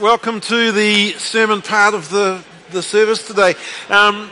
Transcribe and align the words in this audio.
Welcome 0.00 0.42
to 0.42 0.72
the 0.72 1.12
sermon 1.12 1.62
part 1.62 1.94
of 1.94 2.10
the, 2.10 2.44
the 2.70 2.82
service 2.82 3.26
today. 3.26 3.54
Um, 3.88 4.30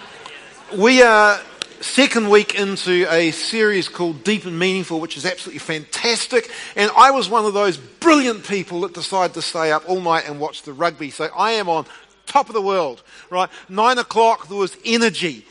we 0.77 1.01
are 1.01 1.41
second 1.81 2.29
week 2.29 2.55
into 2.55 3.07
a 3.11 3.31
series 3.31 3.89
called 3.89 4.25
Deep 4.25 4.45
and 4.45 4.59
Meaningful, 4.59 5.01
which 5.01 5.17
is 5.17 5.25
absolutely 5.25 5.61
fantastic. 5.61 6.51
And 6.77 6.91
I 6.95 7.13
was 7.13 7.31
one 7.31 7.47
of 7.47 7.55
those 7.55 7.79
brilliant 7.79 8.47
people 8.47 8.83
that 8.83 8.93
decided 8.93 9.33
to 9.35 9.43
stay 9.43 9.73
up 9.73 9.89
all 9.89 10.03
night 10.03 10.29
and 10.29 10.39
watch 10.39 10.65
the 10.65 10.75
rugby. 10.75 11.09
So 11.09 11.31
I 11.35 11.53
am 11.53 11.71
on 11.71 11.87
top 12.27 12.51
of 12.51 12.55
the 12.55 12.61
world, 12.61 13.03
right? 13.31 13.49
Nine 13.71 13.97
o'clock, 13.97 14.49
there 14.49 14.59
was 14.59 14.77
energy. 14.85 15.47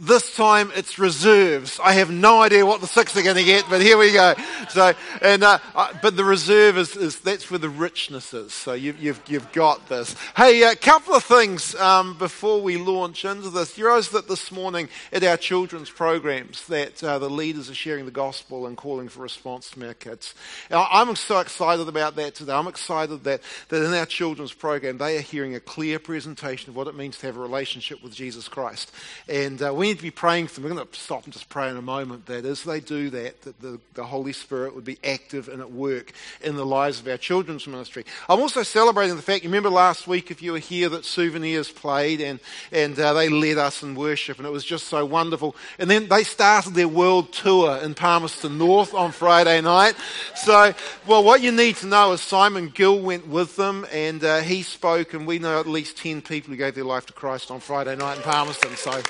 This 0.00 0.34
time 0.34 0.72
it's 0.74 0.98
reserves. 0.98 1.78
I 1.82 1.92
have 1.92 2.10
no 2.10 2.42
idea 2.42 2.66
what 2.66 2.80
the 2.80 2.86
six 2.86 3.16
are 3.16 3.22
going 3.22 3.36
to 3.36 3.44
get, 3.44 3.64
but 3.70 3.80
here 3.80 3.96
we 3.96 4.12
go. 4.12 4.34
So, 4.68 4.92
and 5.22 5.44
uh, 5.44 5.58
uh, 5.74 5.92
but 6.02 6.16
the 6.16 6.24
reserve 6.24 6.76
is, 6.78 6.96
is, 6.96 7.20
that's 7.20 7.48
where 7.48 7.58
the 7.58 7.68
richness 7.68 8.34
is. 8.34 8.52
So 8.52 8.72
you, 8.72 8.94
you've 8.98 9.20
you've 9.28 9.50
got 9.52 9.88
this. 9.88 10.16
Hey, 10.36 10.62
a 10.64 10.74
couple 10.74 11.14
of 11.14 11.22
things 11.22 11.76
um, 11.76 12.18
before 12.18 12.60
we 12.60 12.76
launch 12.76 13.24
into 13.24 13.50
this. 13.50 13.78
You 13.78 13.86
realize 13.86 14.08
that 14.10 14.26
this 14.26 14.50
morning 14.50 14.88
at 15.12 15.22
our 15.22 15.36
children's 15.36 15.90
programs 15.90 16.66
that 16.66 17.02
uh, 17.04 17.20
the 17.20 17.30
leaders 17.30 17.70
are 17.70 17.74
sharing 17.74 18.04
the 18.04 18.10
gospel 18.10 18.66
and 18.66 18.76
calling 18.76 19.08
for 19.08 19.22
response 19.22 19.68
from 19.68 19.84
our 19.84 19.94
kids. 19.94 20.34
Now, 20.70 20.88
I'm 20.90 21.14
so 21.14 21.38
excited 21.38 21.86
about 21.88 22.16
that 22.16 22.34
today. 22.34 22.52
I'm 22.52 22.68
excited 22.68 23.22
that 23.24 23.42
that 23.68 23.84
in 23.84 23.94
our 23.94 24.06
children's 24.06 24.52
program 24.52 24.98
they 24.98 25.18
are 25.18 25.22
hearing 25.22 25.54
a 25.54 25.60
clear 25.60 26.00
presentation 26.00 26.70
of 26.70 26.76
what 26.76 26.88
it 26.88 26.96
means 26.96 27.18
to 27.18 27.26
have 27.26 27.36
a 27.36 27.40
relationship 27.40 28.02
with 28.02 28.12
Jesus 28.12 28.48
Christ, 28.48 28.90
and 29.28 29.62
uh, 29.62 29.72
we 29.84 29.90
need 29.90 29.98
to 29.98 30.02
be 30.02 30.10
praying 30.10 30.46
for 30.46 30.54
them. 30.54 30.70
We're 30.70 30.76
going 30.76 30.88
to 30.88 30.98
stop 30.98 31.24
and 31.24 31.32
just 31.32 31.50
pray 31.50 31.68
in 31.68 31.76
a 31.76 31.82
moment 31.82 32.24
that 32.24 32.46
as 32.46 32.64
they 32.64 32.80
do 32.80 33.10
that, 33.10 33.42
that 33.42 33.60
the, 33.60 33.78
the 33.92 34.04
Holy 34.04 34.32
Spirit 34.32 34.74
would 34.74 34.86
be 34.86 34.96
active 35.04 35.46
and 35.46 35.60
at 35.60 35.70
work 35.70 36.12
in 36.40 36.56
the 36.56 36.64
lives 36.64 37.00
of 37.00 37.08
our 37.08 37.18
children's 37.18 37.66
ministry. 37.66 38.06
I'm 38.26 38.40
also 38.40 38.62
celebrating 38.62 39.14
the 39.14 39.20
fact, 39.20 39.44
you 39.44 39.50
remember 39.50 39.68
last 39.68 40.08
week, 40.08 40.30
if 40.30 40.40
you 40.40 40.52
were 40.52 40.58
here, 40.58 40.88
that 40.88 41.04
Souvenirs 41.04 41.70
played 41.70 42.22
and, 42.22 42.40
and 42.72 42.98
uh, 42.98 43.12
they 43.12 43.28
led 43.28 43.58
us 43.58 43.82
in 43.82 43.94
worship, 43.94 44.38
and 44.38 44.46
it 44.46 44.50
was 44.50 44.64
just 44.64 44.88
so 44.88 45.04
wonderful. 45.04 45.54
And 45.78 45.90
then 45.90 46.08
they 46.08 46.24
started 46.24 46.72
their 46.72 46.88
world 46.88 47.34
tour 47.34 47.76
in 47.76 47.92
Palmerston 47.92 48.56
North 48.56 48.94
on 48.94 49.12
Friday 49.12 49.60
night. 49.60 49.96
So, 50.34 50.72
well, 51.06 51.22
what 51.22 51.42
you 51.42 51.52
need 51.52 51.76
to 51.76 51.86
know 51.86 52.12
is 52.12 52.22
Simon 52.22 52.70
Gill 52.70 53.00
went 53.00 53.28
with 53.28 53.56
them, 53.56 53.86
and 53.92 54.24
uh, 54.24 54.40
he 54.40 54.62
spoke, 54.62 55.12
and 55.12 55.26
we 55.26 55.38
know 55.38 55.60
at 55.60 55.66
least 55.66 55.98
10 55.98 56.22
people 56.22 56.52
who 56.52 56.56
gave 56.56 56.74
their 56.74 56.84
life 56.84 57.04
to 57.04 57.12
Christ 57.12 57.50
on 57.50 57.60
Friday 57.60 57.94
night 57.96 58.16
in 58.16 58.22
Palmerston. 58.22 58.74
So, 58.76 59.02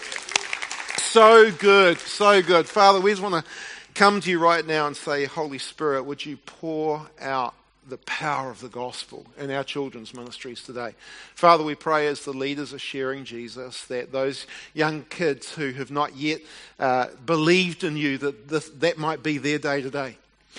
so 1.14 1.48
good, 1.52 1.96
so 2.00 2.42
good. 2.42 2.68
Father, 2.68 3.00
we 3.00 3.12
just 3.12 3.22
want 3.22 3.36
to 3.36 3.48
come 3.94 4.20
to 4.20 4.28
you 4.28 4.40
right 4.40 4.66
now 4.66 4.88
and 4.88 4.96
say, 4.96 5.26
Holy 5.26 5.58
Spirit, 5.58 6.02
would 6.02 6.26
you 6.26 6.36
pour 6.38 7.08
out 7.20 7.54
the 7.86 7.98
power 7.98 8.50
of 8.50 8.60
the 8.60 8.68
gospel 8.68 9.24
in 9.38 9.48
our 9.52 9.62
children's 9.62 10.12
ministries 10.12 10.62
today. 10.62 10.92
Father, 11.36 11.62
we 11.62 11.76
pray 11.76 12.08
as 12.08 12.24
the 12.24 12.32
leaders 12.32 12.74
are 12.74 12.80
sharing 12.80 13.24
Jesus 13.24 13.84
that 13.84 14.10
those 14.10 14.48
young 14.72 15.04
kids 15.04 15.52
who 15.52 15.70
have 15.72 15.92
not 15.92 16.16
yet 16.16 16.40
uh, 16.80 17.06
believed 17.24 17.84
in 17.84 17.96
you, 17.96 18.18
that 18.18 18.48
this, 18.48 18.68
that 18.70 18.98
might 18.98 19.22
be 19.22 19.38
their 19.38 19.58
day 19.58 19.82
today. 19.82 20.16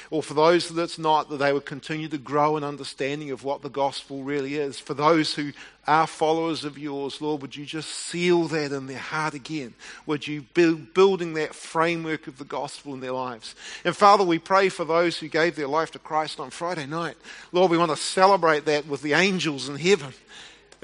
Or 0.10 0.22
for 0.22 0.34
those 0.34 0.70
that's 0.70 1.00
not, 1.00 1.30
that 1.30 1.38
they 1.38 1.54
would 1.54 1.66
continue 1.66 2.08
to 2.10 2.18
grow 2.18 2.58
in 2.58 2.64
understanding 2.64 3.32
of 3.32 3.44
what 3.44 3.62
the 3.62 3.70
gospel 3.70 4.24
really 4.24 4.56
is. 4.56 4.80
For 4.80 4.94
those 4.94 5.34
who 5.34 5.52
are 5.88 6.08
followers 6.08 6.64
of 6.64 6.78
yours, 6.78 7.22
Lord, 7.22 7.42
would 7.42 7.56
you 7.56 7.66
just 7.66 7.90
seal 7.90 8.44
that 8.50 8.72
in 8.72 8.88
their 8.88 8.98
heart 8.98 9.34
again? 9.34 9.74
Would 10.06 10.28
you 10.28 10.42
build 10.54 10.94
building 10.94 11.34
that 11.36 11.56
framework 11.56 12.28
of 12.28 12.38
the 12.38 12.46
gospel 12.46 12.94
in 12.94 13.00
their 13.00 13.12
lives? 13.12 13.56
And 13.84 13.96
Father, 13.96 14.24
we 14.24 14.40
pray 14.40 14.70
for 14.70 14.86
those 14.86 15.18
who 15.18 15.28
gave 15.28 15.56
their 15.56 15.68
life 15.68 15.92
to 15.92 16.00
Christ 16.00 16.40
on 16.40 16.50
Friday 16.50 16.86
night. 16.86 17.16
Lord, 17.52 17.72
we 17.72 17.78
want 17.78 17.92
to 17.92 17.98
celebrate 17.98 18.66
that 18.66 18.88
with 18.88 19.02
the 19.02 19.14
angels 19.14 19.70
in 19.70 19.78
heaven. 19.78 20.14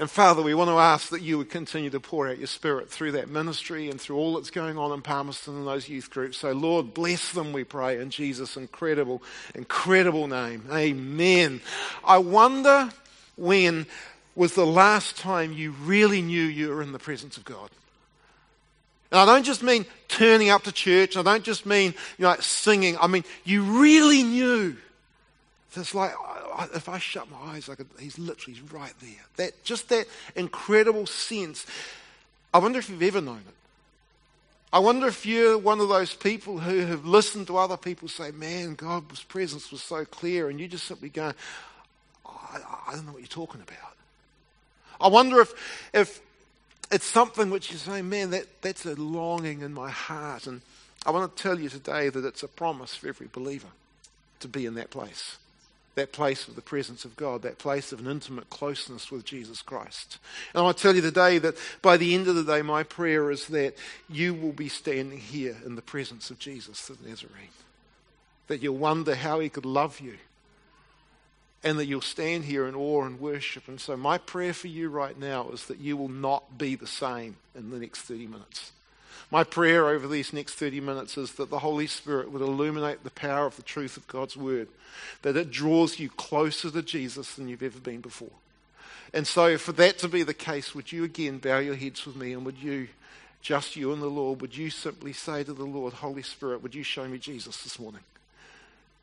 And 0.02 0.10
Father, 0.10 0.42
we 0.42 0.52
want 0.52 0.68
to 0.68 0.78
ask 0.78 1.10
that 1.10 1.22
you 1.22 1.38
would 1.38 1.48
continue 1.48 1.88
to 1.90 2.00
pour 2.00 2.26
out 2.26 2.38
your 2.38 2.48
Spirit 2.48 2.90
through 2.90 3.12
that 3.12 3.28
ministry 3.28 3.88
and 3.88 4.00
through 4.00 4.16
all 4.16 4.34
that's 4.34 4.50
going 4.50 4.76
on 4.76 4.90
in 4.90 5.00
Palmerston 5.00 5.54
and 5.54 5.64
those 5.64 5.88
youth 5.88 6.10
groups. 6.10 6.38
So, 6.38 6.50
Lord, 6.50 6.92
bless 6.92 7.30
them, 7.30 7.52
we 7.52 7.62
pray, 7.62 8.00
in 8.00 8.10
Jesus' 8.10 8.56
incredible, 8.56 9.22
incredible 9.54 10.26
name. 10.26 10.64
Amen. 10.72 11.60
I 12.04 12.18
wonder 12.18 12.90
when 13.36 13.86
was 14.34 14.56
the 14.56 14.66
last 14.66 15.18
time 15.18 15.52
you 15.52 15.70
really 15.70 16.20
knew 16.20 16.42
you 16.42 16.70
were 16.70 16.82
in 16.82 16.90
the 16.90 16.98
presence 16.98 17.36
of 17.36 17.44
God. 17.44 17.70
And 19.12 19.20
I 19.20 19.24
don't 19.24 19.44
just 19.44 19.62
mean 19.62 19.86
turning 20.08 20.50
up 20.50 20.64
to 20.64 20.72
church. 20.72 21.16
I 21.16 21.22
don't 21.22 21.44
just 21.44 21.64
mean 21.64 21.94
you 22.18 22.24
know, 22.24 22.30
like 22.30 22.42
singing. 22.42 22.98
I 23.00 23.06
mean, 23.06 23.22
you 23.44 23.62
really 23.62 24.24
knew. 24.24 24.76
It's 25.76 25.94
like 25.94 26.12
if 26.74 26.88
I 26.88 26.98
shut 26.98 27.30
my 27.30 27.52
eyes, 27.52 27.68
I 27.68 27.74
could, 27.74 27.88
he's 27.98 28.18
literally 28.18 28.58
right 28.72 28.92
there. 29.00 29.24
That, 29.36 29.64
just 29.64 29.88
that 29.88 30.06
incredible 30.34 31.06
sense. 31.06 31.66
I 32.52 32.58
wonder 32.58 32.78
if 32.78 32.88
you've 32.88 33.02
ever 33.02 33.20
known 33.20 33.38
it. 33.38 33.54
I 34.72 34.78
wonder 34.78 35.06
if 35.06 35.26
you're 35.26 35.58
one 35.58 35.80
of 35.80 35.88
those 35.88 36.14
people 36.14 36.58
who 36.58 36.80
have 36.86 37.04
listened 37.04 37.46
to 37.48 37.58
other 37.58 37.76
people 37.76 38.08
say, 38.08 38.30
man, 38.30 38.74
God's 38.74 39.22
presence 39.22 39.70
was 39.70 39.82
so 39.82 40.04
clear, 40.04 40.48
and 40.48 40.58
you 40.58 40.66
just 40.66 40.84
simply 40.84 41.10
go, 41.10 41.32
oh, 42.24 42.40
I, 42.52 42.90
I 42.90 42.94
don't 42.94 43.06
know 43.06 43.12
what 43.12 43.20
you're 43.20 43.28
talking 43.28 43.60
about. 43.60 43.96
I 45.00 45.08
wonder 45.08 45.40
if, 45.40 45.90
if 45.92 46.20
it's 46.90 47.04
something 47.04 47.50
which 47.50 47.70
you 47.70 47.76
say, 47.76 48.00
man, 48.00 48.30
that, 48.30 48.46
that's 48.62 48.86
a 48.86 48.94
longing 48.94 49.60
in 49.60 49.74
my 49.74 49.90
heart. 49.90 50.46
And 50.46 50.62
I 51.04 51.10
want 51.10 51.36
to 51.36 51.42
tell 51.42 51.58
you 51.58 51.68
today 51.68 52.08
that 52.08 52.24
it's 52.24 52.42
a 52.42 52.48
promise 52.48 52.94
for 52.94 53.08
every 53.08 53.28
believer 53.30 53.68
to 54.40 54.48
be 54.48 54.64
in 54.64 54.74
that 54.74 54.90
place 54.90 55.36
that 55.94 56.12
place 56.12 56.48
of 56.48 56.54
the 56.54 56.62
presence 56.62 57.04
of 57.04 57.16
God, 57.16 57.42
that 57.42 57.58
place 57.58 57.92
of 57.92 58.00
an 58.00 58.10
intimate 58.10 58.48
closeness 58.48 59.10
with 59.10 59.24
Jesus 59.24 59.60
Christ. 59.60 60.18
And 60.54 60.66
I 60.66 60.72
tell 60.72 60.94
you 60.94 61.02
today 61.02 61.38
that 61.38 61.56
by 61.82 61.96
the 61.96 62.14
end 62.14 62.28
of 62.28 62.34
the 62.34 62.44
day, 62.44 62.62
my 62.62 62.82
prayer 62.82 63.30
is 63.30 63.48
that 63.48 63.74
you 64.08 64.32
will 64.32 64.52
be 64.52 64.68
standing 64.68 65.18
here 65.18 65.56
in 65.66 65.74
the 65.74 65.82
presence 65.82 66.30
of 66.30 66.38
Jesus 66.38 66.86
the 66.86 66.96
Nazarene. 67.06 67.48
That 68.48 68.62
you'll 68.62 68.76
wonder 68.76 69.14
how 69.14 69.40
he 69.40 69.48
could 69.48 69.66
love 69.66 70.00
you. 70.00 70.14
And 71.64 71.78
that 71.78 71.86
you'll 71.86 72.00
stand 72.00 72.44
here 72.44 72.66
in 72.66 72.74
awe 72.74 73.04
and 73.04 73.20
worship. 73.20 73.68
And 73.68 73.80
so, 73.80 73.96
my 73.96 74.18
prayer 74.18 74.52
for 74.52 74.66
you 74.66 74.88
right 74.88 75.16
now 75.16 75.50
is 75.50 75.66
that 75.66 75.78
you 75.78 75.96
will 75.96 76.08
not 76.08 76.58
be 76.58 76.74
the 76.74 76.88
same 76.88 77.36
in 77.54 77.70
the 77.70 77.78
next 77.78 78.00
30 78.00 78.26
minutes. 78.26 78.72
My 79.32 79.44
prayer 79.44 79.88
over 79.88 80.06
these 80.06 80.34
next 80.34 80.56
30 80.56 80.82
minutes 80.82 81.16
is 81.16 81.32
that 81.36 81.48
the 81.48 81.60
Holy 81.60 81.86
Spirit 81.86 82.30
would 82.30 82.42
illuminate 82.42 83.02
the 83.02 83.10
power 83.10 83.46
of 83.46 83.56
the 83.56 83.62
truth 83.62 83.96
of 83.96 84.06
God's 84.06 84.36
Word, 84.36 84.68
that 85.22 85.38
it 85.38 85.50
draws 85.50 85.98
you 85.98 86.10
closer 86.10 86.70
to 86.70 86.82
Jesus 86.82 87.34
than 87.34 87.48
you've 87.48 87.62
ever 87.62 87.80
been 87.80 88.02
before. 88.02 88.28
And 89.14 89.26
so, 89.26 89.56
for 89.56 89.72
that 89.72 89.96
to 90.00 90.08
be 90.08 90.22
the 90.22 90.34
case, 90.34 90.74
would 90.74 90.92
you 90.92 91.02
again 91.02 91.38
bow 91.38 91.60
your 91.60 91.76
heads 91.76 92.04
with 92.04 92.14
me 92.14 92.34
and 92.34 92.44
would 92.44 92.58
you, 92.58 92.88
just 93.40 93.74
you 93.74 93.90
and 93.94 94.02
the 94.02 94.06
Lord, 94.06 94.42
would 94.42 94.54
you 94.54 94.68
simply 94.68 95.14
say 95.14 95.42
to 95.44 95.54
the 95.54 95.64
Lord, 95.64 95.94
Holy 95.94 96.22
Spirit, 96.22 96.62
would 96.62 96.74
you 96.74 96.82
show 96.82 97.08
me 97.08 97.16
Jesus 97.16 97.62
this 97.62 97.78
morning? 97.78 98.02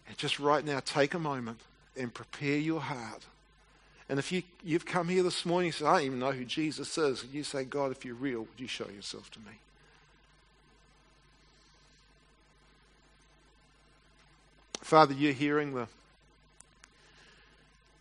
And 0.08 0.16
just 0.16 0.40
right 0.40 0.64
now, 0.64 0.80
take 0.80 1.16
a 1.16 1.20
moment 1.20 1.62
and 1.98 2.14
prepare 2.14 2.60
your 2.60 2.82
heart. 2.82 3.26
And 4.08 4.20
if 4.20 4.32
you, 4.32 4.44
you've 4.64 4.86
come 4.86 5.08
here 5.08 5.24
this 5.24 5.44
morning 5.44 5.70
and 5.70 5.76
say, 5.76 5.86
I 5.86 5.94
don't 5.98 6.06
even 6.06 6.20
know 6.20 6.34
who 6.34 6.46
Jesus 6.46 6.96
is, 7.00 7.24
and 7.24 7.34
you 7.34 7.44
say, 7.44 7.64
God, 7.64 7.90
if 7.90 8.06
you're 8.06 8.14
real, 8.14 8.42
would 8.42 8.60
you 8.60 8.68
show 8.68 8.88
yourself 8.90 9.32
to 9.32 9.40
me? 9.40 9.58
Father, 14.90 15.14
you're 15.14 15.34
hearing 15.34 15.76
the, 15.76 15.88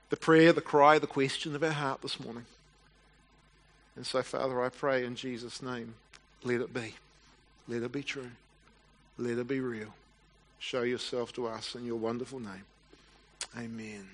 the 0.08 0.16
prayer, 0.16 0.54
the 0.54 0.62
cry, 0.62 0.98
the 0.98 1.06
question 1.06 1.54
of 1.54 1.62
our 1.62 1.70
heart 1.70 2.00
this 2.00 2.18
morning. 2.18 2.46
And 3.94 4.06
so, 4.06 4.22
Father, 4.22 4.64
I 4.64 4.70
pray 4.70 5.04
in 5.04 5.14
Jesus' 5.14 5.60
name, 5.60 5.92
let 6.44 6.62
it 6.62 6.72
be. 6.72 6.94
Let 7.68 7.82
it 7.82 7.92
be 7.92 8.02
true. 8.02 8.30
Let 9.18 9.36
it 9.36 9.46
be 9.46 9.60
real. 9.60 9.92
Show 10.60 10.80
yourself 10.80 11.34
to 11.34 11.46
us 11.46 11.74
in 11.74 11.84
your 11.84 11.96
wonderful 11.96 12.40
name. 12.40 12.64
Amen. 13.54 14.08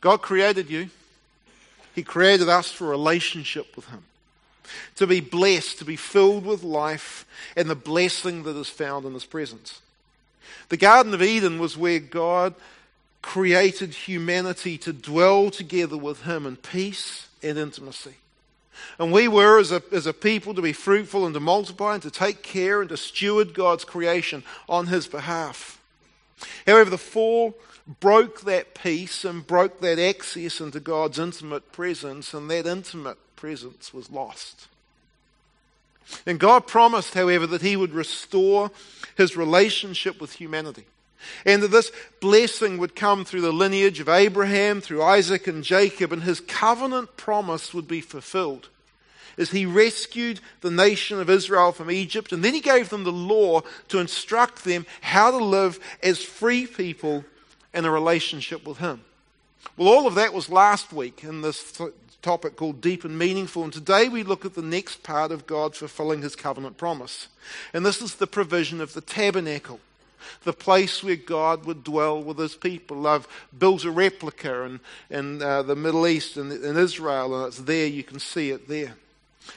God 0.00 0.20
created 0.20 0.68
you. 0.68 0.90
He 1.94 2.02
created 2.02 2.48
us 2.48 2.72
for 2.72 2.88
relationship 2.88 3.76
with 3.76 3.86
Him. 3.86 4.02
To 4.96 5.06
be 5.06 5.20
blessed, 5.20 5.78
to 5.78 5.84
be 5.84 5.94
filled 5.94 6.44
with 6.44 6.64
life 6.64 7.24
and 7.56 7.70
the 7.70 7.76
blessing 7.76 8.42
that 8.42 8.56
is 8.56 8.68
found 8.68 9.06
in 9.06 9.14
His 9.14 9.24
presence. 9.24 9.80
The 10.68 10.76
Garden 10.76 11.14
of 11.14 11.22
Eden 11.22 11.58
was 11.58 11.76
where 11.76 11.98
God 11.98 12.54
created 13.22 13.94
humanity 13.94 14.78
to 14.78 14.92
dwell 14.92 15.50
together 15.50 15.96
with 15.96 16.22
Him 16.22 16.46
in 16.46 16.56
peace 16.56 17.28
and 17.42 17.58
intimacy. 17.58 18.14
And 18.98 19.12
we 19.12 19.28
were, 19.28 19.58
as 19.58 19.72
a, 19.72 19.82
as 19.92 20.06
a 20.06 20.12
people, 20.12 20.54
to 20.54 20.62
be 20.62 20.72
fruitful 20.72 21.24
and 21.24 21.34
to 21.34 21.40
multiply 21.40 21.94
and 21.94 22.02
to 22.02 22.10
take 22.10 22.42
care 22.42 22.80
and 22.80 22.88
to 22.90 22.96
steward 22.96 23.54
God's 23.54 23.84
creation 23.84 24.44
on 24.68 24.86
His 24.86 25.06
behalf. 25.06 25.80
However, 26.66 26.90
the 26.90 26.98
fall 26.98 27.56
broke 28.00 28.42
that 28.42 28.74
peace 28.74 29.24
and 29.24 29.46
broke 29.46 29.80
that 29.80 29.98
access 29.98 30.60
into 30.60 30.80
God's 30.80 31.18
intimate 31.18 31.72
presence, 31.72 32.34
and 32.34 32.50
that 32.50 32.66
intimate 32.66 33.18
presence 33.36 33.92
was 33.92 34.10
lost. 34.10 34.68
And 36.26 36.40
God 36.40 36.66
promised, 36.66 37.14
however, 37.14 37.46
that 37.46 37.62
He 37.62 37.76
would 37.76 37.92
restore 37.92 38.70
His 39.16 39.36
relationship 39.36 40.20
with 40.20 40.34
humanity. 40.34 40.86
And 41.44 41.62
that 41.62 41.68
this 41.68 41.90
blessing 42.20 42.78
would 42.78 42.94
come 42.94 43.24
through 43.24 43.40
the 43.40 43.52
lineage 43.52 44.00
of 44.00 44.08
Abraham, 44.08 44.80
through 44.80 45.02
Isaac 45.02 45.46
and 45.46 45.64
Jacob, 45.64 46.12
and 46.12 46.22
his 46.22 46.40
covenant 46.40 47.16
promise 47.16 47.74
would 47.74 47.88
be 47.88 48.00
fulfilled. 48.00 48.68
As 49.36 49.50
he 49.50 49.66
rescued 49.66 50.40
the 50.60 50.70
nation 50.70 51.20
of 51.20 51.30
Israel 51.30 51.72
from 51.72 51.90
Egypt, 51.90 52.32
and 52.32 52.44
then 52.44 52.54
he 52.54 52.60
gave 52.60 52.88
them 52.88 53.04
the 53.04 53.12
law 53.12 53.62
to 53.88 53.98
instruct 53.98 54.64
them 54.64 54.86
how 55.00 55.30
to 55.30 55.38
live 55.38 55.78
as 56.02 56.22
free 56.22 56.66
people 56.66 57.24
in 57.72 57.84
a 57.84 57.90
relationship 57.90 58.66
with 58.66 58.78
him. 58.78 59.04
Well, 59.76 59.88
all 59.88 60.06
of 60.06 60.16
that 60.16 60.32
was 60.32 60.48
last 60.48 60.92
week 60.92 61.22
in 61.22 61.42
this 61.42 61.80
topic 62.22 62.56
called 62.56 62.80
Deep 62.80 63.04
and 63.04 63.18
Meaningful. 63.18 63.64
And 63.64 63.72
today 63.72 64.08
we 64.08 64.22
look 64.22 64.44
at 64.44 64.54
the 64.54 64.62
next 64.62 65.02
part 65.02 65.32
of 65.32 65.46
God 65.46 65.76
fulfilling 65.76 66.22
his 66.22 66.36
covenant 66.36 66.76
promise. 66.76 67.28
And 67.72 67.84
this 67.84 68.02
is 68.02 68.16
the 68.16 68.26
provision 68.26 68.80
of 68.80 68.92
the 68.94 69.00
tabernacle, 69.00 69.80
the 70.44 70.52
place 70.52 71.02
where 71.02 71.16
God 71.16 71.64
would 71.64 71.84
dwell 71.84 72.22
with 72.22 72.38
his 72.38 72.56
people. 72.56 73.06
I've 73.06 73.28
built 73.56 73.84
a 73.84 73.90
replica 73.90 74.62
in, 74.62 74.80
in 75.10 75.42
uh, 75.42 75.62
the 75.62 75.76
Middle 75.76 76.06
East 76.06 76.36
and 76.36 76.52
in 76.52 76.76
Israel, 76.76 77.36
and 77.36 77.48
it's 77.48 77.58
there. 77.58 77.86
You 77.86 78.02
can 78.02 78.18
see 78.18 78.50
it 78.50 78.68
there. 78.68 78.94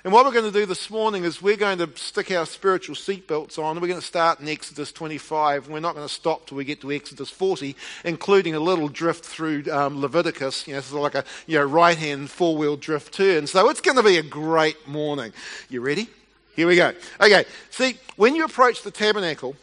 And 0.04 0.12
what 0.12 0.26
we're 0.26 0.32
going 0.32 0.52
to 0.52 0.60
do 0.60 0.66
this 0.66 0.90
morning 0.90 1.24
is 1.24 1.42
we're 1.42 1.58
going 1.58 1.78
to 1.78 1.90
stick 1.96 2.32
our 2.32 2.46
spiritual 2.46 2.96
seatbelts 2.96 3.60
on. 3.60 3.80
We're 3.80 3.88
going 3.88 4.00
to 4.00 4.06
start 4.06 4.40
in 4.40 4.48
Exodus 4.48 4.92
25. 4.92 5.68
We're 5.68 5.80
not 5.80 5.96
going 5.96 6.08
to 6.08 6.14
stop 6.14 6.48
till 6.48 6.58
we 6.58 6.66
get 6.66 6.82
to 6.82 6.92
Exodus 6.92 7.30
40, 7.30 7.76
including 8.04 8.56
a 8.56 8.60
little 8.60 8.88
drift 8.88 9.26
through 9.26 9.66
um, 9.72 10.02
Leviticus. 10.02 10.68
You 10.68 10.74
know, 10.74 10.80
it's 10.80 10.92
like 10.92 11.16
a 11.16 11.24
you 11.46 11.60
know, 11.60 11.66
right 11.66 11.98
hand 11.98 12.32
four 12.32 12.58
wheel 12.58 12.78
drift 12.78 13.14
turn. 13.14 13.48
So 13.48 13.70
it's 13.70 13.82
going 13.82 13.98
to 13.98 14.04
be 14.04 14.18
a 14.18 14.24
great 14.24 14.88
morning. 14.88 15.34
You 15.70 15.82
ready? 15.82 16.08
Here 16.56 16.68
we 16.68 16.76
go. 16.76 16.94
Okay, 17.20 17.46
see, 17.70 17.98
when 18.16 18.36
you 18.36 18.44
approach 18.44 18.82
the 18.84 18.92
tabernacle, 18.92 19.56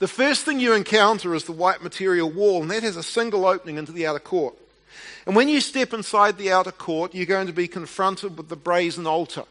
the 0.00 0.08
first 0.08 0.44
thing 0.44 0.60
you 0.60 0.74
encounter 0.74 1.34
is 1.34 1.44
the 1.44 1.52
white 1.52 1.82
material 1.82 2.30
wall, 2.30 2.62
and 2.62 2.70
that 2.70 2.82
has 2.82 2.96
a 2.96 3.02
single 3.02 3.46
opening 3.46 3.78
into 3.78 3.92
the 3.92 4.06
outer 4.06 4.18
court. 4.18 4.54
And 5.26 5.34
when 5.34 5.48
you 5.48 5.60
step 5.60 5.92
inside 5.92 6.36
the 6.36 6.52
outer 6.52 6.72
court, 6.72 7.14
you're 7.14 7.26
going 7.26 7.46
to 7.46 7.52
be 7.52 7.68
confronted 7.68 8.36
with 8.36 8.48
the 8.48 8.56
brazen 8.56 9.06
altar, 9.06 9.44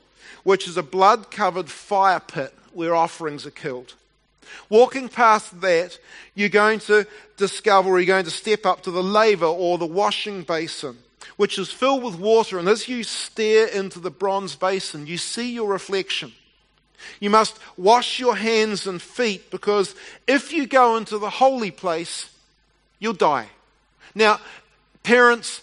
which 0.43 0.67
is 0.67 0.77
a 0.77 0.83
blood 0.83 1.31
covered 1.31 1.69
fire 1.69 2.19
pit 2.19 2.53
where 2.73 2.95
offerings 2.95 3.45
are 3.45 3.51
killed. 3.51 3.95
Walking 4.69 5.09
past 5.09 5.61
that, 5.61 5.97
you're 6.35 6.49
going 6.49 6.79
to 6.79 7.07
discover, 7.37 7.89
or 7.89 7.99
you're 7.99 8.07
going 8.07 8.25
to 8.25 8.31
step 8.31 8.65
up 8.65 8.81
to 8.83 8.91
the 8.91 9.03
laver 9.03 9.45
or 9.45 9.77
the 9.77 9.85
washing 9.85 10.43
basin, 10.43 10.97
which 11.37 11.57
is 11.57 11.71
filled 11.71 12.03
with 12.03 12.15
water. 12.15 12.59
And 12.59 12.67
as 12.67 12.87
you 12.87 13.03
stare 13.03 13.67
into 13.67 13.99
the 13.99 14.11
bronze 14.11 14.55
basin, 14.55 15.07
you 15.07 15.17
see 15.17 15.53
your 15.53 15.69
reflection. 15.69 16.33
You 17.19 17.29
must 17.29 17.59
wash 17.77 18.19
your 18.19 18.35
hands 18.35 18.87
and 18.87 19.01
feet 19.01 19.49
because 19.51 19.95
if 20.27 20.53
you 20.53 20.67
go 20.67 20.97
into 20.97 21.17
the 21.17 21.29
holy 21.29 21.71
place, 21.71 22.29
you'll 22.99 23.13
die. 23.13 23.49
Now, 24.15 24.39
Parents, 25.03 25.61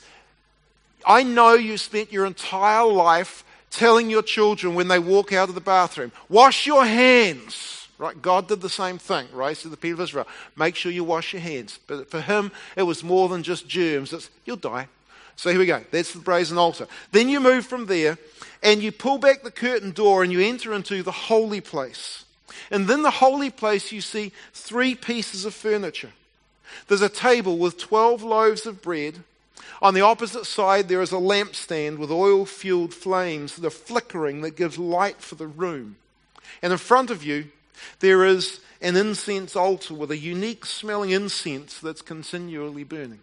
I 1.07 1.23
know 1.23 1.55
you 1.55 1.79
spent 1.79 2.13
your 2.13 2.27
entire 2.27 2.87
life 2.87 3.45
telling 3.71 4.11
your 4.11 4.23
children 4.23 4.75
when 4.75 4.89
they 4.89 4.99
walk 4.99 5.33
out 5.33 5.49
of 5.49 5.55
the 5.55 5.61
bathroom, 5.61 6.13
wash 6.29 6.67
your 6.67 6.85
hands. 6.85 7.89
Right? 7.99 8.21
God 8.21 8.49
did 8.49 8.63
the 8.63 8.71
same 8.71 8.97
thing, 8.97 9.27
right? 9.33 9.57
To 9.59 9.69
the 9.69 9.77
people 9.77 10.01
of 10.01 10.09
Israel. 10.09 10.27
Make 10.57 10.75
sure 10.75 10.91
you 10.91 11.05
wash 11.05 11.35
your 11.35 11.43
hands. 11.43 11.79
But 11.87 12.11
for 12.11 12.21
him, 12.21 12.51
it 12.75 12.83
was 12.83 13.05
more 13.05 13.29
than 13.29 13.43
just 13.43 13.69
germs. 13.69 14.13
It's, 14.13 14.31
you'll 14.47 14.57
die. 14.57 14.89
So 15.37 15.51
here 15.51 15.59
we 15.59 15.67
go. 15.67 15.85
That's 15.91 16.13
the 16.13 16.19
brazen 16.19 16.57
altar. 16.57 16.87
Then 17.13 17.29
you 17.29 17.41
move 17.41 17.67
from 17.67 17.87
there 17.87 18.19
and 18.63 18.83
you 18.83 18.91
pull 18.91 19.19
back 19.19 19.43
the 19.43 19.51
curtain 19.51 19.91
door 19.91 20.23
and 20.23 20.33
you 20.33 20.41
enter 20.41 20.73
into 20.73 21.03
the 21.03 21.13
holy 21.13 21.61
place. 21.61 22.25
And 22.71 22.89
then 22.89 23.03
the 23.03 23.11
holy 23.11 23.51
place, 23.51 23.93
you 23.93 24.01
see 24.01 24.33
three 24.53 24.95
pieces 24.95 25.45
of 25.45 25.55
furniture. 25.55 26.13
There's 26.89 27.03
a 27.03 27.09
table 27.09 27.59
with 27.59 27.79
12 27.79 28.23
loaves 28.23 28.67
of 28.67 28.83
bread 28.83 29.23
on 29.82 29.94
the 29.94 30.03
opposite 30.03 30.44
side, 30.44 30.88
there 30.88 31.00
is 31.00 31.12
a 31.12 31.17
lampstand 31.17 31.99
with 31.99 32.11
oil 32.11 32.44
fueled 32.44 32.93
flames 32.93 33.56
that 33.56 33.67
are 33.67 33.71
flickering 33.71 34.43
that 34.43 34.56
gives 34.56 34.79
light 34.79 35.23
for 35.23 35.37
the 35.37 35.47
room. 35.47 35.97
And 36.62 36.73
in 36.73 36.79
front 36.79 37.11
of 37.11 37.25
you, 37.25 37.47
there 38.00 38.25
is 38.25 38.61
an 38.82 38.97
incense 38.97 39.56
altar 39.56 39.94
with 39.94 40.11
a 40.11 40.19
unique 40.19 40.67
smelling 40.67 41.11
incense 41.11 41.79
that's 41.79 42.03
continually 42.03 42.85
burning. 42.85 43.21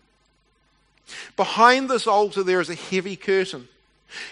Behind 1.35 1.89
this 1.89 2.07
altar, 2.07 2.43
there 2.43 2.59
is 2.59 2.69
a 2.69 2.75
heavy 2.75 3.15
curtain. 3.15 3.67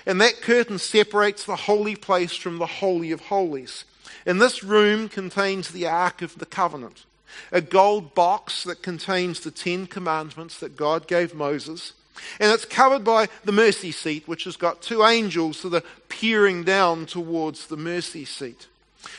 And 0.06 0.20
that 0.22 0.42
curtain 0.42 0.80
separates 0.80 1.46
the 1.46 1.56
holy 1.56 1.96
place 1.96 2.36
from 2.36 2.58
the 2.58 2.66
Holy 2.66 3.12
of 3.12 3.22
Holies. 3.22 3.86
And 4.26 4.42
this 4.42 4.64
room 4.64 5.10
contains 5.10 5.70
the 5.70 5.86
Ark 5.86 6.22
of 6.22 6.40
the 6.40 6.46
Covenant, 6.46 7.06
a 7.52 7.62
gold 7.62 8.16
box 8.16 8.64
that 8.64 8.82
contains 8.82 9.42
the 9.42 9.52
Ten 9.52 9.86
Commandments 9.86 10.60
that 10.60 10.76
God 10.76 11.08
gave 11.08 11.36
Moses 11.36 11.94
and 12.40 12.52
it's 12.52 12.66
covered 12.66 13.04
by 13.04 13.28
the 13.44 13.52
mercy 13.52 13.92
seat, 13.92 14.28
which 14.28 14.46
has 14.46 14.58
got 14.58 14.82
two 14.82 15.04
angels 15.04 15.62
that 15.62 15.74
are 15.74 15.88
peering 16.10 16.64
down 16.64 17.06
towards 17.06 17.68
the 17.68 17.78
mercy 17.78 18.26
seat. 18.26 18.68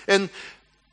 And 0.09 0.31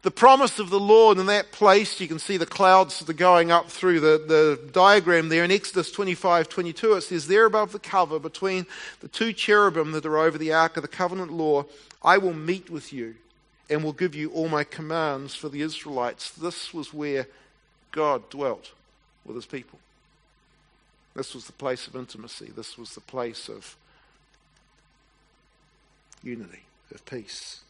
the 0.03 0.11
promise 0.11 0.59
of 0.59 0.69
the 0.69 0.79
Lord 0.79 1.17
in 1.17 1.27
that 1.27 1.53
place, 1.53 1.99
you 2.01 2.09
can 2.09 2.19
see 2.19 2.35
the 2.35 2.45
clouds 2.45 2.99
that 2.99 3.09
are 3.09 3.13
going 3.13 3.51
up 3.51 3.69
through 3.69 4.01
the, 4.01 4.21
the 4.27 4.59
diagram 4.73 5.29
there 5.29 5.45
in 5.45 5.51
Exodus 5.51 5.91
25 5.91 6.49
22. 6.49 6.93
It 6.93 7.01
says, 7.01 7.27
There 7.27 7.45
above 7.45 7.71
the 7.71 7.79
cover, 7.79 8.19
between 8.19 8.65
the 8.99 9.07
two 9.07 9.31
cherubim 9.31 9.93
that 9.93 10.05
are 10.05 10.17
over 10.17 10.37
the 10.37 10.51
ark 10.51 10.75
of 10.75 10.83
the 10.83 10.89
covenant 10.89 11.31
law, 11.31 11.63
I 12.03 12.17
will 12.17 12.33
meet 12.33 12.69
with 12.69 12.91
you 12.91 13.15
and 13.69 13.81
will 13.81 13.93
give 13.93 14.13
you 14.13 14.29
all 14.31 14.49
my 14.49 14.65
commands 14.65 15.35
for 15.35 15.47
the 15.47 15.61
Israelites. 15.61 16.31
This 16.31 16.73
was 16.73 16.93
where 16.93 17.27
God 17.91 18.29
dwelt 18.29 18.71
with 19.23 19.37
his 19.37 19.45
people. 19.45 19.79
This 21.15 21.35
was 21.35 21.45
the 21.45 21.53
place 21.53 21.87
of 21.87 21.95
intimacy. 21.95 22.51
This 22.55 22.77
was 22.77 22.95
the 22.95 23.01
place 23.01 23.49
of 23.49 23.75
unity, 26.23 26.63
of 26.93 27.05
peace. 27.05 27.61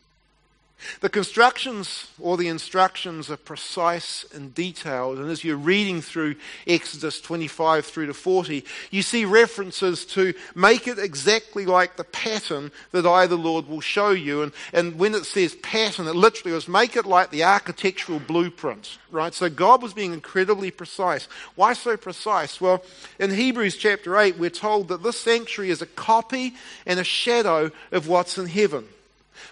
The 1.01 1.09
constructions 1.09 2.07
or 2.19 2.37
the 2.37 2.47
instructions 2.47 3.29
are 3.29 3.37
precise 3.37 4.25
and 4.33 4.53
detailed. 4.53 5.17
And 5.17 5.29
as 5.29 5.43
you're 5.43 5.55
reading 5.55 6.01
through 6.01 6.35
Exodus 6.67 7.21
25 7.21 7.85
through 7.85 8.07
to 8.07 8.13
40, 8.13 8.65
you 8.91 9.01
see 9.01 9.25
references 9.25 10.05
to 10.07 10.33
make 10.55 10.87
it 10.87 10.99
exactly 10.99 11.65
like 11.65 11.95
the 11.95 12.03
pattern 12.03 12.71
that 12.91 13.05
I, 13.05 13.27
the 13.27 13.37
Lord, 13.37 13.67
will 13.67 13.81
show 13.81 14.11
you. 14.11 14.41
And, 14.43 14.51
and 14.73 14.99
when 14.99 15.13
it 15.15 15.25
says 15.25 15.55
pattern, 15.55 16.07
it 16.07 16.15
literally 16.15 16.53
was 16.53 16.67
make 16.67 16.95
it 16.95 17.05
like 17.05 17.29
the 17.29 17.43
architectural 17.43 18.19
blueprint, 18.19 18.97
right? 19.11 19.33
So 19.33 19.49
God 19.49 19.81
was 19.81 19.93
being 19.93 20.13
incredibly 20.13 20.71
precise. 20.71 21.27
Why 21.55 21.73
so 21.73 21.97
precise? 21.97 22.59
Well, 22.59 22.83
in 23.19 23.31
Hebrews 23.31 23.77
chapter 23.77 24.17
8, 24.17 24.37
we're 24.37 24.49
told 24.49 24.89
that 24.89 25.03
this 25.03 25.19
sanctuary 25.19 25.71
is 25.71 25.81
a 25.81 25.87
copy 25.87 26.53
and 26.85 26.99
a 26.99 27.03
shadow 27.03 27.71
of 27.91 28.07
what's 28.07 28.37
in 28.37 28.47
heaven. 28.47 28.85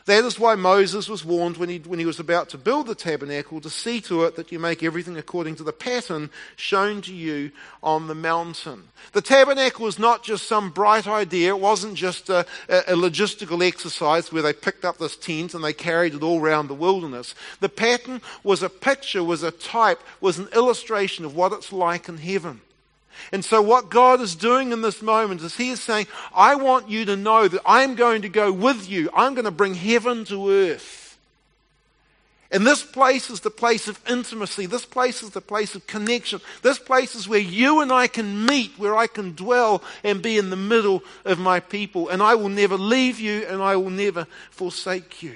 That 0.06 0.24
is 0.24 0.40
why 0.40 0.56
Moses 0.56 1.08
was 1.08 1.26
warned 1.26 1.58
when 1.58 1.70
he, 1.70 1.80
when 1.80 2.00
he 2.00 2.06
was 2.06 2.20
about 2.20 2.50
to 2.50 2.58
build 2.58 2.88
the 2.88 2.96
tabernacle 2.96 3.62
to 3.62 3.70
see 3.70 4.02
to 4.02 4.24
it 4.24 4.36
that 4.36 4.52
you 4.52 4.60
make 4.60 4.84
everything 4.84 5.18
according 5.18 5.56
to 5.56 5.64
the 5.64 5.74
pattern 5.74 6.30
shown 6.56 7.02
to 7.04 7.14
you 7.14 7.52
on 7.84 8.08
the 8.08 8.16
mountain. 8.16 8.84
The 9.14 9.22
tabernacle 9.22 9.86
was 9.86 10.00
not 10.00 10.24
just 10.24 10.48
some 10.48 10.70
bright 10.70 11.08
idea. 11.08 11.56
It 11.56 11.60
wasn't 11.60 11.96
just 11.96 12.30
a, 12.30 12.46
a 12.70 12.96
logistical 12.96 13.66
exercise 13.66 14.32
where 14.32 14.44
they 14.44 14.54
picked 14.54 14.86
up 14.86 14.98
this 14.98 15.18
tent 15.18 15.54
and 15.54 15.64
they 15.64 15.74
carried 15.74 16.14
it 16.14 16.24
all 16.24 16.40
around 16.40 16.68
the 16.68 16.74
wilderness. 16.74 17.36
The 17.60 17.70
pattern 17.70 18.22
was 18.44 18.64
a 18.64 18.70
picture, 18.70 19.24
was 19.24 19.44
a 19.44 19.52
type, 19.52 20.02
was 20.20 20.40
an 20.40 20.50
illustration 20.54 21.26
of 21.26 21.36
what 21.36 21.54
it's 21.54 21.72
like 21.72 22.10
in 22.10 22.18
heaven. 22.18 22.62
And 23.32 23.44
so, 23.44 23.62
what 23.62 23.90
God 23.90 24.22
is 24.22 24.36
doing 24.36 24.72
in 24.72 24.82
this 24.82 25.02
moment 25.02 25.42
is 25.42 25.56
He 25.56 25.70
is 25.70 25.82
saying, 25.82 26.08
I 26.34 26.56
want 26.56 26.90
you 26.90 27.06
to 27.06 27.16
know 27.16 27.48
that 27.48 27.62
I'm 27.66 27.96
going 27.96 28.24
to 28.24 28.30
go 28.30 28.52
with 28.52 28.90
you. 28.90 29.10
I'm 29.14 29.34
going 29.34 29.46
to 29.46 29.52
bring 29.52 29.76
heaven 29.76 30.26
to 30.26 30.50
earth. 30.50 31.02
And 32.52 32.68
this 32.68 32.84
place 32.84 33.30
is 33.30 33.40
the 33.40 33.50
place 33.50 33.88
of 33.88 34.00
intimacy. 34.10 34.66
This 34.66 34.86
place 34.86 35.24
is 35.24 35.30
the 35.30 35.40
place 35.40 35.74
of 35.74 35.88
connection. 35.88 36.42
This 36.62 36.80
place 36.80 37.16
is 37.16 37.28
where 37.28 37.40
you 37.40 37.80
and 37.80 37.94
I 37.94 38.08
can 38.08 38.46
meet, 38.46 38.78
where 38.78 38.96
I 38.96 39.08
can 39.08 39.34
dwell 39.36 39.82
and 40.04 40.22
be 40.22 40.38
in 40.38 40.50
the 40.50 40.58
middle 40.58 41.02
of 41.24 41.40
my 41.40 41.62
people. 41.62 42.10
And 42.10 42.22
I 42.22 42.36
will 42.36 42.50
never 42.50 42.76
leave 42.76 43.22
you 43.22 43.46
and 43.46 43.62
I 43.62 43.78
will 43.78 43.90
never 43.90 44.28
forsake 44.50 45.24
you. 45.24 45.36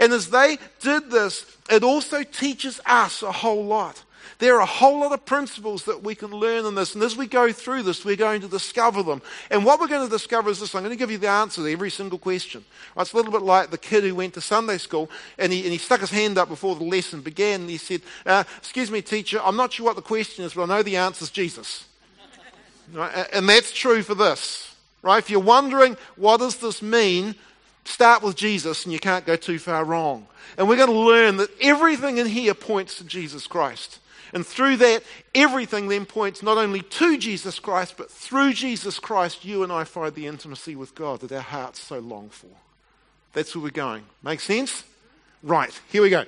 And 0.00 0.12
as 0.12 0.30
they 0.30 0.58
did 0.80 1.10
this, 1.10 1.46
it 1.70 1.84
also 1.84 2.24
teaches 2.24 2.80
us 2.84 3.22
a 3.22 3.32
whole 3.32 3.64
lot. 3.64 4.02
There 4.42 4.56
are 4.56 4.62
a 4.62 4.66
whole 4.66 4.98
lot 4.98 5.12
of 5.12 5.24
principles 5.24 5.84
that 5.84 6.02
we 6.02 6.16
can 6.16 6.32
learn 6.32 6.66
in 6.66 6.74
this. 6.74 6.96
And 6.96 7.04
as 7.04 7.16
we 7.16 7.28
go 7.28 7.52
through 7.52 7.84
this, 7.84 8.04
we're 8.04 8.16
going 8.16 8.40
to 8.40 8.48
discover 8.48 9.04
them. 9.04 9.22
And 9.52 9.64
what 9.64 9.78
we're 9.78 9.86
going 9.86 10.04
to 10.04 10.10
discover 10.10 10.50
is 10.50 10.58
this 10.58 10.74
I'm 10.74 10.82
going 10.82 10.90
to 10.90 10.98
give 10.98 11.12
you 11.12 11.18
the 11.18 11.28
answer 11.28 11.62
to 11.62 11.70
every 11.70 11.92
single 11.92 12.18
question. 12.18 12.64
It's 12.96 13.12
a 13.12 13.16
little 13.16 13.30
bit 13.30 13.42
like 13.42 13.70
the 13.70 13.78
kid 13.78 14.02
who 14.02 14.16
went 14.16 14.34
to 14.34 14.40
Sunday 14.40 14.78
school 14.78 15.08
and 15.38 15.52
he, 15.52 15.62
and 15.62 15.70
he 15.70 15.78
stuck 15.78 16.00
his 16.00 16.10
hand 16.10 16.38
up 16.38 16.48
before 16.48 16.74
the 16.74 16.82
lesson 16.82 17.20
began 17.20 17.60
and 17.60 17.70
he 17.70 17.76
said, 17.76 18.02
uh, 18.26 18.42
Excuse 18.58 18.90
me, 18.90 19.00
teacher, 19.00 19.40
I'm 19.44 19.54
not 19.54 19.74
sure 19.74 19.86
what 19.86 19.94
the 19.94 20.02
question 20.02 20.44
is, 20.44 20.54
but 20.54 20.64
I 20.64 20.66
know 20.66 20.82
the 20.82 20.96
answer 20.96 21.22
is 21.22 21.30
Jesus. 21.30 21.86
Right? 22.92 23.28
And 23.32 23.48
that's 23.48 23.70
true 23.70 24.02
for 24.02 24.16
this. 24.16 24.74
Right? 25.02 25.18
If 25.18 25.30
you're 25.30 25.38
wondering, 25.38 25.96
what 26.16 26.38
does 26.38 26.56
this 26.56 26.82
mean? 26.82 27.36
Start 27.84 28.24
with 28.24 28.34
Jesus 28.34 28.82
and 28.82 28.92
you 28.92 28.98
can't 28.98 29.24
go 29.24 29.36
too 29.36 29.60
far 29.60 29.84
wrong. 29.84 30.26
And 30.58 30.68
we're 30.68 30.74
going 30.74 30.90
to 30.90 30.98
learn 30.98 31.36
that 31.36 31.50
everything 31.60 32.18
in 32.18 32.26
here 32.26 32.54
points 32.54 32.98
to 32.98 33.04
Jesus 33.04 33.46
Christ. 33.46 34.00
And 34.32 34.46
through 34.46 34.78
that, 34.78 35.02
everything 35.34 35.88
then 35.88 36.06
points 36.06 36.42
not 36.42 36.56
only 36.56 36.80
to 36.80 37.18
Jesus 37.18 37.58
Christ, 37.58 37.94
but 37.96 38.10
through 38.10 38.54
Jesus 38.54 38.98
Christ, 38.98 39.44
you 39.44 39.62
and 39.62 39.70
I 39.70 39.84
find 39.84 40.14
the 40.14 40.26
intimacy 40.26 40.74
with 40.74 40.94
God 40.94 41.20
that 41.20 41.32
our 41.32 41.40
hearts 41.40 41.80
so 41.80 41.98
long 41.98 42.30
for. 42.30 42.48
That's 43.34 43.54
where 43.54 43.64
we're 43.64 43.70
going. 43.70 44.04
Make 44.22 44.40
sense? 44.40 44.84
Right, 45.42 45.78
here 45.90 46.02
we 46.02 46.10
go. 46.10 46.24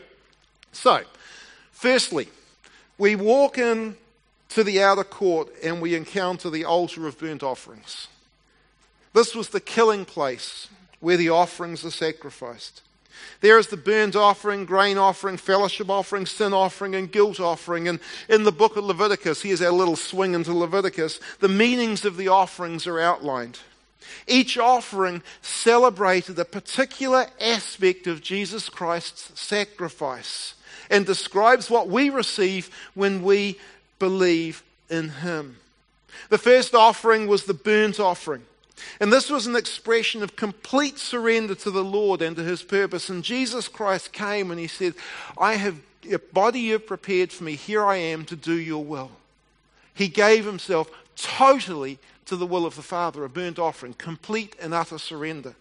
So, 0.73 1.03
firstly, 1.73 2.29
we 2.99 3.17
walk 3.17 3.59
in 3.59 3.97
to 4.51 4.65
the 4.65 4.83
outer 4.83 5.05
court 5.05 5.49
and 5.63 5.81
we 5.81 5.95
encounter 5.95 6.51
the 6.51 6.65
altar 6.65 7.07
of 7.07 7.19
burnt 7.19 7.43
offerings. 7.43 8.09
This 9.13 9.35
was 9.35 9.49
the 9.49 9.61
killing 9.61 10.05
place 10.05 10.69
where 11.01 11.17
the 11.17 11.31
offerings 11.31 11.85
are 11.85 11.91
sacrificed. 11.91 12.83
There 13.41 13.59
is 13.59 13.67
the 13.67 13.77
burnt 13.77 14.17
offering, 14.17 14.65
grain 14.65 14.99
offering, 14.99 15.37
fellowship 15.37 15.91
offering, 15.91 16.27
sin 16.27 16.53
offering, 16.53 16.95
and 16.95 17.11
guilt 17.11 17.41
offering. 17.41 17.89
And 17.89 18.01
in 18.29 18.45
the 18.45 18.53
book 18.53 18.77
of 18.77 18.85
Leviticus, 18.85 19.43
here's 19.43 19.63
our 19.63 19.71
little 19.71 19.97
swing 19.97 20.35
into 20.35 20.53
Leviticus, 20.53 21.21
the 21.41 21.49
meanings 21.49 22.05
of 22.05 22.17
the 22.17 22.29
offerings 22.29 22.87
are 22.87 23.01
outlined. 23.01 23.59
Each 24.27 24.57
offering 24.57 25.23
celebrated 25.43 26.39
a 26.39 26.45
particular 26.45 27.27
aspect 27.41 28.07
of 28.07 28.23
Jesus 28.23 28.69
Christ's 28.69 29.39
sacrifice 29.41 30.55
and 30.91 31.05
describes 31.05 31.71
what 31.71 31.89
we 31.89 32.11
receive 32.11 32.71
when 32.95 33.23
we 33.23 33.59
believe 33.99 34.63
in 34.89 35.09
Him. 35.09 35.57
The 36.31 36.39
first 36.39 36.75
offering 36.75 37.27
was 37.27 37.45
the 37.45 37.55
burnt 37.55 38.01
offering. 38.01 38.45
And 39.01 39.13
this 39.13 39.31
was 39.31 39.47
an 39.47 39.57
expression 39.57 40.23
of 40.23 40.37
complete 40.37 40.99
surrender 40.99 41.55
to 41.57 41.71
the 41.71 41.85
Lord 41.85 42.23
and 42.23 42.37
to 42.37 42.43
his 42.43 42.63
purpose. 42.63 43.09
And 43.09 43.23
Jesus 43.23 43.69
Christ 43.69 44.13
came 44.13 44.51
and 44.51 44.59
he 44.59 44.67
said, 44.67 44.95
I 45.39 45.55
have 45.55 45.81
a 46.11 46.19
body 46.19 46.61
you've 46.61 46.87
prepared 46.87 47.33
for 47.33 47.45
me. 47.45 47.55
Here 47.55 47.85
I 47.85 47.97
am 47.97 48.25
to 48.27 48.37
do 48.37 48.55
your 48.55 48.85
will. 48.85 49.11
He 49.95 50.09
gave 50.09 50.45
himself 50.45 50.91
totally 51.17 51.99
to 52.27 52.37
the 52.37 52.47
will 52.47 52.67
of 52.67 52.77
the 52.77 52.83
Father, 52.83 53.25
a 53.25 53.29
burnt 53.29 53.59
offering, 53.59 53.95
complete 53.95 54.57
and 54.61 54.75
utter 54.75 54.99
surrender. 54.99 55.55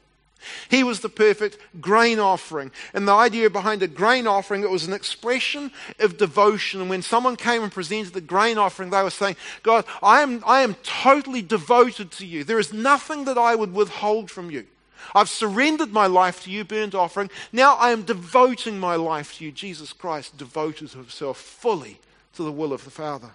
He 0.69 0.83
was 0.83 0.99
the 0.99 1.09
perfect 1.09 1.57
grain 1.79 2.19
offering. 2.19 2.71
And 2.93 3.07
the 3.07 3.13
idea 3.13 3.49
behind 3.49 3.83
a 3.83 3.87
grain 3.87 4.27
offering, 4.27 4.63
it 4.63 4.69
was 4.69 4.85
an 4.85 4.93
expression 4.93 5.71
of 5.99 6.17
devotion. 6.17 6.81
And 6.81 6.89
when 6.89 7.01
someone 7.01 7.35
came 7.35 7.63
and 7.63 7.71
presented 7.71 8.13
the 8.13 8.21
grain 8.21 8.57
offering, 8.57 8.89
they 8.89 9.03
were 9.03 9.09
saying, 9.09 9.35
God, 9.61 9.85
I 10.01 10.21
am, 10.21 10.43
I 10.45 10.61
am 10.61 10.75
totally 10.83 11.41
devoted 11.41 12.11
to 12.13 12.25
you. 12.25 12.43
There 12.43 12.59
is 12.59 12.73
nothing 12.73 13.25
that 13.25 13.37
I 13.37 13.55
would 13.55 13.73
withhold 13.73 14.31
from 14.31 14.49
you. 14.49 14.65
I've 15.13 15.29
surrendered 15.29 15.91
my 15.91 16.07
life 16.07 16.43
to 16.43 16.51
you, 16.51 16.63
burnt 16.63 16.95
offering. 16.95 17.29
Now 17.51 17.75
I 17.75 17.91
am 17.91 18.03
devoting 18.03 18.79
my 18.79 18.95
life 18.95 19.37
to 19.37 19.45
you. 19.45 19.51
Jesus 19.51 19.93
Christ 19.93 20.37
devoted 20.37 20.91
himself 20.91 21.37
fully 21.37 21.99
to 22.35 22.43
the 22.43 22.51
will 22.51 22.73
of 22.73 22.83
the 22.83 22.91
Father. 22.91 23.31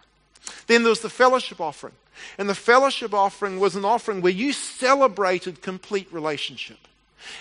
Then 0.66 0.82
there 0.82 0.90
was 0.90 1.00
the 1.00 1.10
fellowship 1.10 1.60
offering. 1.60 1.94
And 2.36 2.48
the 2.48 2.54
fellowship 2.54 3.14
offering 3.14 3.60
was 3.60 3.76
an 3.76 3.84
offering 3.84 4.20
where 4.20 4.32
you 4.32 4.52
celebrated 4.52 5.62
complete 5.62 6.12
relationship. 6.12 6.78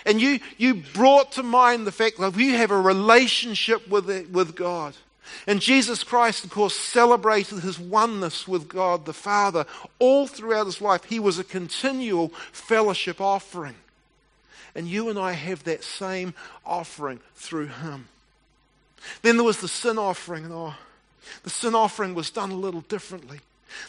And 0.04 0.20
you, 0.20 0.40
you 0.56 0.74
brought 0.74 1.32
to 1.32 1.42
mind 1.42 1.86
the 1.86 1.92
fact 1.92 2.18
that 2.18 2.36
you 2.36 2.56
have 2.56 2.70
a 2.70 2.80
relationship 2.80 3.88
with, 3.88 4.10
it, 4.10 4.30
with 4.30 4.54
God. 4.54 4.94
And 5.46 5.60
Jesus 5.60 6.04
Christ, 6.04 6.44
of 6.44 6.50
course, 6.50 6.74
celebrated 6.74 7.60
his 7.60 7.78
oneness 7.78 8.48
with 8.48 8.68
God 8.68 9.04
the 9.04 9.12
Father 9.12 9.66
all 9.98 10.26
throughout 10.26 10.66
his 10.66 10.80
life. 10.80 11.04
He 11.04 11.18
was 11.18 11.38
a 11.38 11.44
continual 11.44 12.28
fellowship 12.52 13.20
offering. 13.20 13.74
And 14.74 14.86
you 14.86 15.08
and 15.08 15.18
I 15.18 15.32
have 15.32 15.64
that 15.64 15.84
same 15.84 16.34
offering 16.64 17.20
through 17.34 17.66
him. 17.66 18.08
Then 19.22 19.36
there 19.36 19.44
was 19.44 19.60
the 19.60 19.68
sin 19.68 19.98
offering. 19.98 20.44
And 20.44 20.52
oh, 20.52 20.74
the 21.42 21.50
sin 21.50 21.74
offering 21.74 22.14
was 22.14 22.30
done 22.30 22.50
a 22.50 22.56
little 22.56 22.82
differently. 22.82 23.40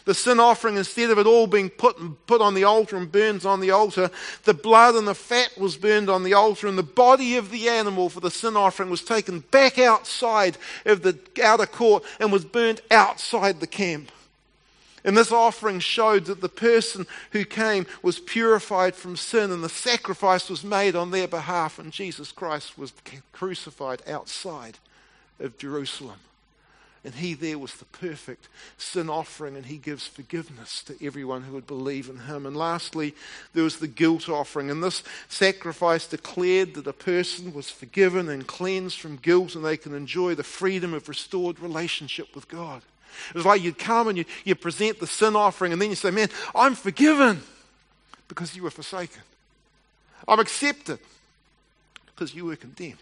The 0.04 0.14
sin 0.14 0.40
offering, 0.40 0.76
instead 0.76 1.10
of 1.10 1.18
it 1.18 1.26
all 1.26 1.46
being 1.46 1.70
put, 1.70 2.26
put 2.26 2.40
on 2.40 2.54
the 2.54 2.64
altar 2.64 2.96
and 2.96 3.10
burned 3.10 3.44
on 3.44 3.60
the 3.60 3.70
altar, 3.70 4.10
the 4.44 4.54
blood 4.54 4.94
and 4.94 5.06
the 5.06 5.14
fat 5.14 5.56
was 5.58 5.76
burned 5.76 6.10
on 6.10 6.22
the 6.22 6.34
altar, 6.34 6.66
and 6.66 6.78
the 6.78 6.82
body 6.82 7.36
of 7.36 7.50
the 7.50 7.68
animal 7.68 8.08
for 8.08 8.20
the 8.20 8.30
sin 8.30 8.56
offering 8.56 8.90
was 8.90 9.02
taken 9.02 9.40
back 9.40 9.78
outside 9.78 10.56
of 10.84 11.02
the 11.02 11.18
outer 11.42 11.66
court 11.66 12.04
and 12.18 12.32
was 12.32 12.44
burnt 12.44 12.80
outside 12.90 13.60
the 13.60 13.66
camp. 13.66 14.10
And 15.02 15.16
this 15.16 15.32
offering 15.32 15.80
showed 15.80 16.26
that 16.26 16.42
the 16.42 16.48
person 16.48 17.06
who 17.32 17.44
came 17.44 17.86
was 18.02 18.20
purified 18.20 18.94
from 18.94 19.16
sin, 19.16 19.50
and 19.50 19.64
the 19.64 19.68
sacrifice 19.68 20.50
was 20.50 20.62
made 20.62 20.94
on 20.94 21.10
their 21.10 21.28
behalf, 21.28 21.78
and 21.78 21.92
Jesus 21.92 22.32
Christ 22.32 22.76
was 22.76 22.92
crucified 23.32 24.02
outside 24.06 24.78
of 25.38 25.56
Jerusalem. 25.56 26.18
And 27.02 27.14
he 27.14 27.32
there 27.32 27.58
was 27.58 27.74
the 27.76 27.86
perfect 27.86 28.48
sin 28.76 29.08
offering, 29.08 29.56
and 29.56 29.64
he 29.64 29.78
gives 29.78 30.06
forgiveness 30.06 30.82
to 30.82 31.04
everyone 31.04 31.42
who 31.42 31.54
would 31.54 31.66
believe 31.66 32.10
in 32.10 32.18
him. 32.18 32.44
And 32.44 32.54
lastly, 32.54 33.14
there 33.54 33.64
was 33.64 33.78
the 33.78 33.88
guilt 33.88 34.28
offering. 34.28 34.70
And 34.70 34.82
this 34.82 35.02
sacrifice 35.28 36.06
declared 36.06 36.74
that 36.74 36.86
a 36.86 36.92
person 36.92 37.54
was 37.54 37.70
forgiven 37.70 38.28
and 38.28 38.46
cleansed 38.46 39.00
from 39.00 39.16
guilt, 39.16 39.54
and 39.54 39.64
they 39.64 39.78
can 39.78 39.94
enjoy 39.94 40.34
the 40.34 40.42
freedom 40.42 40.92
of 40.92 41.08
restored 41.08 41.58
relationship 41.58 42.34
with 42.34 42.48
God. 42.48 42.82
It 43.30 43.34
was 43.34 43.46
like 43.46 43.62
you'd 43.62 43.78
come 43.78 44.08
and 44.08 44.18
you, 44.18 44.26
you 44.44 44.54
present 44.54 45.00
the 45.00 45.06
sin 45.06 45.34
offering, 45.34 45.72
and 45.72 45.80
then 45.80 45.88
you 45.88 45.96
say, 45.96 46.10
Man, 46.10 46.28
I'm 46.54 46.74
forgiven 46.74 47.40
because 48.28 48.54
you 48.54 48.62
were 48.62 48.70
forsaken. 48.70 49.22
I'm 50.28 50.38
accepted 50.38 50.98
because 52.04 52.34
you 52.34 52.44
were 52.44 52.56
condemned. 52.56 52.98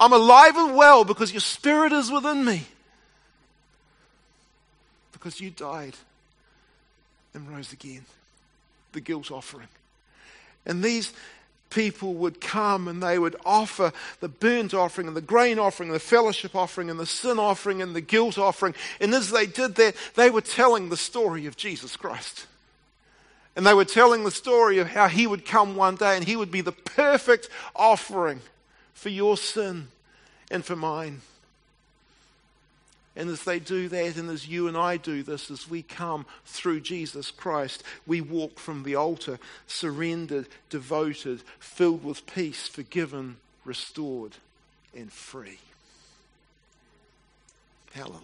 I'm 0.00 0.12
alive 0.12 0.56
and 0.56 0.76
well 0.76 1.04
because 1.04 1.32
your 1.32 1.40
spirit 1.40 1.92
is 1.92 2.10
within 2.10 2.44
me 2.44 2.66
because 5.18 5.40
you 5.40 5.50
died 5.50 5.94
and 7.34 7.48
rose 7.50 7.72
again. 7.72 8.04
The 8.92 9.00
guilt 9.00 9.30
offering. 9.30 9.68
And 10.64 10.82
these 10.82 11.12
people 11.70 12.14
would 12.14 12.40
come 12.40 12.88
and 12.88 13.02
they 13.02 13.18
would 13.18 13.36
offer 13.44 13.92
the 14.20 14.28
burnt 14.28 14.72
offering 14.72 15.06
and 15.06 15.16
the 15.16 15.20
grain 15.20 15.58
offering, 15.58 15.90
and 15.90 15.96
the 15.96 16.00
fellowship 16.00 16.56
offering 16.56 16.88
and 16.88 16.98
the 16.98 17.06
sin 17.06 17.38
offering 17.38 17.82
and 17.82 17.94
the 17.94 18.00
guilt 18.00 18.38
offering. 18.38 18.74
And 19.00 19.14
as 19.14 19.30
they 19.30 19.46
did 19.46 19.74
that, 19.76 19.94
they 20.14 20.30
were 20.30 20.40
telling 20.40 20.88
the 20.88 20.96
story 20.96 21.46
of 21.46 21.56
Jesus 21.56 21.96
Christ. 21.96 22.46
And 23.56 23.66
they 23.66 23.74
were 23.74 23.84
telling 23.84 24.24
the 24.24 24.30
story 24.30 24.78
of 24.78 24.88
how 24.88 25.08
he 25.08 25.26
would 25.26 25.44
come 25.44 25.74
one 25.74 25.96
day 25.96 26.16
and 26.16 26.24
he 26.24 26.36
would 26.36 26.50
be 26.50 26.60
the 26.60 26.72
perfect 26.72 27.48
offering 27.74 28.40
for 28.94 29.08
your 29.08 29.36
sin 29.36 29.88
and 30.50 30.64
for 30.64 30.76
mine. 30.76 31.20
And 33.18 33.28
as 33.30 33.42
they 33.42 33.58
do 33.58 33.88
that, 33.88 34.16
and 34.16 34.30
as 34.30 34.46
you 34.46 34.68
and 34.68 34.76
I 34.76 34.96
do 34.96 35.24
this, 35.24 35.50
as 35.50 35.68
we 35.68 35.82
come 35.82 36.24
through 36.46 36.80
Jesus 36.80 37.32
Christ, 37.32 37.82
we 38.06 38.20
walk 38.20 38.60
from 38.60 38.84
the 38.84 38.94
altar 38.94 39.40
surrendered, 39.66 40.46
devoted, 40.70 41.42
filled 41.58 42.04
with 42.04 42.24
peace, 42.26 42.68
forgiven, 42.68 43.38
restored, 43.64 44.36
and 44.96 45.12
free. 45.12 45.58
Hallelujah. 47.92 48.22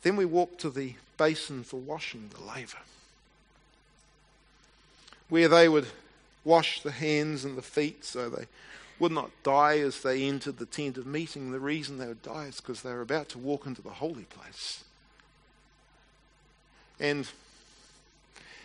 Then 0.00 0.16
we 0.16 0.24
walk 0.24 0.56
to 0.60 0.70
the 0.70 0.94
basin 1.18 1.62
for 1.62 1.78
washing, 1.78 2.30
the 2.34 2.42
laver, 2.42 2.78
where 5.28 5.48
they 5.48 5.68
would 5.68 5.88
wash 6.42 6.80
the 6.80 6.90
hands 6.92 7.44
and 7.44 7.58
the 7.58 7.62
feet 7.62 8.02
so 8.02 8.30
they 8.30 8.46
would 8.98 9.12
not 9.12 9.30
die 9.42 9.78
as 9.78 10.02
they 10.02 10.24
entered 10.24 10.58
the 10.58 10.66
tent 10.66 10.98
of 10.98 11.06
meeting. 11.06 11.50
The 11.50 11.60
reason 11.60 11.98
they 11.98 12.06
would 12.06 12.22
die 12.22 12.46
is 12.46 12.60
because 12.60 12.82
they 12.82 12.92
were 12.92 13.00
about 13.00 13.28
to 13.30 13.38
walk 13.38 13.66
into 13.66 13.82
the 13.82 13.90
holy 13.90 14.24
place. 14.24 14.84
And 17.00 17.28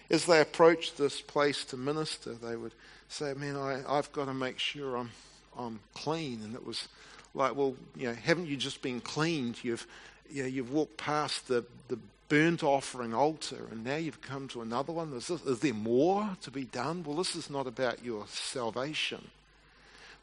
as 0.10 0.26
they 0.26 0.42
approached 0.42 0.98
this 0.98 1.22
place 1.22 1.64
to 1.66 1.78
minister, 1.78 2.34
they 2.34 2.56
would 2.56 2.74
say, 3.10 3.34
Man, 3.34 3.56
I, 3.56 3.84
I've 3.88 4.12
got 4.12 4.26
to 4.26 4.34
make 4.34 4.60
sure 4.60 4.98
I'm, 4.98 5.12
I'm 5.58 5.80
clean. 5.94 6.42
And 6.44 6.56
it 6.56 6.66
was 6.66 6.88
like, 7.34 7.56
Well, 7.56 7.76
you 7.96 8.08
know, 8.08 8.14
haven't 8.14 8.48
you 8.48 8.58
just 8.58 8.82
been 8.82 9.02
cleaned? 9.02 9.64
You've, 9.64 9.86
you 10.32 10.44
know, 10.44 10.50
you've 10.50 10.72
walked 10.72 10.98
past 10.98 11.48
the, 11.48 11.64
the 11.90 12.00
burnt 12.28 12.64
offering 12.64 13.14
altar, 13.14 13.68
and 13.70 13.84
now 13.84 13.98
you've 13.98 14.22
come 14.22 14.48
to 14.48 14.62
another 14.62 14.92
one. 14.92 15.14
Is, 15.14 15.28
this, 15.28 15.44
is 15.44 15.60
there 15.60 15.74
more 15.74 16.36
to 16.42 16.50
be 16.50 16.66
done? 16.66 17.04
Well, 17.04 17.18
this 17.18 17.36
is 17.36 17.50
not 17.50 17.68
about 17.68 18.04
your 18.04 18.26
salvation. 18.28 19.30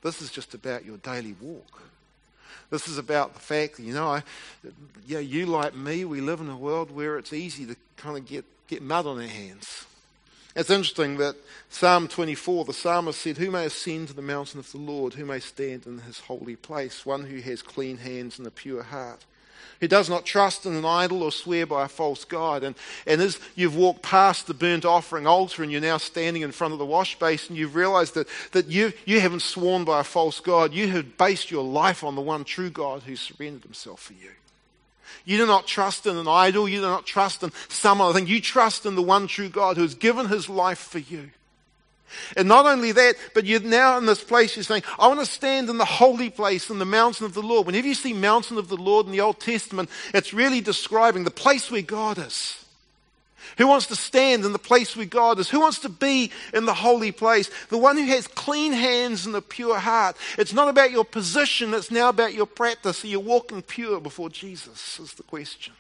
This 0.03 0.23
is 0.23 0.31
just 0.31 0.55
about 0.55 0.85
your 0.85 0.97
daily 0.99 1.35
walk. 1.41 1.83
This 2.71 2.87
is 2.89 2.99
about 2.99 3.35
the 3.35 3.41
fact 3.41 3.77
that, 3.77 3.83
you 3.83 3.93
know, 3.93 4.07
I, 4.07 4.23
yeah, 5.07 5.19
you 5.19 5.47
like 5.47 5.75
me, 5.75 6.05
we 6.05 6.21
live 6.21 6.41
in 6.41 6.49
a 6.49 6.57
world 6.57 6.91
where 6.91 7.19
it's 7.19 7.33
easy 7.33 7.67
to 7.67 7.77
kind 7.97 8.17
of 8.17 8.27
get, 8.27 8.45
get 8.69 8.81
mud 8.81 9.07
on 9.07 9.21
our 9.21 9.27
hands. 9.27 9.87
It's 10.57 10.71
interesting 10.71 11.17
that 11.19 11.37
Psalm 11.69 12.09
24, 12.09 12.65
the 12.65 12.73
psalmist 12.73 13.21
said, 13.21 13.39
Who 13.39 13.51
may 13.51 13.67
ascend 13.67 14.09
to 14.09 14.15
the 14.15 14.23
mountain 14.23 14.59
of 14.59 14.71
the 14.73 14.79
Lord? 14.79 15.15
Who 15.15 15.25
may 15.25 15.39
stand 15.41 15.87
in 15.87 15.99
his 15.99 16.21
holy 16.21 16.57
place? 16.57 17.07
One 17.07 17.25
who 17.25 17.41
has 17.41 17.63
clean 17.63 17.99
hands 17.99 18.39
and 18.39 18.47
a 18.47 18.51
pure 18.51 18.83
heart, 18.83 19.25
who 19.81 19.89
does 19.89 20.09
not 20.11 20.27
trust 20.27 20.67
in 20.67 20.75
an 20.75 20.85
idol 20.85 21.23
or 21.23 21.33
swear 21.33 21.67
by 21.67 21.85
a 21.85 21.89
false 21.89 22.25
God. 22.25 22.63
And, 22.63 22.75
and 23.07 23.21
as 23.21 23.39
you've 23.55 23.77
walked 23.77 24.03
past 24.03 24.47
the 24.47 24.55
burnt 24.55 24.85
offering 24.85 25.27
altar 25.27 25.63
and 25.63 25.73
you're 25.73 25.81
now 25.81 25.97
standing 25.97 26.43
in 26.43 26.53
front 26.53 26.73
of 26.73 26.79
the 26.79 26.87
wash 26.87 27.19
basin, 27.19 27.57
you've 27.57 27.75
realized 27.75 28.15
that, 28.15 28.29
that 28.53 28.67
you, 28.67 28.93
you 29.07 29.21
haven't 29.21 29.43
sworn 29.43 29.85
by 29.85 30.01
a 30.01 30.05
false 30.05 30.41
God. 30.41 30.73
You 30.73 30.89
have 30.89 31.17
based 31.17 31.51
your 31.51 31.65
life 31.65 32.05
on 32.05 32.15
the 32.15 32.21
one 32.21 32.45
true 32.45 32.71
God 32.71 33.03
who 33.03 33.17
surrendered 33.17 33.65
himself 33.65 34.03
for 34.03 34.13
you. 34.13 34.31
You 35.25 35.39
do 35.39 35.47
not 35.47 35.67
trust 35.67 36.07
in 36.07 36.17
an 36.17 36.29
idol. 36.29 36.69
You 36.69 36.81
do 36.81 36.87
not 36.87 37.07
trust 37.07 37.43
in 37.43 37.53
some 37.69 38.01
other 38.01 38.19
thing. 38.19 38.29
You 38.29 38.41
trust 38.41 38.87
in 38.87 38.95
the 38.95 39.03
one 39.03 39.27
true 39.27 39.49
God 39.49 39.77
who 39.77 39.83
has 39.83 39.95
given 39.95 40.29
his 40.29 40.49
life 40.49 40.79
for 40.79 40.99
you. 40.99 41.31
And 42.37 42.49
not 42.49 42.67
only 42.67 42.93
that, 42.93 43.17
but 43.35 43.45
you're 43.45 43.61
now 43.61 43.99
in 43.99 44.07
this 44.07 44.23
place, 44.23 44.57
you're 44.57 44.63
saying, 44.63 44.83
I 44.99 45.09
want 45.09 45.21
to 45.21 45.27
stand 45.27 45.69
in 45.69 45.79
the 45.79 45.85
holy 45.85 46.31
place, 46.31 46.71
in 46.71 46.79
the 46.79 46.85
mountain 46.85 47.27
of 47.27 47.35
the 47.35 47.43
Lord. 47.43 47.67
Whenever 47.67 47.87
you 47.87 47.95
see 47.95 48.13
mountain 48.13 48.59
of 48.59 48.69
the 48.69 48.77
Lord 48.77 49.07
in 49.07 49.13
the 49.13 49.21
Old 49.21 49.41
Testament, 49.41 49.91
it's 50.15 50.35
really 50.35 50.61
describing 50.61 51.25
the 51.25 51.31
place 51.31 51.71
where 51.71 51.83
God 51.83 52.19
is. 52.19 52.57
Who 53.59 53.67
wants 53.67 53.87
to 53.87 53.97
stand 53.97 54.45
in 54.45 54.53
the 54.53 54.59
place 54.59 54.97
where 54.97 55.07
God 55.07 55.39
is? 55.39 55.51
Who 55.51 55.61
wants 55.61 55.81
to 55.81 55.89
be 55.89 56.31
in 56.55 56.67
the 56.67 56.75
holy 56.75 57.13
place? 57.13 57.51
The 57.69 57.79
one 57.79 57.97
who 57.97 58.07
has 58.07 58.27
clean 58.27 58.73
hands 58.73 59.27
and 59.27 59.35
a 59.35 59.43
pure 59.43 59.79
heart. 59.79 60.17
It's 60.39 60.53
not 60.53 60.69
about 60.69 60.91
your 60.91 61.05
position, 61.05 61.75
it's 61.75 61.91
now 61.91 62.09
about 62.09 62.35
your 62.35 62.47
practice. 62.47 63.05
Are 63.05 63.09
you 63.09 63.21
walking 63.21 63.63
pure 63.63 64.01
before 64.01 64.31
Jesus? 64.31 65.01
Is 65.01 65.15
the 65.15 65.23
question. 65.23 65.75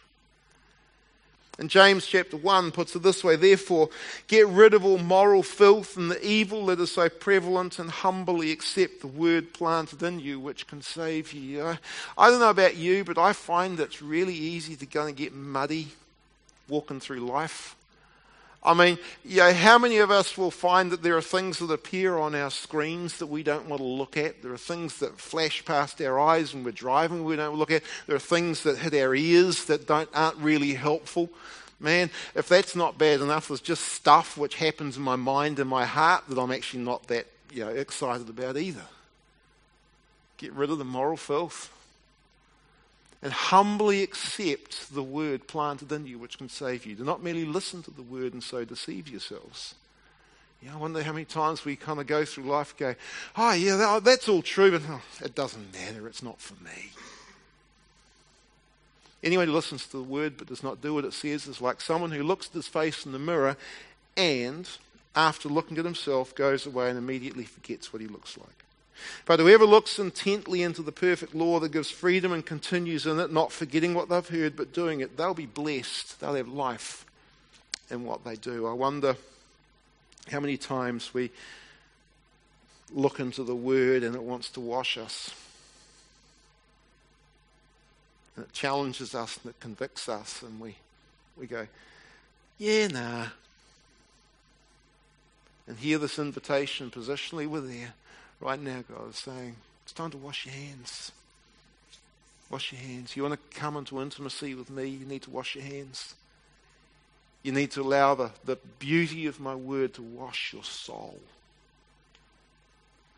And 1.61 1.69
James 1.69 2.07
chapter 2.07 2.38
1 2.38 2.73
puts 2.73 2.97
it 2.97 3.02
this 3.02 3.23
way 3.23 3.37
Therefore, 3.37 3.90
get 4.29 4.49
rid 4.49 4.73
of 4.73 4.83
all 4.83 4.97
moral 4.97 5.43
filth 5.43 5.95
and 5.99 6.11
the 6.11 6.26
evil 6.26 6.64
that 6.67 6.81
is 6.81 6.93
so 6.93 7.11
prevalent 7.11 7.79
and 7.79 7.90
humbly 7.90 8.50
accept 8.50 9.02
the 9.02 9.07
word 9.07 9.52
planted 9.52 10.02
in 10.02 10.21
you 10.21 10.40
which 10.40 10.67
can 10.67 10.81
save 10.81 11.35
you. 11.35 11.62
I, 11.62 11.79
I 12.17 12.31
don't 12.31 12.40
know 12.40 12.49
about 12.49 12.76
you, 12.76 13.05
but 13.05 13.19
I 13.19 13.35
find 13.35 13.79
it's 13.79 14.00
really 14.00 14.33
easy 14.35 14.75
to 14.76 14.87
go 14.87 15.05
and 15.05 15.14
get 15.14 15.35
muddy 15.35 15.88
walking 16.67 16.99
through 16.99 17.21
life. 17.21 17.76
I 18.62 18.75
mean, 18.75 18.99
you 19.25 19.38
know, 19.38 19.55
how 19.55 19.79
many 19.79 19.99
of 19.99 20.11
us 20.11 20.37
will 20.37 20.50
find 20.50 20.93
that 20.93 21.02
there 21.02 21.17
are 21.17 21.23
things 21.23 21.59
that 21.61 21.71
appear 21.71 22.19
on 22.19 22.35
our 22.35 22.50
screens 22.50 23.17
that 23.19 23.26
we 23.26 23.43
don't 23.43 23.67
want 23.67 23.81
to 23.81 23.87
look 23.87 24.19
at? 24.19 24.43
There 24.43 24.52
are 24.52 24.59
things 24.59 24.99
that 24.99 25.19
flash 25.19 25.64
past 25.64 26.00
our 26.02 26.21
eyes 26.21 26.52
when 26.52 26.62
we're 26.62 26.73
driving 26.73 27.25
we 27.25 27.37
don't 27.37 27.57
look 27.57 27.71
at. 27.71 27.83
There 28.07 28.17
are 28.17 28.19
things 28.19 28.62
that 28.64 28.76
hit 28.79 28.93
our 28.95 29.14
ears 29.14 29.64
that 29.64 29.87
don't, 29.87 30.11
aren't 30.12 30.37
really 30.37 30.75
helpful. 30.75 31.31
Man, 31.79 32.11
if 32.35 32.49
that's 32.49 32.76
not 32.76 32.99
bad 32.99 33.23
enough, 33.23 33.49
there's 33.49 33.62
just 33.62 33.85
stuff 33.85 34.37
which 34.37 34.57
happens 34.57 34.99
in 34.99 35.02
my 35.02 35.17
mind 35.17 35.59
and 35.59 35.71
my 35.71 35.87
heart 35.87 36.25
that 36.29 36.38
I'm 36.38 36.52
actually 36.52 36.83
not 36.83 37.07
that 37.07 37.26
you 37.50 37.64
know, 37.64 37.71
excited 37.71 38.29
about 38.29 38.59
either. 38.59 38.85
Get 40.37 40.52
rid 40.52 40.69
of 40.69 40.76
the 40.76 40.85
moral 40.85 41.17
filth 41.17 41.71
and 43.23 43.33
humbly 43.33 44.03
accept 44.03 44.95
the 44.95 45.03
word 45.03 45.47
planted 45.47 45.93
in 45.93 46.07
you 46.07 46.19
which 46.19 46.39
can 46.39 46.49
save 46.49 46.87
you. 46.87 46.95
Do 46.95 47.05
not 47.05 47.23
merely 47.23 47.45
listen 47.45 47.83
to 47.83 47.91
the 47.91 48.03
word 48.03 48.33
and 48.33 48.43
so 48.43 48.65
deceive 48.65 49.09
yourselves. 49.09 49.75
Yeah, 50.62 50.75
I 50.75 50.77
wonder 50.77 51.03
how 51.03 51.12
many 51.12 51.25
times 51.25 51.65
we 51.65 51.77
kind 51.77 52.00
of 52.00 52.07
go 52.07 52.25
through 52.25 52.45
life 52.45 52.77
go, 52.77 52.95
oh, 53.37 53.53
yeah, 53.53 53.77
that, 53.77 54.05
that's 54.05 54.29
all 54.29 54.43
true, 54.43 54.71
but 54.73 54.83
oh, 54.89 55.03
it 55.25 55.35
doesn't 55.35 55.73
matter. 55.73 56.07
It's 56.07 56.23
not 56.23 56.41
for 56.41 56.62
me. 56.62 56.93
Anyone 59.23 59.49
who 59.49 59.55
listens 59.55 59.87
to 59.87 59.99
the 59.99 60.03
word 60.03 60.37
but 60.37 60.49
does 60.49 60.62
not 60.62 60.81
do 60.81 60.95
what 60.95 61.05
it 61.05 61.12
says 61.12 61.47
is 61.47 61.61
like 61.61 61.81
someone 61.81 62.11
who 62.11 62.23
looks 62.23 62.49
at 62.49 62.55
his 62.55 62.69
face 62.69 63.05
in 63.05 63.12
the 63.12 63.19
mirror 63.19 63.57
and, 64.17 64.69
after 65.15 65.49
looking 65.49 65.79
at 65.79 65.85
himself, 65.85 66.35
goes 66.35 66.67
away 66.67 66.89
and 66.89 66.99
immediately 66.99 67.45
forgets 67.45 67.93
what 67.93 68.00
he 68.00 68.09
looks 68.09 68.37
like. 68.39 68.65
But 69.26 69.40
whoever 69.40 69.64
looks 69.64 69.99
intently 69.99 70.62
into 70.62 70.83
the 70.83 70.92
perfect 70.92 71.35
law 71.35 71.61
that 71.61 71.73
gives 71.73 71.90
freedom 71.90 72.33
and 72.33 72.45
continues 72.45 73.07
in 73.07 73.21
it, 73.21 73.33
not 73.33 73.52
forgetting 73.52 73.95
what 73.95 74.09
they've 74.09 74.28
heard 74.28 74.57
but 74.57 74.73
doing 74.73 75.00
it, 75.00 75.16
they'll 75.16 75.35
be 75.35 75.47
blessed. 75.47 76.21
They'll 76.21 76.35
have 76.35 76.49
life 76.49 77.04
in 77.90 78.04
what 78.04 78.25
they 78.25 78.37
do. 78.37 78.66
I 78.66 78.73
wonder 78.73 79.16
how 80.30 80.40
many 80.40 80.57
times 80.57 81.12
we 81.12 81.30
look 82.92 83.21
into 83.21 83.45
the 83.45 83.54
Word 83.54 84.02
and 84.02 84.14
it 84.14 84.23
wants 84.23 84.50
to 84.50 84.61
wash 84.61 84.99
us. 84.99 85.30
And 88.37 88.45
it 88.45 88.52
challenges 88.52 89.14
us 89.14 89.38
and 89.42 89.50
it 89.50 89.61
convicts 89.61 90.09
us, 90.09 90.42
and 90.42 90.61
we, 90.61 90.76
we 91.37 91.47
go, 91.47 91.66
yeah, 92.59 92.87
nah. 92.88 93.26
And 95.66 95.78
hear 95.78 95.99
this 95.99 96.19
invitation 96.19 96.90
positionally, 96.90 97.47
we're 97.47 97.60
there. 97.60 97.95
Right 98.41 98.61
now, 98.61 98.83
God 98.89 99.11
is 99.11 99.17
saying, 99.17 99.57
it's 99.83 99.93
time 99.93 100.11
to 100.13 100.17
wash 100.17 100.47
your 100.47 100.55
hands. 100.55 101.13
Wash 102.49 102.73
your 102.73 102.81
hands. 102.81 103.15
You 103.17 103.23
want 103.23 103.35
to 103.35 103.59
come 103.59 103.76
into 103.76 104.00
intimacy 104.00 104.55
with 104.55 104.71
me, 104.71 104.87
you 104.87 105.07
need 105.07 105.23
to 105.23 105.31
wash 105.31 105.55
your 105.55 105.65
hands. 105.65 106.15
You 107.43 107.53
need 107.53 107.71
to 107.73 107.83
allow 107.83 108.15
the, 108.15 108.31
the 108.45 108.57
beauty 108.79 109.26
of 109.26 109.41
my 109.41 109.55
word 109.55 109.95
to 109.95 110.03
wash 110.03 110.53
your 110.53 110.65
soul. 110.65 111.19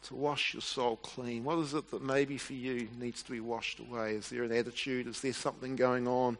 To 0.04 0.14
wash 0.14 0.54
your 0.54 0.60
soul 0.60 0.96
clean. 0.96 1.44
What 1.44 1.58
is 1.58 1.74
it 1.74 1.90
that 1.90 2.02
maybe 2.02 2.36
for 2.38 2.52
you 2.52 2.88
needs 2.98 3.22
to 3.22 3.30
be 3.30 3.40
washed 3.40 3.80
away? 3.80 4.14
Is 4.14 4.28
there 4.28 4.44
an 4.44 4.52
attitude? 4.52 5.06
Is 5.06 5.20
there 5.20 5.32
something 5.32 5.76
going 5.76 6.06
on? 6.06 6.36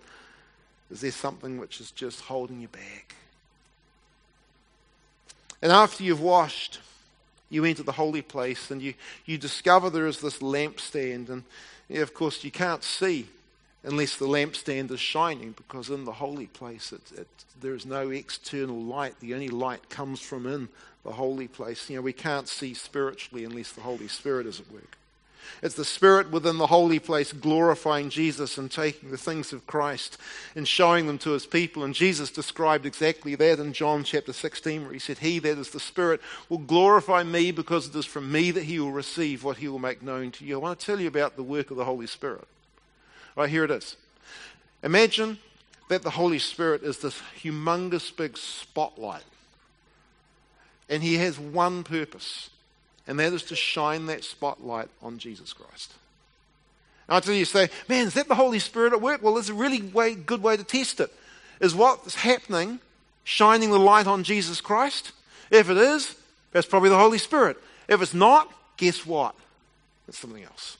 Is 0.91 1.01
there 1.01 1.11
something 1.11 1.59
which 1.59 1.81
is 1.81 1.91
just 1.91 2.21
holding 2.21 2.61
you 2.61 2.69
back? 2.69 3.15
And 5.61 5.73
after 5.73 6.03
you've 6.03 6.21
washed, 6.21 6.81
you 7.53 7.67
enter 7.67 7.83
the 7.83 7.93
holy 7.93 8.23
place 8.23 8.71
and 8.71 8.81
you, 8.81 8.95
you 9.27 9.37
discover 9.37 9.91
there 9.91 10.07
is 10.07 10.21
this 10.21 10.39
lampstand. 10.39 11.29
And 11.29 11.45
of 11.91 12.15
course, 12.15 12.43
you 12.43 12.51
can't 12.51 12.83
see 12.83 13.27
unless 13.85 14.17
the 14.17 14.27
lampstand 14.27 14.91
is 14.91 15.01
shining 15.01 15.53
because 15.53 15.91
in 15.91 16.05
the 16.05 16.13
holy 16.13 16.47
place 16.47 16.93
it, 16.93 17.03
it, 17.15 17.29
there 17.61 17.75
is 17.75 17.85
no 17.85 18.09
external 18.09 18.81
light. 18.81 19.21
The 19.21 19.35
only 19.35 19.49
light 19.49 19.91
comes 19.91 20.21
from 20.21 20.47
in 20.47 20.69
the 21.05 21.13
holy 21.13 21.47
place. 21.47 21.91
You 21.91 21.97
know, 21.97 22.03
we 22.03 22.15
can't 22.15 22.49
see 22.49 22.73
spiritually 22.73 23.45
unless 23.45 23.73
the 23.73 23.83
Holy 23.83 24.09
Spirit 24.09 24.47
is 24.47 24.59
at 24.59 24.71
work. 24.73 24.97
It's 25.63 25.77
the 25.77 25.85
Spirit 25.85 26.31
within 26.31 26.59
the 26.59 26.67
holy 26.67 26.99
place 26.99 27.33
glorifying 27.33 28.11
Jesus 28.11 28.59
and 28.59 28.71
taking 28.71 29.11
the 29.11 29.17
things 29.17 29.53
of 29.53 29.67
Christ 29.67 30.19
and 30.57 30.67
showing 30.67 31.07
them 31.07 31.19
to 31.19 31.31
his 31.31 31.47
people. 31.47 31.85
And 31.85 31.95
Jesus 31.95 32.31
described 32.31 32.85
exactly 32.85 33.35
that 33.37 33.61
in 33.61 33.73
John 33.73 34.03
chapter 34.03 34.33
16, 34.33 34.83
where 34.83 34.93
he 34.93 34.99
said, 34.99 35.19
He 35.19 35.39
that 35.39 35.59
is 35.59 35.71
the 35.71 35.81
Spirit 35.81 36.21
will 36.49 36.59
glorify 36.59 37.23
me 37.23 37.53
because 37.53 37.89
it 37.89 37.95
is 37.95 38.07
from 38.07 38.33
me 38.33 38.51
that 38.51 38.65
he 38.65 38.81
will 38.81 38.93
receive 38.93 39.45
what 39.45 39.59
he 39.59 39.69
will 39.69 39.79
make 39.79 40.03
known 40.03 40.33
to 40.33 40.45
you. 40.45 40.57
I 40.57 40.59
want 40.59 40.81
to 40.81 40.87
tell 40.87 41.01
you 41.01 41.09
about 41.09 41.37
the 41.37 41.43
work 41.43 41.71
of 41.71 41.77
the 41.77 41.85
Holy 41.85 42.07
Spirit. 42.07 42.47
Right, 43.37 43.49
here 43.49 43.65
it 43.65 43.71
is. 43.71 43.97
Imagine 44.83 45.39
that 45.89 46.03
the 46.03 46.11
Holy 46.11 46.39
Spirit 46.39 46.83
is 46.83 46.99
this 46.99 47.21
humongous 47.43 48.15
big 48.15 48.37
spotlight. 48.37 49.25
And 50.89 51.03
he 51.03 51.17
has 51.17 51.39
one 51.39 51.85
purpose 51.85 52.51
and 53.07 53.19
that 53.19 53.33
is 53.33 53.43
to 53.45 53.57
shine 53.57 54.07
that 54.07 54.25
spotlight 54.25 54.89
on 55.03 55.19
Jesus 55.19 55.53
Christ. 55.53 55.95
Now, 57.09 57.17
until 57.17 57.35
you 57.35 57.45
say, 57.45 57.69
man, 57.89 58.07
is 58.07 58.15
that 58.15 58.29
the 58.29 58.35
Holy 58.35 58.59
Spirit 58.59 58.93
at 58.93 59.01
work? 59.01 59.23
Well, 59.23 59.35
there's 59.35 59.49
a 59.49 59.55
really 59.55 59.83
way, 59.83 60.15
good 60.15 60.43
way 60.43 60.57
to 60.57 60.65
test 60.65 61.01
it. 61.01 61.13
Is 61.61 61.75
what's 61.75 62.15
happening 62.15 62.81
shining 63.25 63.71
the 63.71 63.79
light 63.79 64.07
on 64.07 64.25
Jesus 64.25 64.61
Christ? 64.61 65.13
If 65.51 65.69
it 65.69 65.77
is, 65.77 66.17
that's 66.53 66.67
probably 66.67 66.89
the 66.89 66.99
Holy 66.99 67.19
Spirit. 67.19 67.57
If 67.89 68.01
it's 68.01 68.15
not, 68.15 68.53
guess 68.77 69.05
what? 69.05 69.35
It's 70.09 70.19
something 70.19 70.43
else. 70.43 70.77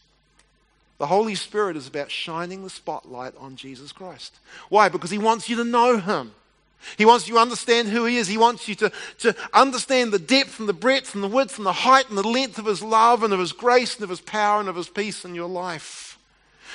The 0.99 1.07
Holy 1.07 1.35
Spirit 1.35 1.77
is 1.77 1.89
about 1.89 2.11
shining 2.11 2.63
the 2.63 2.71
spotlight 2.71 3.35
on 3.37 3.57
Jesus 3.57 3.91
Christ. 3.91 4.39
Why? 4.69 4.89
Because 4.89 5.11
He 5.11 5.19
wants 5.19 5.49
you 5.49 5.57
to 5.57 5.65
know 5.65 5.99
Him. 5.99 6.33
He 6.99 7.05
wants 7.05 7.29
you 7.29 7.35
to 7.35 7.41
understand 7.41 7.89
who 7.89 8.05
He 8.05 8.17
is. 8.17 8.29
He 8.29 8.39
wants 8.39 8.69
you 8.69 8.75
to, 8.77 8.93
to 9.19 9.37
understand 9.53 10.13
the 10.13 10.19
depth 10.19 10.61
and 10.61 10.69
the 10.69 10.73
breadth 10.73 11.15
and 11.15 11.23
the 11.23 11.29
width 11.29 11.59
and 11.59 11.67
the 11.67 11.73
height 11.73 12.09
and 12.09 12.19
the 12.19 12.27
length 12.27 12.59
of 12.59 12.67
His 12.67 12.83
love 12.83 13.23
and 13.23 13.33
of 13.33 13.41
His 13.41 13.53
grace 13.53 13.97
and 13.97 14.05
of 14.05 14.11
His 14.11 14.21
power 14.21 14.61
and 14.61 14.69
of 14.69 14.77
His 14.77 14.89
peace 14.89 15.25
in 15.25 15.35
your 15.35 15.49
life. 15.49 16.13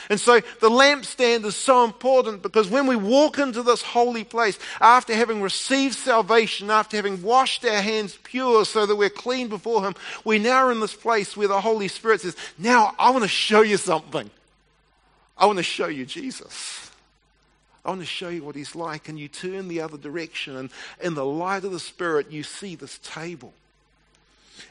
And 0.09 0.19
so 0.19 0.39
the 0.39 0.69
lampstand 0.69 1.43
is 1.45 1.55
so 1.55 1.83
important 1.83 2.41
because 2.41 2.69
when 2.69 2.87
we 2.87 2.95
walk 2.95 3.39
into 3.39 3.61
this 3.61 3.81
holy 3.81 4.23
place, 4.23 4.57
after 4.79 5.13
having 5.13 5.41
received 5.41 5.95
salvation, 5.95 6.71
after 6.71 6.95
having 6.95 7.21
washed 7.21 7.65
our 7.65 7.81
hands 7.81 8.17
pure 8.23 8.63
so 8.63 8.85
that 8.85 8.95
we're 8.95 9.09
clean 9.09 9.49
before 9.49 9.83
Him, 9.83 9.95
we 10.23 10.39
now 10.39 10.65
are 10.65 10.71
in 10.71 10.79
this 10.79 10.93
place 10.93 11.35
where 11.35 11.47
the 11.47 11.59
Holy 11.59 11.87
Spirit 11.87 12.21
says, 12.21 12.37
Now 12.57 12.95
I 12.97 13.09
want 13.09 13.23
to 13.23 13.29
show 13.29 13.61
you 13.61 13.77
something. 13.77 14.29
I 15.37 15.45
want 15.45 15.57
to 15.57 15.63
show 15.63 15.87
you 15.87 16.05
Jesus. 16.05 16.91
I 17.87 17.91
want 17.91 18.01
to 18.01 18.05
show 18.05 18.27
you 18.27 18.43
what 18.43 18.57
he's 18.57 18.75
like. 18.75 19.07
And 19.07 19.17
you 19.17 19.29
turn 19.29 19.69
the 19.69 19.79
other 19.79 19.97
direction, 19.97 20.57
and 20.57 20.69
in 21.01 21.13
the 21.13 21.25
light 21.25 21.63
of 21.63 21.71
the 21.71 21.79
Spirit, 21.79 22.29
you 22.29 22.43
see 22.43 22.75
this 22.75 22.99
table. 22.99 23.53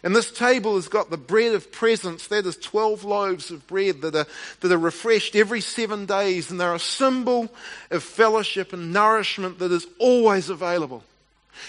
And 0.02 0.14
this 0.14 0.31
table 0.31 0.74
has 0.74 0.88
got 0.88 1.11
the 1.11 1.16
bread 1.16 1.55
of 1.55 1.72
presence. 1.72 2.26
That 2.26 2.44
is 2.44 2.57
12 2.59 3.05
loaves 3.05 3.50
of 3.50 3.66
bread 3.66 4.02
that 4.02 4.14
are, 4.14 4.26
that 4.61 4.72
are 4.72 4.79
refreshed 4.79 5.35
every 5.35 5.62
seven 5.62 6.05
days. 6.05 6.50
And 6.50 6.61
they're 6.61 6.74
a 6.74 6.79
symbol 6.79 7.48
of 7.90 8.02
fellowship 8.02 8.72
and 8.72 8.92
nourishment 8.92 9.59
that 9.61 9.72
is 9.72 9.87
always 9.98 10.50
available. 10.50 11.02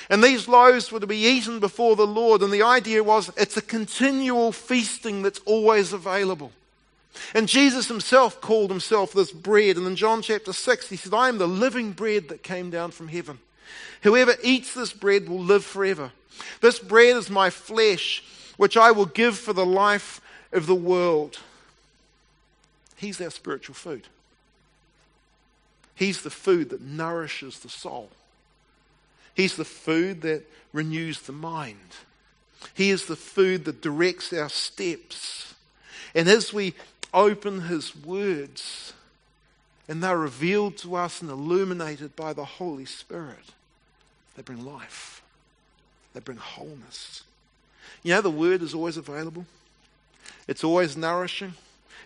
And 0.09 0.21
these 0.21 0.49
loaves 0.49 0.91
were 0.91 0.99
to 0.99 1.07
be 1.07 1.17
eaten 1.17 1.59
before 1.59 1.95
the 1.95 2.07
Lord. 2.07 2.41
And 2.41 2.51
the 2.51 2.63
idea 2.63 3.03
was 3.03 3.31
it's 3.37 3.55
a 3.55 3.61
continual 3.61 4.51
feasting 4.51 5.21
that's 5.21 5.39
always 5.45 5.93
available. 5.93 6.51
And 7.33 7.47
Jesus 7.47 7.87
himself 7.87 8.41
called 8.41 8.69
himself 8.69 9.13
this 9.13 9.31
bread. 9.31 9.77
And 9.77 9.87
in 9.87 9.95
John 9.95 10.21
chapter 10.21 10.53
6, 10.53 10.89
he 10.89 10.95
said, 10.95 11.13
I 11.13 11.29
am 11.29 11.37
the 11.37 11.47
living 11.47 11.91
bread 11.91 12.29
that 12.29 12.43
came 12.43 12.69
down 12.69 12.91
from 12.91 13.07
heaven. 13.07 13.39
Whoever 14.03 14.35
eats 14.43 14.73
this 14.73 14.93
bread 14.93 15.27
will 15.27 15.39
live 15.39 15.65
forever. 15.65 16.11
This 16.61 16.79
bread 16.79 17.15
is 17.15 17.29
my 17.29 17.49
flesh, 17.49 18.23
which 18.57 18.77
I 18.77 18.91
will 18.91 19.05
give 19.05 19.37
for 19.37 19.53
the 19.53 19.65
life 19.65 20.21
of 20.51 20.67
the 20.67 20.75
world. 20.75 21.39
He's 22.95 23.21
our 23.21 23.29
spiritual 23.29 23.75
food. 23.75 24.07
He's 25.95 26.21
the 26.21 26.29
food 26.29 26.69
that 26.69 26.81
nourishes 26.81 27.59
the 27.59 27.69
soul. 27.69 28.09
He's 29.33 29.55
the 29.55 29.65
food 29.65 30.21
that 30.21 30.43
renews 30.73 31.21
the 31.21 31.33
mind. 31.33 31.77
He 32.73 32.89
is 32.91 33.05
the 33.05 33.15
food 33.15 33.65
that 33.65 33.81
directs 33.81 34.33
our 34.33 34.49
steps. 34.49 35.55
And 36.15 36.27
as 36.27 36.53
we 36.53 36.73
open 37.13 37.61
His 37.61 37.95
words, 37.95 38.93
and 39.87 40.03
they're 40.03 40.17
revealed 40.17 40.77
to 40.77 40.95
us 40.95 41.21
and 41.21 41.29
illuminated 41.29 42.15
by 42.15 42.33
the 42.33 42.45
Holy 42.45 42.85
Spirit, 42.85 43.53
they 44.35 44.41
bring 44.41 44.65
life, 44.65 45.21
they 46.13 46.19
bring 46.19 46.37
wholeness. 46.37 47.23
You 48.03 48.13
know, 48.13 48.21
the 48.21 48.29
Word 48.29 48.61
is 48.61 48.73
always 48.73 48.97
available, 48.97 49.45
it's 50.47 50.63
always 50.63 50.95
nourishing 50.97 51.53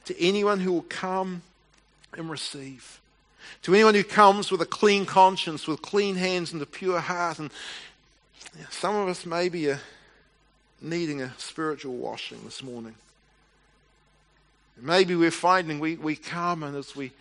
to 0.06 0.20
anyone 0.22 0.60
who 0.60 0.74
will 0.74 0.86
come 0.90 1.42
and 2.18 2.30
receive. 2.30 3.00
To 3.64 3.74
anyone 3.74 3.96
who 3.96 4.04
comes 4.04 4.52
with 4.52 4.62
a 4.62 4.66
clean 4.66 5.06
conscience, 5.06 5.68
with 5.68 5.82
clean 5.82 6.16
hands 6.16 6.54
and 6.54 6.62
a 6.62 6.66
pure 6.66 7.00
heart. 7.00 7.40
And 7.40 7.52
some 8.70 8.96
of 8.96 9.08
us 9.08 9.26
maybe 9.26 9.70
are 9.70 9.80
needing 10.82 11.22
a 11.22 11.34
spiritual 11.38 11.96
washing 11.96 12.40
this 12.44 12.64
morning. 12.64 12.96
Maybe 14.82 15.16
we're 15.16 15.32
finding 15.32 15.80
we, 15.80 15.96
we 15.96 16.16
come 16.16 16.64
and 16.64 16.76
as 16.76 16.96
we 16.96 17.12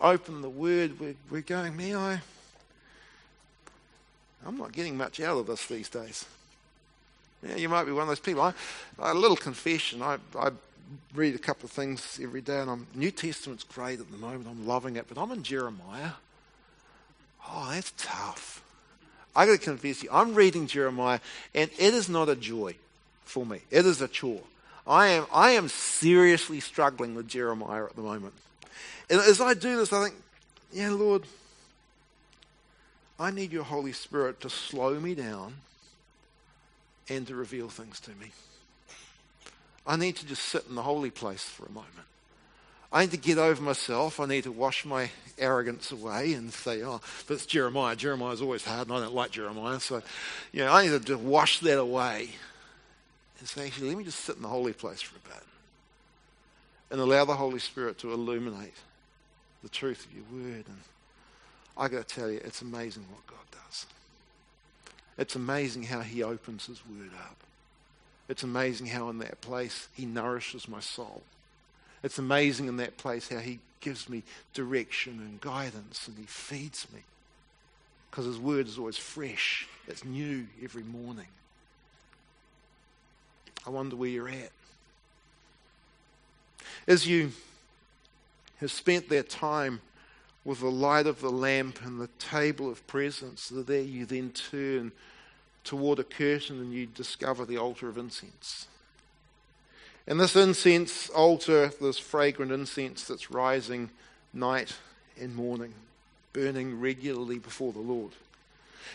open 0.00 0.42
the 0.42 0.48
Word, 0.48 0.98
we're, 0.98 1.14
we're 1.30 1.42
going, 1.42 1.76
man, 1.76 1.96
I, 1.96 2.20
I'm 4.46 4.56
not 4.56 4.72
getting 4.72 4.96
much 4.96 5.20
out 5.20 5.38
of 5.38 5.46
this 5.46 5.66
these 5.66 5.88
days. 5.88 6.24
Yeah, 7.46 7.56
you 7.56 7.68
might 7.68 7.84
be 7.84 7.92
one 7.92 8.02
of 8.02 8.08
those 8.08 8.20
people. 8.20 8.42
I, 8.42 8.54
a 8.98 9.14
little 9.14 9.36
confession. 9.36 10.02
I, 10.02 10.18
I 10.38 10.50
read 11.14 11.34
a 11.34 11.38
couple 11.38 11.66
of 11.66 11.70
things 11.70 12.18
every 12.22 12.40
day, 12.40 12.60
and 12.60 12.70
I'm, 12.70 12.86
New 12.94 13.10
Testament's 13.10 13.64
great 13.64 14.00
at 14.00 14.10
the 14.10 14.16
moment. 14.16 14.46
I'm 14.48 14.66
loving 14.66 14.96
it, 14.96 15.06
but 15.08 15.18
I'm 15.20 15.30
in 15.32 15.42
Jeremiah. 15.42 16.12
Oh, 17.48 17.70
that's 17.70 17.92
tough. 17.96 18.62
I 19.34 19.46
got 19.46 19.52
to 19.52 19.58
confess 19.58 20.02
you, 20.02 20.10
I'm 20.12 20.34
reading 20.34 20.66
Jeremiah, 20.66 21.20
and 21.54 21.70
it 21.78 21.94
is 21.94 22.08
not 22.08 22.28
a 22.28 22.36
joy 22.36 22.74
for 23.24 23.46
me. 23.46 23.60
It 23.70 23.86
is 23.86 24.02
a 24.02 24.08
chore. 24.08 24.42
I 24.86 25.08
am, 25.08 25.26
I 25.32 25.52
am 25.52 25.68
seriously 25.68 26.60
struggling 26.60 27.14
with 27.14 27.28
Jeremiah 27.28 27.84
at 27.84 27.96
the 27.96 28.02
moment. 28.02 28.34
And 29.08 29.20
as 29.20 29.40
I 29.40 29.54
do 29.54 29.76
this, 29.76 29.92
I 29.92 30.04
think, 30.04 30.16
yeah, 30.72 30.90
Lord, 30.90 31.24
I 33.18 33.30
need 33.30 33.52
your 33.52 33.64
Holy 33.64 33.92
Spirit 33.92 34.40
to 34.40 34.50
slow 34.50 34.98
me 34.98 35.14
down 35.14 35.54
and 37.08 37.26
to 37.26 37.36
reveal 37.36 37.68
things 37.68 38.00
to 38.00 38.10
me. 38.10 38.32
I 39.86 39.96
need 39.96 40.16
to 40.16 40.26
just 40.26 40.42
sit 40.42 40.64
in 40.68 40.74
the 40.74 40.82
holy 40.82 41.10
place 41.10 41.44
for 41.44 41.66
a 41.66 41.70
moment. 41.70 41.92
I 42.92 43.02
need 43.02 43.10
to 43.12 43.16
get 43.16 43.38
over 43.38 43.62
myself. 43.62 44.20
I 44.20 44.26
need 44.26 44.44
to 44.44 44.52
wash 44.52 44.84
my 44.84 45.10
arrogance 45.38 45.92
away 45.92 46.34
and 46.34 46.52
say, 46.52 46.82
oh, 46.82 47.00
that's 47.26 47.46
Jeremiah. 47.46 47.96
Jeremiah's 47.96 48.42
always 48.42 48.64
hard, 48.64 48.88
and 48.88 48.96
I 48.96 49.00
don't 49.00 49.14
like 49.14 49.30
Jeremiah. 49.30 49.80
So, 49.80 50.02
you 50.52 50.60
know, 50.60 50.72
I 50.72 50.84
need 50.84 50.90
to 50.90 51.00
just 51.00 51.20
wash 51.20 51.60
that 51.60 51.78
away 51.78 52.30
and 53.42 53.48
say, 53.48 53.66
actually, 53.66 53.88
let 53.88 53.98
me 53.98 54.04
just 54.04 54.20
sit 54.20 54.36
in 54.36 54.42
the 54.42 54.48
holy 54.48 54.72
place 54.72 55.00
for 55.00 55.16
a 55.16 55.34
bit 55.34 55.42
and 56.92 57.00
allow 57.00 57.24
the 57.24 57.34
Holy 57.34 57.58
Spirit 57.58 57.98
to 57.98 58.12
illuminate 58.12 58.76
the 59.64 59.68
truth 59.68 60.06
of 60.06 60.14
your 60.14 60.22
word. 60.32 60.64
And 60.68 60.78
I 61.76 61.88
got 61.88 62.06
to 62.06 62.14
tell 62.14 62.30
you, 62.30 62.40
it's 62.44 62.62
amazing 62.62 63.04
what 63.10 63.26
God 63.26 63.44
does. 63.50 63.86
It's 65.18 65.34
amazing 65.34 65.82
how 65.82 66.02
He 66.02 66.22
opens 66.22 66.66
His 66.66 66.80
word 66.86 67.10
up. 67.18 67.36
It's 68.28 68.44
amazing 68.44 68.86
how 68.86 69.08
in 69.08 69.18
that 69.18 69.40
place 69.40 69.88
He 69.92 70.06
nourishes 70.06 70.68
my 70.68 70.78
soul. 70.78 71.22
It's 72.04 72.20
amazing 72.20 72.68
in 72.68 72.76
that 72.76 72.96
place 72.96 73.28
how 73.28 73.38
He 73.38 73.58
gives 73.80 74.08
me 74.08 74.22
direction 74.54 75.14
and 75.14 75.40
guidance 75.40 76.06
and 76.06 76.16
He 76.16 76.26
feeds 76.26 76.86
me. 76.94 77.00
Because 78.08 78.26
His 78.26 78.38
word 78.38 78.68
is 78.68 78.78
always 78.78 78.98
fresh, 78.98 79.66
it's 79.88 80.04
new 80.04 80.46
every 80.62 80.84
morning. 80.84 81.26
I 83.66 83.70
wonder 83.70 83.96
where 83.96 84.08
you're 84.08 84.28
at. 84.28 84.50
As 86.86 87.06
you 87.06 87.32
have 88.58 88.72
spent 88.72 89.08
that 89.08 89.28
time 89.28 89.80
with 90.44 90.60
the 90.60 90.70
light 90.70 91.06
of 91.06 91.20
the 91.20 91.30
lamp 91.30 91.80
and 91.84 92.00
the 92.00 92.08
table 92.18 92.70
of 92.70 92.84
presence, 92.86 93.52
there 93.54 93.80
you 93.80 94.04
then 94.04 94.30
turn 94.30 94.92
toward 95.64 96.00
a 96.00 96.04
curtain 96.04 96.58
and 96.58 96.72
you 96.72 96.86
discover 96.86 97.44
the 97.44 97.58
altar 97.58 97.88
of 97.88 97.96
incense. 97.96 98.66
And 100.06 100.18
this 100.18 100.34
incense 100.34 101.08
altar, 101.10 101.70
this 101.80 101.98
fragrant 101.98 102.50
incense 102.50 103.04
that's 103.06 103.30
rising 103.30 103.90
night 104.34 104.76
and 105.20 105.36
morning, 105.36 105.74
burning 106.32 106.80
regularly 106.80 107.38
before 107.38 107.72
the 107.72 107.78
Lord. 107.78 108.12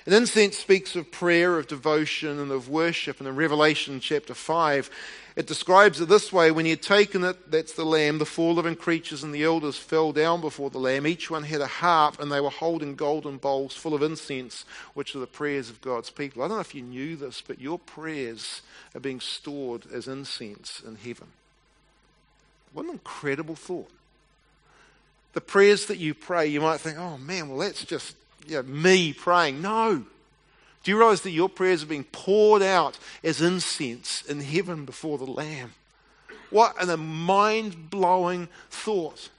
And 0.06 0.15
incense 0.15 0.58
speaks 0.58 0.95
of 0.95 1.12
prayer, 1.12 1.58
of 1.58 1.67
devotion, 1.67 2.39
and 2.39 2.52
of 2.52 2.69
worship. 2.69 3.19
And 3.19 3.28
in 3.28 3.36
Revelation 3.36 4.00
chapter 4.00 4.34
5, 4.34 4.89
it 5.38 5.45
describes 5.45 6.02
it 6.02 6.10
this 6.10 6.34
way 6.34 6.50
when 6.50 6.65
he 6.65 6.71
had 6.71 6.82
taken 6.82 7.23
it, 7.23 7.52
that's 7.52 7.73
the 7.73 7.86
Lamb, 7.86 8.17
the 8.17 8.26
four 8.26 8.56
living 8.56 8.76
creatures 8.76 9.23
and 9.23 9.32
the 9.32 9.43
elders 9.43 9.78
fell 9.78 10.12
down 10.12 10.41
before 10.41 10.71
the 10.71 10.80
Lamb. 10.80 11.06
Each 11.06 11.30
one 11.30 11.43
had 11.43 11.62
a 11.62 11.67
harp, 11.67 12.19
and 12.19 12.32
they 12.32 12.41
were 12.41 12.50
holding 12.50 12.95
golden 12.95 13.38
bowls 13.38 13.76
full 13.76 13.93
of 13.93 14.02
incense, 14.02 14.65
which 14.95 15.15
are 15.15 15.19
the 15.19 15.28
prayers 15.28 15.69
of 15.69 15.80
God's 15.80 16.10
people. 16.10 16.41
I 16.41 16.47
don't 16.47 16.58
know 16.58 16.62
if 16.62 16.73
you 16.73 16.82
knew 16.82 17.15
this, 17.15 17.43
but 17.45 17.62
your 17.62 17.78
prayers 17.78 18.63
are 18.95 19.00
being 19.00 19.19
stored 19.19 19.84
as 19.93 20.08
incense 20.08 20.82
in 20.86 20.95
heaven. 20.95 21.28
What 22.73 22.86
an 22.86 22.91
incredible 22.91 23.56
thought. 23.56 23.91
The 25.34 25.41
prayers 25.41 25.86
that 25.86 26.00
you 26.00 26.15
pray, 26.15 26.47
you 26.47 26.62
might 26.62 26.80
think, 26.80 26.97
oh 26.97 27.19
man, 27.19 27.50
well, 27.50 27.60
that's 27.60 27.86
just 27.86 28.15
you 28.48 28.56
know, 28.56 28.64
me 28.64 29.14
praying. 29.14 29.62
No. 29.62 30.04
Do 30.84 30.92
you 30.92 30.98
realize 30.98 31.22
that 31.22 31.32
your 31.32 31.50
prayers 31.50 31.84
are 31.84 31.88
being 31.88 32.06
poured 32.06 32.62
out 32.62 32.98
as 33.24 33.42
incense 33.42 34.24
in 34.24 34.40
heaven 34.40 34.86
before 34.86 35.18
the 35.18 35.26
Lamb? 35.26 35.74
What 36.50 36.82
an 36.82 37.00
mind 37.00 37.90
blowing 37.90 38.48
thought. 38.70 39.30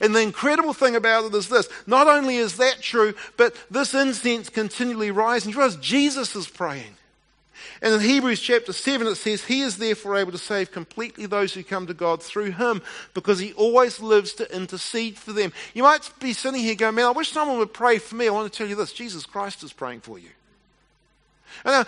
And 0.00 0.14
the 0.14 0.20
incredible 0.20 0.72
thing 0.72 0.96
about 0.96 1.24
it 1.24 1.34
is 1.34 1.48
this 1.48 1.68
not 1.86 2.06
only 2.06 2.36
is 2.36 2.56
that 2.56 2.80
true, 2.80 3.14
but 3.36 3.54
this 3.70 3.92
incense 3.92 4.48
continually 4.48 5.10
rises. 5.10 5.48
You 5.48 5.58
realize 5.58 5.76
Jesus 5.76 6.34
is 6.36 6.48
praying. 6.48 6.94
And 7.82 7.94
in 7.94 8.00
Hebrews 8.00 8.40
chapter 8.40 8.72
7, 8.72 9.06
it 9.06 9.16
says, 9.16 9.44
He 9.44 9.60
is 9.60 9.76
therefore 9.78 10.16
able 10.16 10.32
to 10.32 10.38
save 10.38 10.72
completely 10.72 11.26
those 11.26 11.54
who 11.54 11.62
come 11.62 11.86
to 11.86 11.94
God 11.94 12.22
through 12.22 12.52
Him 12.52 12.82
because 13.14 13.38
He 13.38 13.52
always 13.54 14.00
lives 14.00 14.32
to 14.34 14.54
intercede 14.54 15.16
for 15.18 15.32
them. 15.32 15.52
You 15.74 15.82
might 15.82 16.10
be 16.20 16.32
sitting 16.32 16.60
here 16.60 16.74
going, 16.74 16.94
Man, 16.94 17.06
I 17.06 17.10
wish 17.10 17.30
someone 17.30 17.58
would 17.58 17.72
pray 17.72 17.98
for 17.98 18.16
me. 18.16 18.28
I 18.28 18.30
want 18.30 18.52
to 18.52 18.56
tell 18.56 18.68
you 18.68 18.76
this 18.76 18.92
Jesus 18.92 19.26
Christ 19.26 19.62
is 19.62 19.72
praying 19.72 20.00
for 20.00 20.18
you. 20.18 20.30
And 21.64 21.74
uh, 21.74 21.84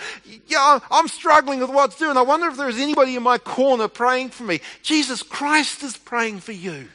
yeah, 0.46 0.78
I'm 0.90 1.08
struggling 1.08 1.60
with 1.60 1.70
what 1.70 1.92
to 1.92 1.98
do, 1.98 2.10
and 2.10 2.18
I 2.18 2.22
wonder 2.22 2.48
if 2.48 2.56
there's 2.56 2.78
anybody 2.78 3.16
in 3.16 3.22
my 3.22 3.38
corner 3.38 3.88
praying 3.88 4.30
for 4.30 4.44
me. 4.44 4.60
Jesus 4.82 5.22
Christ 5.22 5.82
is 5.82 5.96
praying 5.96 6.40
for 6.40 6.52
you. 6.52 6.88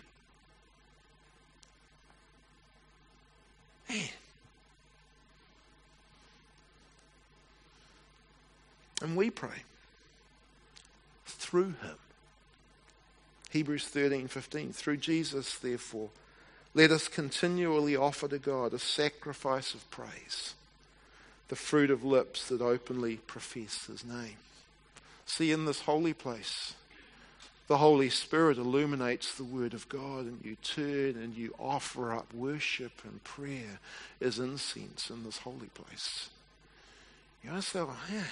Man. 3.90 4.10
And 9.04 9.18
we 9.18 9.30
pray 9.30 9.64
through 11.26 11.76
him. 11.84 11.98
Hebrews 13.52 13.86
13, 13.86 14.28
15. 14.30 14.74
Through 14.74 14.98
Jesus, 14.98 15.60
therefore, 15.60 16.10
let 16.74 16.90
us 16.90 17.08
continually 17.08 17.96
offer 17.96 18.28
to 18.30 18.40
God 18.40 18.74
a 18.74 18.80
sacrifice 18.80 19.76
of 19.76 19.92
praise, 19.92 20.56
the 21.50 21.56
fruit 21.56 21.92
of 21.92 22.04
lips 22.04 22.48
that 22.48 22.62
openly 22.62 23.18
profess 23.18 23.86
his 23.86 24.04
name. 24.04 24.38
See, 25.26 25.52
in 25.52 25.66
this 25.66 25.82
holy 25.82 26.14
place, 26.14 26.74
the 27.68 27.78
Holy 27.78 28.10
Spirit 28.10 28.58
illuminates 28.58 29.36
the 29.36 29.44
Word 29.44 29.74
of 29.74 29.88
God, 29.90 30.26
and 30.26 30.40
you 30.44 30.56
turn 30.64 31.22
and 31.22 31.36
you 31.36 31.54
offer 31.60 32.14
up 32.14 32.34
worship 32.34 32.94
and 33.04 33.24
prayer 33.24 33.80
as 34.22 34.40
incense 34.40 35.10
in 35.10 35.24
this 35.24 35.40
holy 35.40 35.70
place. 35.74 36.30
You 37.44 37.52
know, 37.52 37.60
so, 37.60 37.92
yeah, 38.12 38.24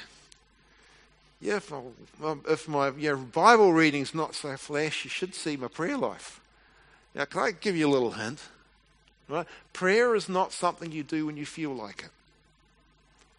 yeah, 1.42 1.58
if, 1.58 1.74
I, 1.74 1.82
if 2.48 2.68
my 2.68 2.92
yeah, 2.98 3.16
Bible 3.16 3.74
reading's 3.74 4.14
not 4.14 4.36
so 4.36 4.56
flash, 4.58 5.04
you 5.04 5.10
should 5.10 5.34
see 5.34 5.58
my 5.58 5.68
prayer 5.68 5.98
life. 5.98 6.40
Now, 7.16 7.26
can 7.26 7.42
I 7.42 7.52
give 7.52 7.76
you 7.76 7.88
a 7.88 7.92
little 7.92 8.12
hint? 8.12 8.40
Right? 9.28 9.48
Prayer 9.74 10.16
is 10.16 10.30
not 10.30 10.54
something 10.54 10.92
you 10.92 11.04
do 11.04 11.26
when 11.26 11.38
you 11.38 11.46
feel 11.46 11.72
like 11.72 12.04
it. 12.04 12.10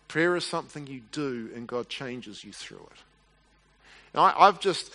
Prayer 0.08 0.36
is 0.36 0.44
something 0.44 0.86
you 0.86 1.02
do 1.12 1.50
and 1.54 1.66
God 1.66 1.88
changes 1.88 2.44
you 2.44 2.52
through 2.52 2.86
it. 2.90 2.98
Now, 4.14 4.34
I, 4.36 4.46
have 4.46 4.60
just, 4.60 4.92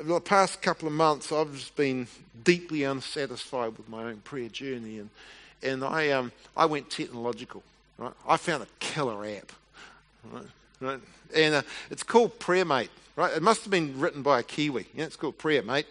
the 0.00 0.20
past 0.20 0.62
couple 0.62 0.88
of 0.88 0.94
months, 0.94 1.32
I've 1.32 1.52
just 1.52 1.76
been 1.76 2.06
deeply 2.44 2.84
unsatisfied 2.84 3.76
with 3.76 3.88
my 3.88 4.04
own 4.04 4.18
prayer 4.18 4.48
journey, 4.48 4.98
and 4.98 5.10
and 5.62 5.84
I 5.84 6.10
um 6.10 6.32
I 6.56 6.66
went 6.66 6.90
technological. 6.90 7.62
Right, 7.96 8.12
I 8.26 8.36
found 8.36 8.62
a 8.62 8.66
killer 8.80 9.24
app. 9.24 9.52
Right, 10.32 10.44
right? 10.84 11.00
and 11.34 11.54
uh, 11.54 11.62
it's 11.90 12.02
called 12.02 12.38
Prayer 12.38 12.64
Mate. 12.64 12.90
Right, 13.16 13.32
it 13.32 13.42
must 13.42 13.62
have 13.62 13.70
been 13.70 14.00
written 14.00 14.22
by 14.22 14.40
a 14.40 14.42
Kiwi. 14.42 14.86
Yeah, 14.92 15.04
it's 15.04 15.14
called 15.14 15.38
PrayerMate. 15.38 15.84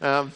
Um, 0.00 0.30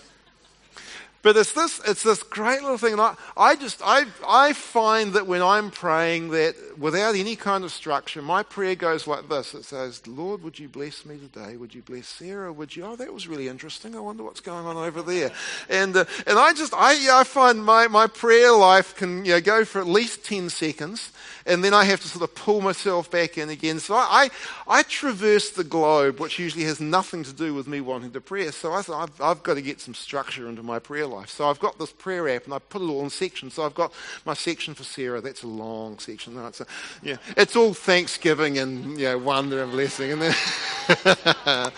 but 1.23 1.37
it's 1.37 1.53
this, 1.53 1.81
it's 1.87 2.03
this 2.03 2.23
great 2.23 2.63
little 2.63 2.79
thing. 2.79 2.93
And 2.93 3.01
I, 3.01 3.15
I 3.37 3.55
just, 3.55 3.81
I, 3.85 4.07
I 4.27 4.53
find 4.53 5.13
that 5.13 5.27
when 5.27 5.41
I'm 5.41 5.71
praying 5.71 6.31
that 6.31 6.57
without 6.77 7.15
any 7.15 7.37
kind 7.37 7.63
of 7.63 7.71
structure, 7.71 8.21
my 8.21 8.43
prayer 8.43 8.75
goes 8.75 9.07
like 9.07 9.29
this. 9.29 9.55
It 9.55 9.65
says, 9.65 10.05
Lord, 10.07 10.43
would 10.43 10.59
you 10.59 10.69
bless 10.69 11.07
me 11.07 11.19
today? 11.19 11.57
Would 11.57 11.75
you 11.75 11.83
bless 11.83 12.09
Sarah? 12.09 12.53
Would 12.53 12.75
you? 12.75 12.85
Oh, 12.85 12.97
that 12.97 13.15
was 13.15 13.29
really 13.29 13.49
interesting. 13.49 13.95
I 13.95 14.01
wonder 14.01 14.25
what's 14.25 14.41
going 14.41 14.67
on 14.67 14.77
over 14.77 15.01
there. 15.01 15.31
And, 15.69 15.97
uh, 15.97 16.05
and 16.27 16.39
I 16.39 16.53
just, 16.55 16.75
I, 16.75 16.95
yeah, 16.95 17.19
I 17.19 17.25
find 17.25 17.65
my, 17.65 17.87
my 17.87 18.09
prayer 18.09 18.53
life 18.53 18.97
can 18.97 19.25
you 19.25 19.33
know, 19.33 19.41
go 19.41 19.65
for 19.65 19.81
at 19.81 19.87
least 19.87 20.25
10 20.25 20.51
seconds 20.51 21.13
and 21.47 21.65
then 21.65 21.75
I 21.75 21.85
have 21.85 22.01
to 22.01 22.09
sort 22.09 22.23
of 22.23 22.35
pull 22.35 22.61
myself 22.61 23.11
back 23.11 23.39
in 23.39 23.51
again. 23.51 23.81
So 23.81 23.95
I, 23.95 24.29
I, 24.69 24.79
I 24.79 24.83
traverse 24.83 25.51
the 25.51 25.65
globe, 25.65 26.21
which 26.21 26.39
usually 26.39 26.65
has 26.65 26.81
nothing 26.81 27.25
to 27.25 27.33
do 27.33 27.55
with 27.55 27.67
me 27.67 27.81
wanting 27.81 28.13
to 28.13 28.21
pray. 28.21 28.51
So 28.51 28.73
I 28.73 28.83
thought, 28.83 29.11
I've, 29.11 29.21
I've 29.21 29.43
got 29.43 29.55
to 29.55 29.63
get 29.63 29.81
some 29.81 29.95
structure 29.95 30.49
into 30.49 30.63
my 30.63 30.79
prayer. 30.79 31.07
So 31.27 31.49
I've 31.49 31.61
got 31.61 31.79
this 31.79 31.93
prayer 31.93 32.29
app 32.29 32.45
and 32.45 32.55
I 32.55 32.59
put 32.59 32.83
it 32.83 32.87
all 32.87 33.03
in 33.03 33.11
sections. 33.11 33.55
So 33.55 33.65
I've 33.65 33.75
got 33.75 33.93
my 34.25 34.35
section 34.35 34.75
for 34.75 34.85
Sarah. 34.85 35.21
That's 35.21 35.43
a 35.43 35.49
long 35.49 35.99
section. 35.99 36.35
No, 36.35 36.47
it's, 36.47 36.61
a, 36.61 36.67
yeah, 37.03 37.17
it's 37.37 37.57
all 37.57 37.75
thanksgiving 37.75 38.59
and 38.59 38.97
know, 38.97 39.19
wonder 39.19 39.63
and 39.63 39.73
blessing. 39.73 40.13
And 40.13 40.23
then, 41.05 41.73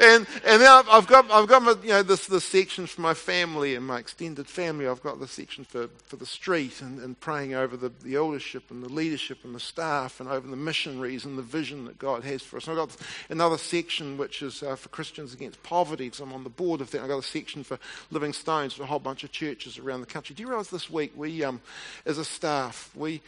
and, 0.00 0.26
and 0.44 0.62
I've, 0.62 0.88
I've, 0.88 1.06
got, 1.06 1.30
I've 1.30 1.48
got 1.48 1.62
my, 1.62 1.74
you 1.82 1.90
know, 1.90 2.02
this, 2.02 2.26
this 2.26 2.44
section 2.44 2.86
for 2.86 3.00
my 3.00 3.14
family 3.14 3.74
and 3.74 3.86
my 3.86 3.98
extended 3.98 4.46
family. 4.46 4.86
I've 4.86 5.02
got 5.02 5.20
the 5.20 5.28
section 5.28 5.64
for, 5.64 5.88
for 6.04 6.16
the 6.16 6.26
street 6.26 6.80
and, 6.80 6.98
and 7.00 7.18
praying 7.18 7.54
over 7.54 7.76
the, 7.76 7.90
the 8.02 8.16
eldership 8.16 8.70
and 8.70 8.82
the 8.82 8.88
leadership 8.88 9.44
and 9.44 9.54
the 9.54 9.60
staff 9.60 10.20
and 10.20 10.28
over 10.28 10.46
the 10.46 10.56
missionaries 10.56 11.24
and 11.24 11.38
the 11.38 11.42
vision 11.42 11.84
that 11.86 11.98
God 11.98 12.24
has 12.24 12.42
for 12.42 12.56
us. 12.56 12.66
And 12.66 12.78
I've 12.78 12.88
got 12.88 12.96
another 13.30 13.58
section 13.58 14.16
which 14.16 14.42
is 14.42 14.62
uh, 14.62 14.76
for 14.76 14.88
Christians 14.88 15.34
against 15.34 15.62
poverty 15.62 16.06
because 16.06 16.20
I'm 16.20 16.32
on 16.32 16.44
the 16.44 16.50
board 16.50 16.80
of 16.80 16.90
that. 16.90 17.02
I've 17.02 17.08
got 17.08 17.18
a 17.18 17.22
section 17.22 17.64
for 17.64 17.78
Living 18.10 18.32
Stones 18.32 18.74
for 18.74 18.82
a 18.82 18.86
whole 18.86 18.98
bunch 18.98 19.24
of 19.24 19.32
churches 19.32 19.78
around 19.78 20.00
the 20.00 20.06
country. 20.06 20.34
Do 20.34 20.42
you 20.42 20.48
realize 20.48 20.70
this 20.70 20.90
week 20.90 21.12
we, 21.16 21.44
um, 21.44 21.60
as 22.04 22.18
a 22.18 22.24
staff, 22.24 22.90
we 22.94 23.20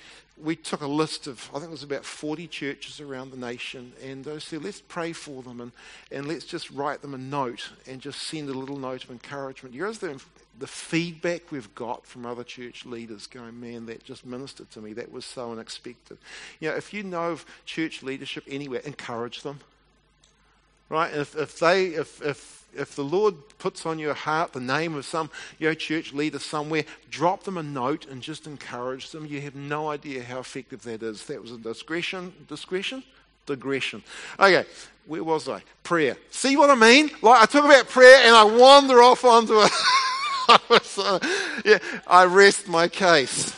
we 0.42 0.56
took 0.56 0.80
a 0.80 0.86
list 0.86 1.26
of, 1.26 1.50
I 1.50 1.58
think 1.58 1.68
it 1.68 1.70
was 1.70 1.82
about 1.82 2.04
40 2.04 2.46
churches 2.46 3.00
around 3.00 3.30
the 3.30 3.36
nation, 3.36 3.92
and 4.02 4.26
I 4.26 4.38
said, 4.38 4.62
let's 4.62 4.80
pray 4.80 5.12
for 5.12 5.42
them 5.42 5.60
and, 5.60 5.72
and 6.10 6.26
let's 6.26 6.44
just 6.44 6.70
write 6.70 7.02
them 7.02 7.14
a 7.14 7.18
note 7.18 7.70
and 7.86 8.00
just 8.00 8.22
send 8.22 8.48
a 8.48 8.52
little 8.52 8.76
note 8.76 9.04
of 9.04 9.10
encouragement. 9.10 9.74
Realize 9.74 9.98
the, 9.98 10.20
the 10.58 10.66
feedback 10.66 11.50
we've 11.50 11.74
got 11.74 12.06
from 12.06 12.26
other 12.26 12.44
church 12.44 12.84
leaders 12.84 13.26
going, 13.26 13.60
man, 13.60 13.86
that 13.86 14.04
just 14.04 14.24
ministered 14.24 14.70
to 14.72 14.80
me. 14.80 14.92
That 14.92 15.10
was 15.10 15.24
so 15.24 15.52
unexpected. 15.52 16.18
You 16.60 16.70
know, 16.70 16.76
if 16.76 16.92
you 16.92 17.02
know 17.02 17.32
of 17.32 17.44
church 17.64 18.02
leadership 18.02 18.44
anywhere, 18.48 18.80
encourage 18.80 19.42
them. 19.42 19.60
Right? 20.88 21.12
If, 21.12 21.36
if 21.36 21.58
they, 21.58 21.88
if, 21.88 22.22
if, 22.22 22.57
if 22.74 22.94
the 22.94 23.04
Lord 23.04 23.34
puts 23.58 23.86
on 23.86 23.98
your 23.98 24.14
heart 24.14 24.52
the 24.52 24.60
name 24.60 24.94
of 24.94 25.04
some 25.04 25.30
you 25.58 25.68
know, 25.68 25.74
church 25.74 26.12
leader 26.12 26.38
somewhere, 26.38 26.84
drop 27.10 27.44
them 27.44 27.58
a 27.58 27.62
note 27.62 28.06
and 28.06 28.22
just 28.22 28.46
encourage 28.46 29.10
them. 29.10 29.26
You 29.26 29.40
have 29.42 29.54
no 29.54 29.90
idea 29.90 30.22
how 30.22 30.40
effective 30.40 30.82
that 30.82 31.02
is. 31.02 31.26
That 31.26 31.42
was 31.42 31.52
a 31.52 31.58
discretion, 31.58 32.32
discretion, 32.48 33.02
digression. 33.46 34.02
Okay, 34.38 34.64
where 35.06 35.24
was 35.24 35.48
I? 35.48 35.62
Prayer. 35.82 36.16
See 36.30 36.56
what 36.56 36.70
I 36.70 36.74
mean? 36.74 37.10
Like 37.22 37.42
I 37.42 37.46
talk 37.46 37.64
about 37.64 37.88
prayer 37.88 38.20
and 38.24 38.34
I 38.34 38.44
wander 38.44 39.02
off 39.02 39.24
onto 39.24 39.54
a. 39.54 39.68
Uh, 40.96 41.18
yeah, 41.62 41.78
I 42.06 42.24
rest 42.24 42.68
my 42.68 42.88
case. 42.88 43.54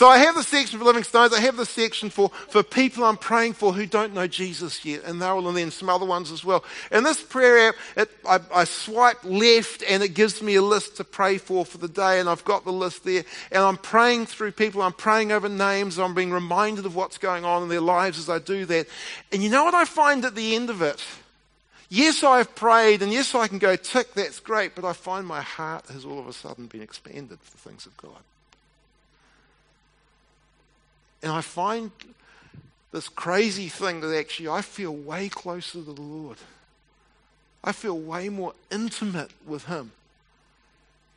So 0.00 0.08
I 0.08 0.16
have 0.16 0.34
the 0.34 0.42
section 0.42 0.78
for 0.78 0.86
Living 0.86 1.02
Stones. 1.02 1.34
I 1.34 1.40
have 1.40 1.58
the 1.58 1.66
section 1.66 2.08
for, 2.08 2.30
for 2.30 2.62
people 2.62 3.04
I'm 3.04 3.18
praying 3.18 3.52
for 3.52 3.74
who 3.74 3.84
don't 3.84 4.14
know 4.14 4.26
Jesus 4.26 4.82
yet. 4.82 5.04
And 5.04 5.20
there 5.20 5.36
and 5.36 5.70
some 5.70 5.90
other 5.90 6.06
ones 6.06 6.32
as 6.32 6.42
well. 6.42 6.64
And 6.90 7.04
this 7.04 7.22
prayer 7.22 7.68
app, 7.68 7.74
it, 7.98 8.10
I, 8.26 8.40
I 8.50 8.64
swipe 8.64 9.22
left 9.24 9.82
and 9.82 10.02
it 10.02 10.14
gives 10.14 10.40
me 10.40 10.54
a 10.54 10.62
list 10.62 10.96
to 10.96 11.04
pray 11.04 11.36
for 11.36 11.66
for 11.66 11.76
the 11.76 11.86
day. 11.86 12.18
And 12.18 12.30
I've 12.30 12.46
got 12.46 12.64
the 12.64 12.72
list 12.72 13.04
there. 13.04 13.24
And 13.52 13.62
I'm 13.62 13.76
praying 13.76 14.24
through 14.24 14.52
people. 14.52 14.80
I'm 14.80 14.94
praying 14.94 15.32
over 15.32 15.50
names. 15.50 15.98
I'm 15.98 16.14
being 16.14 16.32
reminded 16.32 16.86
of 16.86 16.96
what's 16.96 17.18
going 17.18 17.44
on 17.44 17.64
in 17.64 17.68
their 17.68 17.82
lives 17.82 18.18
as 18.18 18.30
I 18.30 18.38
do 18.38 18.64
that. 18.64 18.86
And 19.32 19.42
you 19.42 19.50
know 19.50 19.64
what 19.64 19.74
I 19.74 19.84
find 19.84 20.24
at 20.24 20.34
the 20.34 20.56
end 20.56 20.70
of 20.70 20.80
it? 20.80 21.04
Yes, 21.90 22.24
I've 22.24 22.54
prayed, 22.54 23.02
and 23.02 23.12
yes, 23.12 23.34
I 23.34 23.48
can 23.48 23.58
go 23.58 23.76
tick, 23.76 24.14
that's 24.14 24.40
great, 24.40 24.76
but 24.76 24.84
I 24.84 24.94
find 24.94 25.26
my 25.26 25.42
heart 25.42 25.88
has 25.88 26.06
all 26.06 26.20
of 26.20 26.28
a 26.28 26.32
sudden 26.32 26.68
been 26.68 26.82
expanded 26.82 27.40
for 27.40 27.50
the 27.50 27.58
things 27.58 27.84
of 27.84 27.94
God. 27.98 28.22
And 31.22 31.32
I 31.32 31.40
find 31.40 31.90
this 32.92 33.08
crazy 33.08 33.68
thing 33.68 34.00
that 34.00 34.16
actually 34.16 34.48
I 34.48 34.62
feel 34.62 34.94
way 34.94 35.28
closer 35.28 35.72
to 35.72 35.82
the 35.82 36.00
Lord. 36.00 36.38
I 37.62 37.72
feel 37.72 37.98
way 37.98 38.28
more 38.28 38.54
intimate 38.70 39.30
with 39.46 39.66
Him 39.66 39.92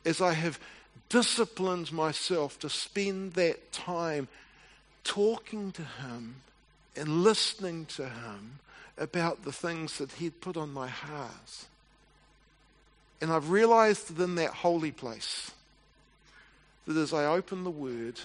as 0.04 0.20
I 0.20 0.34
have 0.34 0.60
disciplined 1.08 1.90
myself 1.92 2.58
to 2.60 2.68
spend 2.68 3.34
that 3.34 3.72
time 3.72 4.28
talking 5.04 5.72
to 5.72 5.82
Him 5.82 6.36
and 6.96 7.24
listening 7.24 7.86
to 7.86 8.08
Him 8.08 8.58
about 8.98 9.44
the 9.44 9.52
things 9.52 9.98
that 9.98 10.12
He'd 10.12 10.40
put 10.40 10.56
on 10.56 10.72
my 10.72 10.88
heart. 10.88 11.66
And 13.20 13.32
I've 13.32 13.50
realized 13.50 14.14
that 14.14 14.22
in 14.22 14.34
that 14.34 14.50
holy 14.50 14.92
place, 14.92 15.50
that 16.86 16.96
as 16.96 17.14
I 17.14 17.24
open 17.24 17.64
the 17.64 17.70
Word, 17.70 18.20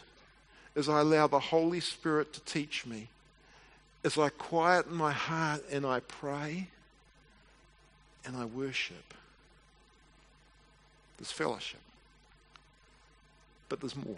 as 0.75 0.87
I 0.87 1.01
allow 1.01 1.27
the 1.27 1.39
Holy 1.39 1.79
Spirit 1.79 2.33
to 2.33 2.41
teach 2.41 2.85
me, 2.85 3.07
as 4.03 4.17
I 4.17 4.29
quieten 4.29 4.95
my 4.95 5.11
heart 5.11 5.63
and 5.71 5.85
I 5.85 5.99
pray 5.99 6.67
and 8.25 8.35
I 8.37 8.45
worship, 8.45 9.13
there's 11.17 11.31
fellowship. 11.31 11.81
But 13.67 13.81
there's 13.81 13.95
more. 13.95 14.17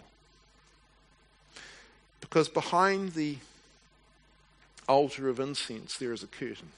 Because 2.20 2.48
behind 2.48 3.12
the 3.12 3.36
altar 4.88 5.28
of 5.28 5.40
incense, 5.40 5.96
there 5.98 6.12
is 6.12 6.22
a 6.22 6.28
curtain 6.28 6.70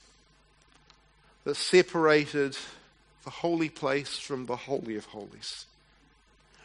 that 1.43 1.55
separated 1.55 2.57
the 3.23 3.29
holy 3.29 3.69
place 3.69 4.17
from 4.17 4.45
the 4.45 4.55
Holy 4.55 4.95
of 4.95 5.05
Holies. 5.05 5.65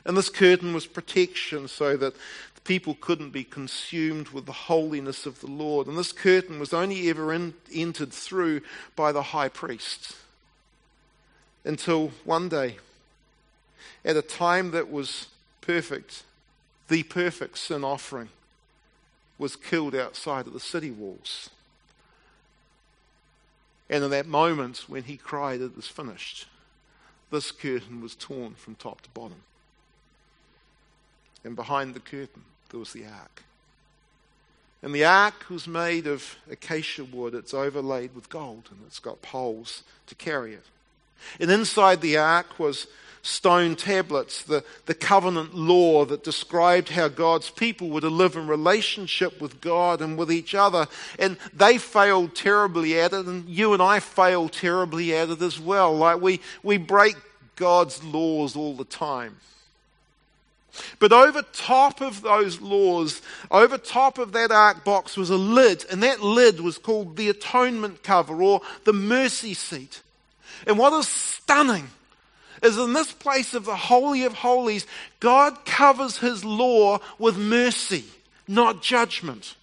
And 0.05 0.17
this 0.17 0.29
curtain 0.29 0.73
was 0.73 0.87
protection 0.87 1.69
so 1.69 1.97
that 1.97 2.15
the 2.55 2.61
people 2.63 2.97
couldn't 3.01 3.31
be 3.31 3.45
consumed 3.45 4.29
with 4.29 4.47
the 4.47 4.53
holiness 4.53 5.27
of 5.27 5.41
the 5.41 5.47
Lord. 5.47 5.87
And 5.87 5.99
this 5.99 6.13
curtain 6.13 6.59
was 6.59 6.73
only 6.73 7.09
ever 7.11 7.33
in, 7.33 7.55
entered 7.73 8.13
through 8.13 8.63
by 8.97 9.13
the 9.13 9.23
high 9.23 9.49
priest. 9.49 10.17
Until 11.65 12.09
one 12.25 12.49
day, 12.49 12.77
at 14.05 14.17
a 14.17 14.23
time 14.23 14.71
that 14.71 14.91
was 14.91 15.27
perfect, 15.61 16.23
the 16.89 17.03
perfect 17.03 17.59
sin 17.59 17.85
offering 17.85 18.31
was 19.39 19.57
killed 19.57 19.95
outside 19.95 20.47
of 20.47 20.53
the 20.53 20.61
city 20.61 20.91
walls. 20.91 21.51
And 23.89 24.05
in 24.05 24.11
that 24.11 24.27
moment 24.27 24.85
when 24.89 25.05
he 25.05 25.17
cried, 25.17 25.61
It 25.61 25.77
is 25.77 25.89
finished, 25.89 26.47
this 27.31 27.51
curtain 27.51 28.01
was 28.01 28.15
torn 28.15 28.55
from 28.55 28.75
top 28.75 29.01
to 29.03 29.11
bottom. 29.11 29.43
And 31.44 31.57
behind 31.57 31.94
the 31.94 32.00
curtain, 32.00 32.42
there 32.70 32.81
was 32.81 32.92
the 32.92 33.07
ark. 33.07 33.42
And 34.83 34.94
the 34.94 35.05
ark 35.05 35.50
was 35.50 35.66
made 35.66 36.07
of 36.07 36.37
acacia 36.50 37.05
wood. 37.05 37.35
It's 37.35 37.55
overlaid 37.55 38.14
with 38.14 38.29
gold, 38.31 38.68
and 38.70 38.81
it's 38.87 38.98
got 38.98 39.20
poles 39.22 39.83
to 40.07 40.14
carry 40.14 40.55
it. 40.55 40.64
And 41.38 41.50
inside 41.50 42.00
the 42.00 42.16
ark 42.16 42.59
was 42.59 42.87
stone 43.22 43.76
tablets, 43.76 44.42
the, 44.42 44.64
the 44.87 44.94
covenant 44.94 45.55
law 45.55 46.07
that 46.07 46.24
described 46.24 46.88
how 46.88 47.09
God's 47.09 47.50
people 47.50 47.90
were 47.90 48.00
to 48.00 48.09
live 48.09 48.37
in 48.37 48.46
relationship 48.46 49.40
with 49.40 49.61
God 49.61 50.00
and 50.00 50.16
with 50.16 50.33
each 50.33 50.55
other. 50.55 50.87
And 51.18 51.37
they 51.53 51.76
failed 51.76 52.35
terribly 52.35 52.98
at 52.98 53.12
it, 53.12 53.26
and 53.26 53.46
you 53.48 53.74
and 53.74 53.83
I 53.83 54.00
fail 54.00 54.48
terribly 54.48 55.14
at 55.14 55.29
it 55.29 55.42
as 55.42 55.61
well. 55.61 55.94
Like 55.94 56.22
we, 56.22 56.40
we 56.62 56.79
break 56.79 57.16
God's 57.57 58.03
laws 58.03 58.57
all 58.57 58.74
the 58.74 58.85
time. 58.85 59.37
But 60.98 61.12
over 61.12 61.42
top 61.52 62.00
of 62.00 62.22
those 62.22 62.61
laws, 62.61 63.22
over 63.50 63.78
top 63.78 64.18
of 64.18 64.33
that 64.33 64.50
ark 64.50 64.85
box 64.85 65.16
was 65.16 65.30
a 65.30 65.37
lid, 65.37 65.85
and 65.90 66.02
that 66.02 66.22
lid 66.22 66.61
was 66.61 66.78
called 66.78 67.16
the 67.16 67.28
atonement 67.28 68.02
cover 68.02 68.42
or 68.42 68.61
the 68.85 68.92
mercy 68.92 69.54
seat. 69.54 70.02
And 70.66 70.78
what 70.78 70.92
is 70.92 71.09
stunning 71.09 71.88
is 72.62 72.78
in 72.78 72.92
this 72.92 73.12
place 73.12 73.54
of 73.54 73.64
the 73.64 73.76
Holy 73.76 74.24
of 74.24 74.35
Holies, 74.35 74.87
God 75.18 75.64
covers 75.64 76.18
his 76.18 76.44
law 76.44 76.98
with 77.18 77.37
mercy, 77.37 78.04
not 78.46 78.83
judgment. 78.83 79.56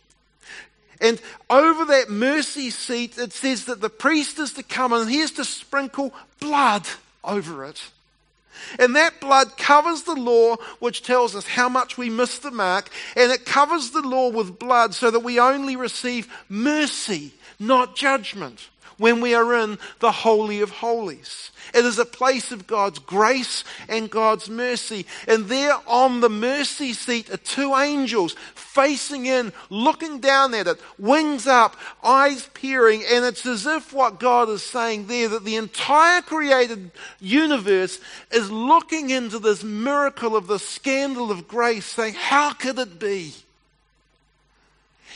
And 1.00 1.22
over 1.50 1.86
that 1.86 2.10
mercy 2.10 2.72
seat, 2.72 3.18
it 3.18 3.32
says 3.32 3.66
that 3.66 3.82
the 3.82 3.90
priest 3.90 4.40
is 4.40 4.54
to 4.54 4.64
come 4.64 4.94
and 4.94 5.10
he 5.10 5.20
is 5.20 5.32
to 5.34 5.46
sprinkle 5.46 6.14
blood 6.40 6.88
over 7.24 7.66
it. 7.66 7.82
And 8.80 8.96
that 8.96 9.20
blood 9.20 9.58
covers 9.58 10.04
the 10.04 10.16
law, 10.16 10.58
which 10.80 11.04
tells 11.04 11.36
us 11.36 11.48
how 11.48 11.70
much 11.70 11.98
we 11.98 12.10
miss 12.10 12.40
the 12.40 12.52
mark, 12.52 12.90
and 13.16 13.32
it 13.32 13.46
covers 13.46 13.92
the 13.92 14.02
law 14.02 14.30
with 14.30 14.60
blood 14.60 14.94
so 14.94 15.12
that 15.12 15.20
we 15.20 15.40
only 15.40 15.76
receive 15.76 16.28
mercy, 16.50 17.34
not 17.60 17.96
judgment 17.96 18.70
when 18.98 19.22
we 19.22 19.34
are 19.34 19.56
in 19.56 19.78
the 20.00 20.12
Holy 20.12 20.62
of 20.62 20.72
Holies. 20.72 21.52
It 21.74 21.86
is 21.86 22.00
a 22.00 22.06
place 22.06 22.52
of 22.52 22.68
God's 22.68 23.00
grace 23.00 23.64
and 23.90 24.10
God's 24.10 24.50
mercy. 24.50 25.06
And 25.28 25.46
there 25.46 25.76
on 25.86 26.22
the 26.22 26.30
mercy 26.30 26.94
seat 26.94 27.30
are 27.30 27.38
two 27.38 27.76
angels 27.76 28.36
facing 28.56 29.26
in, 29.26 29.52
looking 29.70 30.20
down 30.20 30.54
at 30.54 30.68
it, 30.68 30.80
wings 30.98 31.48
up, 31.48 31.76
eyes 32.04 32.50
peering. 32.54 33.04
And 33.10 33.26
it's 33.26 33.46
as 33.46 33.66
if 33.66 33.94
what 33.94 34.20
God 34.20 34.50
is 34.50 34.64
saying 34.64 35.08
there 35.08 35.30
that 35.30 35.44
the 35.44 35.56
entire 35.56 36.22
created 36.22 36.92
universe 37.20 38.00
is 38.32 38.52
looking 38.52 39.10
into 39.10 39.40
this 39.40 39.64
miracle 39.64 40.36
of 40.36 40.48
the 40.48 40.60
scandal 40.60 41.32
of 41.32 41.48
grace, 41.48 41.86
saying, 41.86 42.14
How 42.14 42.54
could 42.54 42.80
it 42.80 43.00
be? 43.00 43.34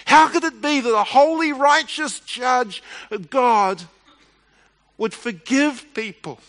How 0.05 0.27
could 0.27 0.43
it 0.43 0.61
be 0.61 0.81
that 0.81 0.95
a 0.95 1.03
holy, 1.03 1.51
righteous 1.51 2.19
judge, 2.19 2.83
uh, 3.11 3.17
God, 3.17 3.83
would 4.97 5.13
forgive 5.13 5.85
people 5.93 6.39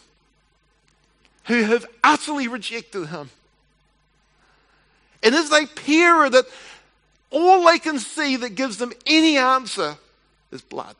who 1.44 1.62
have 1.64 1.86
utterly 2.02 2.48
rejected 2.48 3.06
him? 3.08 3.30
And 5.22 5.34
as 5.34 5.50
they 5.50 5.66
peer 5.66 6.24
at 6.24 6.34
it, 6.34 6.46
all 7.30 7.64
they 7.64 7.78
can 7.78 7.98
see 7.98 8.36
that 8.36 8.54
gives 8.54 8.76
them 8.78 8.92
any 9.06 9.36
answer 9.38 9.96
is 10.50 10.60
blood. 10.60 10.96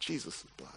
Jesus' 0.00 0.44
blood. 0.56 0.70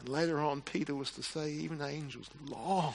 And 0.00 0.08
later 0.08 0.40
on, 0.40 0.62
Peter 0.62 0.94
was 0.94 1.10
to 1.12 1.22
say, 1.22 1.50
even 1.50 1.80
angels 1.80 2.28
long 2.48 2.94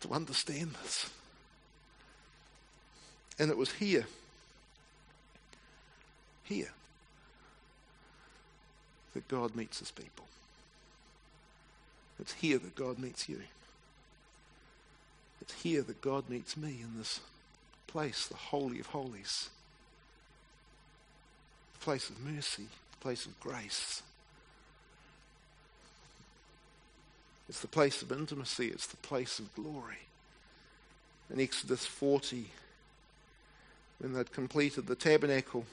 to 0.00 0.12
understand 0.12 0.74
this. 0.82 1.10
And 3.38 3.50
it 3.50 3.56
was 3.56 3.72
here, 3.72 4.06
here, 6.44 6.70
that 9.14 9.28
God 9.28 9.56
meets 9.56 9.78
his 9.78 9.90
people. 9.90 10.26
It's 12.18 12.34
here 12.34 12.58
that 12.58 12.74
God 12.74 12.98
meets 12.98 13.28
you. 13.28 13.40
It's 15.40 15.54
here 15.62 15.82
that 15.82 16.02
God 16.02 16.28
meets 16.28 16.56
me 16.56 16.78
in 16.82 16.98
this 16.98 17.20
place, 17.86 18.26
the 18.26 18.36
Holy 18.36 18.78
of 18.78 18.86
Holies. 18.86 19.48
The 21.74 21.84
place 21.84 22.10
of 22.10 22.20
mercy, 22.20 22.68
the 22.92 22.98
place 23.00 23.24
of 23.24 23.40
grace. 23.40 24.02
It's 27.50 27.58
the 27.58 27.66
place 27.66 28.00
of 28.00 28.12
intimacy, 28.12 28.68
it's 28.68 28.86
the 28.86 28.96
place 28.98 29.40
of 29.40 29.52
glory. 29.56 29.98
In 31.34 31.40
Exodus 31.40 31.84
40, 31.84 32.46
when 33.98 34.12
they'd 34.12 34.32
completed 34.32 34.86
the 34.86 34.94
tabernacle, 34.94 35.64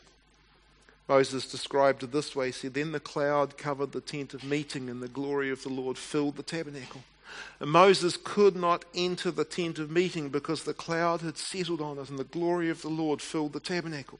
Moses 1.08 1.46
described 1.46 2.02
it 2.02 2.12
this 2.12 2.36
way. 2.36 2.48
He 2.48 2.52
said, 2.52 2.74
Then 2.74 2.94
the 2.94 3.00
cloud 3.00 3.60
covered 3.60 3.92
the 3.92 4.02
tent 4.02 4.34
of 4.34 4.44
meeting, 4.44 4.90
and 4.90 5.04
the 5.04 5.08
glory 5.08 5.52
of 5.52 5.62
the 5.62 5.70
Lord 5.70 6.00
filled 6.00 6.36
the 6.36 6.42
tabernacle. 6.42 7.04
And 7.60 7.70
Moses 7.70 8.18
could 8.24 8.56
not 8.56 8.84
enter 8.96 9.30
the 9.30 9.46
tent 9.46 9.78
of 9.78 9.92
meeting 9.92 10.30
because 10.30 10.64
the 10.64 10.74
cloud 10.74 11.22
had 11.22 11.38
settled 11.38 11.80
on 11.80 12.00
it, 12.00 12.10
and 12.10 12.18
the 12.18 12.24
glory 12.24 12.72
of 12.72 12.82
the 12.82 12.90
Lord 12.90 13.22
filled 13.22 13.54
the 13.54 13.60
tabernacle. 13.60 14.18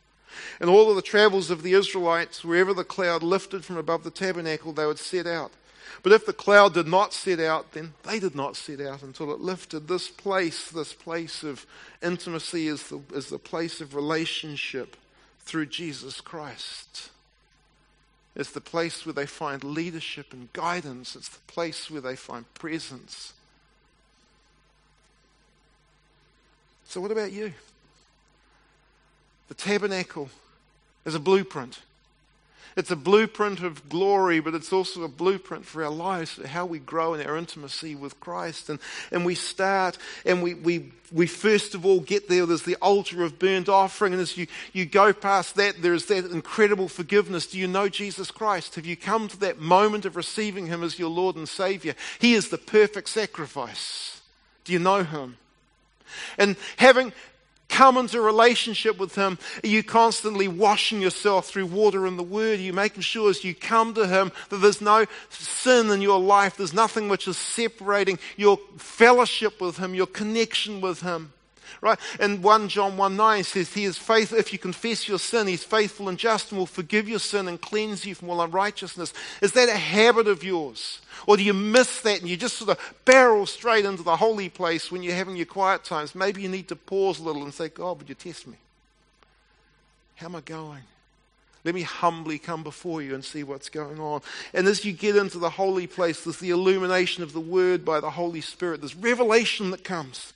And 0.62 0.70
all 0.70 0.92
of 0.92 0.96
the 0.96 1.02
travels 1.02 1.50
of 1.50 1.64
the 1.64 1.74
Israelites, 1.74 2.46
wherever 2.46 2.76
the 2.76 2.84
cloud 2.84 3.24
lifted 3.24 3.66
from 3.66 3.78
above 3.78 4.04
the 4.04 4.12
tabernacle, 4.12 4.74
they 4.74 4.86
would 4.86 5.00
set 5.00 5.26
out. 5.26 5.52
But 6.04 6.12
if 6.12 6.26
the 6.26 6.34
cloud 6.34 6.74
did 6.74 6.88
not 6.88 7.14
set 7.14 7.40
out, 7.40 7.72
then 7.74 7.94
they 8.04 8.20
did 8.20 8.36
not 8.36 8.56
set 8.56 8.80
out 8.82 9.04
until 9.04 9.32
it 9.34 9.40
lifted. 9.40 9.88
This 9.88 10.10
place, 10.10 10.70
this 10.70 10.94
place 10.94 11.44
of 11.44 11.66
intimacy, 12.02 12.68
is 12.68 12.90
the, 12.90 13.02
is 13.14 13.28
the 13.28 13.40
place 13.40 13.82
of 13.82 13.96
relationship 13.96 14.96
through 15.40 15.68
Jesus 15.68 16.22
Christ. 16.22 17.10
It's 18.36 18.52
the 18.52 18.62
place 18.62 19.06
where 19.06 19.14
they 19.14 19.26
find 19.26 19.64
leadership 19.64 20.32
and 20.32 20.54
guidance. 20.54 21.16
It's 21.16 21.30
the 21.30 21.52
place 21.52 21.90
where 21.90 22.02
they 22.02 22.16
find 22.16 22.52
presence. 22.54 23.34
So, 26.86 27.02
what 27.02 27.12
about 27.12 27.32
you? 27.32 27.54
The 29.48 29.56
tabernacle 29.56 30.30
is 31.06 31.16
a 31.16 31.20
blueprint. 31.20 31.80
It's 32.78 32.92
a 32.92 32.96
blueprint 32.96 33.64
of 33.64 33.90
glory, 33.90 34.40
but 34.40 34.54
it's 34.54 34.72
also 34.72 35.02
a 35.02 35.08
blueprint 35.08 35.66
for 35.66 35.84
our 35.84 35.90
lives, 35.90 36.40
how 36.46 36.68
we 36.68 36.78
grow 36.78 37.16
in 37.16 37.26
our 37.26 37.36
intimacy 37.36 37.96
with 37.96 38.20
Christ. 38.20 38.70
And, 38.70 38.78
and 39.12 39.26
we 39.26 39.34
start, 39.34 39.98
and 40.28 40.44
we, 40.44 40.54
we, 40.54 40.92
we 41.12 41.26
first 41.26 41.74
of 41.74 41.88
all 41.88 42.00
get 42.00 42.30
there, 42.30 42.46
there's 42.46 42.62
the 42.62 42.76
altar 42.76 43.24
of 43.24 43.40
burnt 43.40 43.68
offering, 43.68 44.14
and 44.14 44.22
as 44.22 44.38
you, 44.38 44.46
you 44.74 44.86
go 44.86 45.12
past 45.12 45.56
that, 45.56 45.82
there's 45.82 46.06
that 46.06 46.26
incredible 46.26 46.88
forgiveness. 46.88 47.48
Do 47.48 47.58
you 47.58 47.68
know 47.68 47.90
Jesus 47.90 48.30
Christ? 48.30 48.76
Have 48.76 48.86
you 48.86 48.96
come 48.96 49.28
to 49.28 49.40
that 49.40 49.60
moment 49.60 50.06
of 50.06 50.16
receiving 50.16 50.68
Him 50.68 50.84
as 50.84 51.00
your 51.00 51.10
Lord 51.10 51.36
and 51.36 51.50
Savior? 51.50 51.96
He 52.20 52.36
is 52.36 52.50
the 52.50 52.60
perfect 52.60 53.10
sacrifice. 53.10 54.22
Do 54.66 54.74
you 54.74 54.80
know 54.80 55.04
Him? 55.04 55.38
And 56.38 56.56
having 56.78 57.12
come 57.70 57.98
into 57.98 58.22
relationship 58.22 58.98
with 58.98 59.16
Him? 59.16 59.38
Are 59.64 59.68
you 59.68 59.84
constantly 59.84 60.48
washing 60.48 61.02
yourself 61.02 61.48
through 61.48 61.68
water 61.68 62.06
and 62.06 62.18
the 62.18 62.24
Word? 62.24 62.60
Are 62.60 62.64
you 62.64 62.74
making 62.74 63.02
sure 63.02 63.30
as 63.30 63.44
you 63.44 63.54
come 63.54 63.94
to 63.96 64.08
Him 64.08 64.32
that 64.50 64.58
there's 64.58 64.82
no 64.82 65.06
sin 65.30 65.92
in 65.92 66.02
your 66.02 66.20
life? 66.20 66.58
There's 66.58 66.74
nothing 66.74 67.10
which 67.10 67.28
is 67.28 67.38
separating 67.38 68.20
your 68.36 68.60
fellowship 68.78 69.62
with 69.62 69.78
Him, 69.78 69.96
your 69.96 70.08
connection 70.08 70.82
with 70.82 71.02
Him? 71.02 71.34
Right? 71.82 72.00
And 72.20 72.44
1 72.44 72.70
John 72.70 72.98
1 72.98 73.16
9 73.16 73.44
says, 73.44 73.74
He 73.74 73.86
is 73.86 73.98
faithful. 73.98 74.38
If 74.38 74.52
you 74.52 74.60
confess 74.60 75.08
your 75.08 75.20
sin, 75.20 75.48
He's 75.48 75.64
faithful 75.64 76.10
and 76.10 76.18
just 76.18 76.52
and 76.52 76.60
will 76.60 76.66
forgive 76.66 77.08
your 77.08 77.20
sin 77.20 77.48
and 77.48 77.60
cleanse 77.60 78.06
you 78.06 78.16
from 78.16 78.30
all 78.30 78.42
unrighteousness. 78.42 79.14
Is 79.42 79.54
that 79.54 79.70
a 79.70 79.78
habit 79.78 80.28
of 80.28 80.44
yours? 80.44 81.02
Or 81.26 81.38
do 81.38 81.44
you 81.44 81.54
miss 81.54 82.02
that 82.02 82.22
and 82.22 82.30
you 82.30 82.38
just 82.38 82.58
sort 82.58 82.72
of 82.72 82.94
barrel 83.06 83.46
straight 83.46 83.86
into 83.86 84.04
the 84.04 84.18
holy 84.18 84.50
place 84.50 84.92
when 84.92 85.04
you're 85.04 85.16
having 85.16 85.36
your 85.36 85.46
quiet 85.46 85.84
times? 85.84 86.16
Maybe 86.16 86.42
you 86.42 86.50
need 86.50 86.68
to 86.70 86.76
pause 86.76 87.20
a 87.20 87.24
little 87.24 87.44
and 87.44 87.54
say, 87.54 87.70
God, 87.70 87.98
would 88.00 88.10
you 88.10 88.16
test 88.16 88.48
me? 88.48 88.58
How 90.16 90.28
am 90.28 90.36
I 90.36 90.42
going? 90.42 90.84
Let 91.64 91.76
me 91.76 91.82
humbly 91.82 92.40
come 92.40 92.64
before 92.64 93.02
you 93.02 93.14
and 93.14 93.26
see 93.26 93.44
what's 93.44 93.68
going 93.68 94.00
on. 94.00 94.22
And 94.54 94.68
as 94.68 94.86
you 94.86 94.94
get 94.94 95.18
into 95.18 95.38
the 95.38 95.50
holy 95.50 95.86
place, 95.86 96.24
there's 96.24 96.40
the 96.40 96.52
illumination 96.52 97.24
of 97.24 97.34
the 97.34 97.42
Word 97.42 97.84
by 97.84 98.00
the 98.00 98.12
Holy 98.12 98.40
Spirit. 98.40 98.80
There's 98.80 98.96
revelation 98.96 99.72
that 99.72 99.84
comes. 99.84 100.32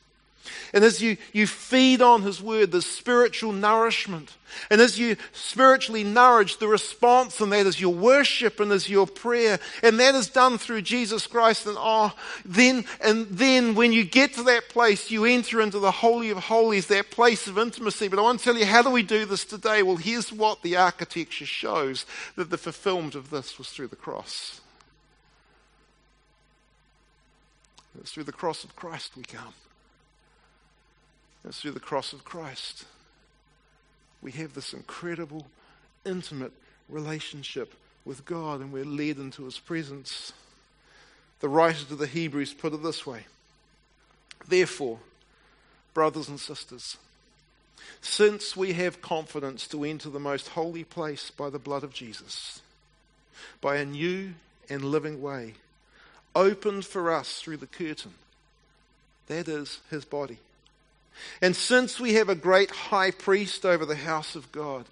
And 0.74 0.84
as 0.84 1.02
you, 1.02 1.18
you 1.34 1.48
feed 1.48 2.02
on 2.02 2.22
His 2.22 2.42
Word, 2.42 2.72
there's 2.72 2.86
spiritual 2.86 3.52
nourishment. 3.52 4.36
And 4.70 4.82
as 4.82 5.00
you 5.00 5.16
spiritually 5.32 6.04
nourish, 6.04 6.58
the 6.58 6.68
response 6.68 7.40
and 7.40 7.52
that 7.52 7.66
is 7.66 7.80
your 7.80 7.94
worship 7.94 8.60
and 8.60 8.72
is 8.72 8.90
your 8.90 9.08
prayer. 9.08 9.60
And 9.82 10.00
that 10.00 10.16
is 10.16 10.30
done 10.30 10.58
through 10.58 10.82
Jesus 10.82 11.28
Christ. 11.28 11.66
And 11.66 11.78
oh, 11.80 12.14
then, 12.46 12.86
and 13.04 13.28
then 13.28 13.76
when 13.76 13.94
you 13.94 14.04
get 14.04 14.34
to 14.36 14.44
that 14.44 14.70
place, 14.70 15.12
you 15.12 15.26
enter 15.26 15.62
into 15.62 15.80
the 15.80 15.92
Holy 15.92 16.30
of 16.30 16.38
Holies, 16.38 16.88
that 16.88 17.12
place 17.12 17.48
of 17.48 17.58
intimacy. 17.58 18.08
But 18.08 18.20
I 18.20 18.24
want 18.24 18.40
to 18.40 18.46
tell 18.46 18.58
you, 18.58 18.66
how 18.66 18.82
do 18.82 18.90
we 18.90 19.04
do 19.04 19.26
this 19.26 19.46
today? 19.46 19.84
Well, 19.84 19.98
here's 19.98 20.32
what 20.32 20.62
the 20.62 20.78
architecture 20.78 21.46
shows 21.46 22.06
that 22.36 22.50
the 22.50 22.58
fulfillment 22.58 23.16
of 23.16 23.30
this 23.30 23.58
was 23.58 23.70
through 23.70 23.88
the 23.88 23.96
cross. 23.96 24.62
It's 28.00 28.12
through 28.12 28.24
the 28.24 28.32
cross 28.32 28.64
of 28.64 28.76
Christ 28.76 29.12
we 29.18 29.24
come. 29.24 29.54
It's 31.46 31.62
through 31.62 31.72
the 31.72 31.80
cross 31.80 32.14
of 32.14 32.24
Christ. 32.24 32.86
We 34.22 34.32
have 34.34 34.54
this 34.54 34.74
incredible, 34.74 35.48
intimate 36.06 36.52
relationship 36.88 37.74
with 38.06 38.26
God 38.26 38.62
and 38.62 38.72
we're 38.72 38.86
led 38.86 39.18
into 39.18 39.46
His 39.46 39.60
presence. 39.60 40.34
The 41.40 41.50
writer 41.50 41.86
to 41.86 41.96
the 41.96 42.08
Hebrews 42.08 42.54
put 42.54 42.74
it 42.74 42.84
this 42.84 43.06
way 43.06 43.26
Therefore, 44.48 45.00
brothers 45.94 46.30
and 46.30 46.40
sisters, 46.40 46.98
since 48.00 48.56
we 48.56 48.74
have 48.74 49.02
confidence 49.02 49.68
to 49.68 49.84
enter 49.84 50.10
the 50.10 50.20
most 50.20 50.50
holy 50.50 50.84
place 50.84 51.32
by 51.32 51.50
the 51.50 51.60
blood 51.60 51.84
of 51.84 51.94
Jesus, 51.94 52.62
by 53.60 53.78
a 53.78 53.86
new 53.86 54.34
and 54.70 54.86
living 54.86 55.22
way, 55.22 55.56
opened 56.36 56.86
for 56.86 57.12
us 57.12 57.42
through 57.42 57.58
the 57.58 57.68
curtain, 57.68 58.14
that 59.26 59.48
is, 59.48 59.80
His 59.90 60.06
body 60.06 60.38
and 61.42 61.56
since 61.56 62.00
we 62.00 62.14
have 62.14 62.30
a 62.30 62.36
great 62.36 62.72
high 62.72 63.12
priest 63.12 63.66
over 63.66 63.86
the 63.86 63.96
house 63.96 64.36
of 64.36 64.52
God, 64.52 64.86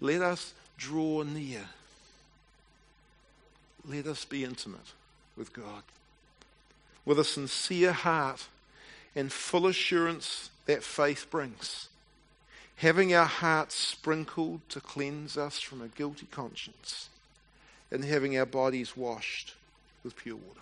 let 0.00 0.22
us 0.22 0.54
draw 0.76 1.22
near. 1.22 1.64
Let 3.88 4.06
us 4.06 4.24
be 4.24 4.44
intimate 4.44 4.92
with 5.36 5.52
God 5.52 5.82
with 7.06 7.18
a 7.20 7.24
sincere 7.24 7.92
heart 7.92 8.48
and 9.14 9.32
full 9.32 9.66
assurance 9.66 10.50
that 10.66 10.82
faith 10.82 11.30
brings, 11.30 11.88
having 12.76 13.14
our 13.14 13.24
hearts 13.24 13.76
sprinkled 13.76 14.60
to 14.68 14.80
cleanse 14.80 15.38
us 15.38 15.60
from 15.60 15.80
a 15.80 15.88
guilty 15.88 16.26
conscience, 16.30 17.08
and 17.90 18.04
having 18.04 18.36
our 18.36 18.44
bodies 18.44 18.96
washed 18.96 19.54
with 20.02 20.16
pure 20.16 20.36
water. 20.36 20.60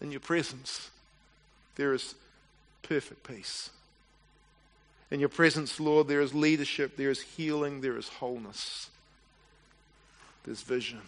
In 0.00 0.10
your 0.10 0.20
presence, 0.20 0.90
there 1.76 1.92
is 1.92 2.14
perfect 2.84 3.26
peace. 3.26 3.70
In 5.10 5.20
your 5.20 5.28
presence, 5.28 5.80
Lord, 5.80 6.08
there 6.08 6.20
is 6.20 6.34
leadership, 6.34 6.96
there 6.96 7.10
is 7.10 7.20
healing, 7.20 7.80
there 7.80 7.96
is 7.96 8.08
wholeness, 8.08 8.90
there's 10.44 10.62
vision, 10.62 11.00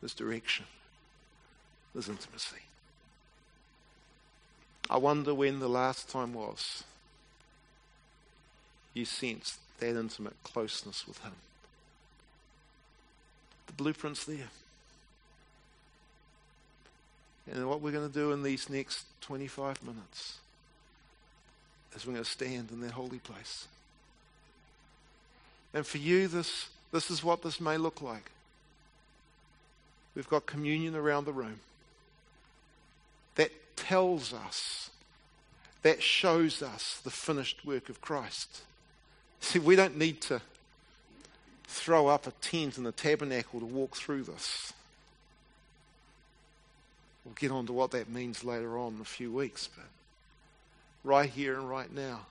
there's 0.00 0.14
direction, 0.14 0.64
there's 1.94 2.08
intimacy. 2.08 2.56
I 4.88 4.96
wonder 4.96 5.34
when 5.34 5.60
the 5.60 5.68
last 5.68 6.08
time 6.08 6.34
was 6.34 6.84
you 8.92 9.04
sensed 9.04 9.58
that 9.78 9.96
intimate 9.96 10.36
closeness 10.42 11.06
with 11.06 11.18
Him. 11.20 11.32
The 13.66 13.72
blueprint's 13.72 14.24
there. 14.24 14.50
And 17.50 17.68
what 17.68 17.80
we're 17.80 17.92
going 17.92 18.08
to 18.08 18.14
do 18.14 18.32
in 18.32 18.42
these 18.42 18.68
next 18.68 19.04
25 19.22 19.82
minutes 19.82 20.38
is 21.94 22.06
we're 22.06 22.14
going 22.14 22.24
to 22.24 22.30
stand 22.30 22.70
in 22.70 22.80
that 22.80 22.92
holy 22.92 23.18
place. 23.18 23.66
And 25.72 25.86
for 25.86 25.98
you, 25.98 26.28
this, 26.28 26.68
this 26.92 27.10
is 27.10 27.22
what 27.22 27.42
this 27.42 27.60
may 27.60 27.76
look 27.76 28.02
like. 28.02 28.30
We've 30.14 30.28
got 30.28 30.46
communion 30.46 30.96
around 30.96 31.24
the 31.24 31.32
room. 31.32 31.60
That 33.36 33.52
tells 33.76 34.32
us, 34.32 34.90
that 35.82 36.02
shows 36.02 36.62
us 36.62 37.00
the 37.02 37.10
finished 37.10 37.64
work 37.64 37.88
of 37.88 38.00
Christ. 38.00 38.62
See, 39.40 39.58
we 39.58 39.76
don't 39.76 39.96
need 39.96 40.20
to 40.22 40.40
throw 41.66 42.08
up 42.08 42.26
a 42.26 42.32
tent 42.42 42.76
in 42.76 42.86
a 42.86 42.92
tabernacle 42.92 43.60
to 43.60 43.66
walk 43.66 43.96
through 43.96 44.24
this. 44.24 44.72
We'll 47.24 47.34
get 47.34 47.50
on 47.50 47.66
to 47.66 47.72
what 47.72 47.90
that 47.92 48.08
means 48.08 48.44
later 48.44 48.78
on 48.78 48.94
in 48.94 49.00
a 49.00 49.04
few 49.04 49.30
weeks, 49.30 49.68
but 49.74 49.86
right 51.04 51.28
here 51.28 51.58
and 51.58 51.68
right 51.68 51.92
now, 51.92 52.26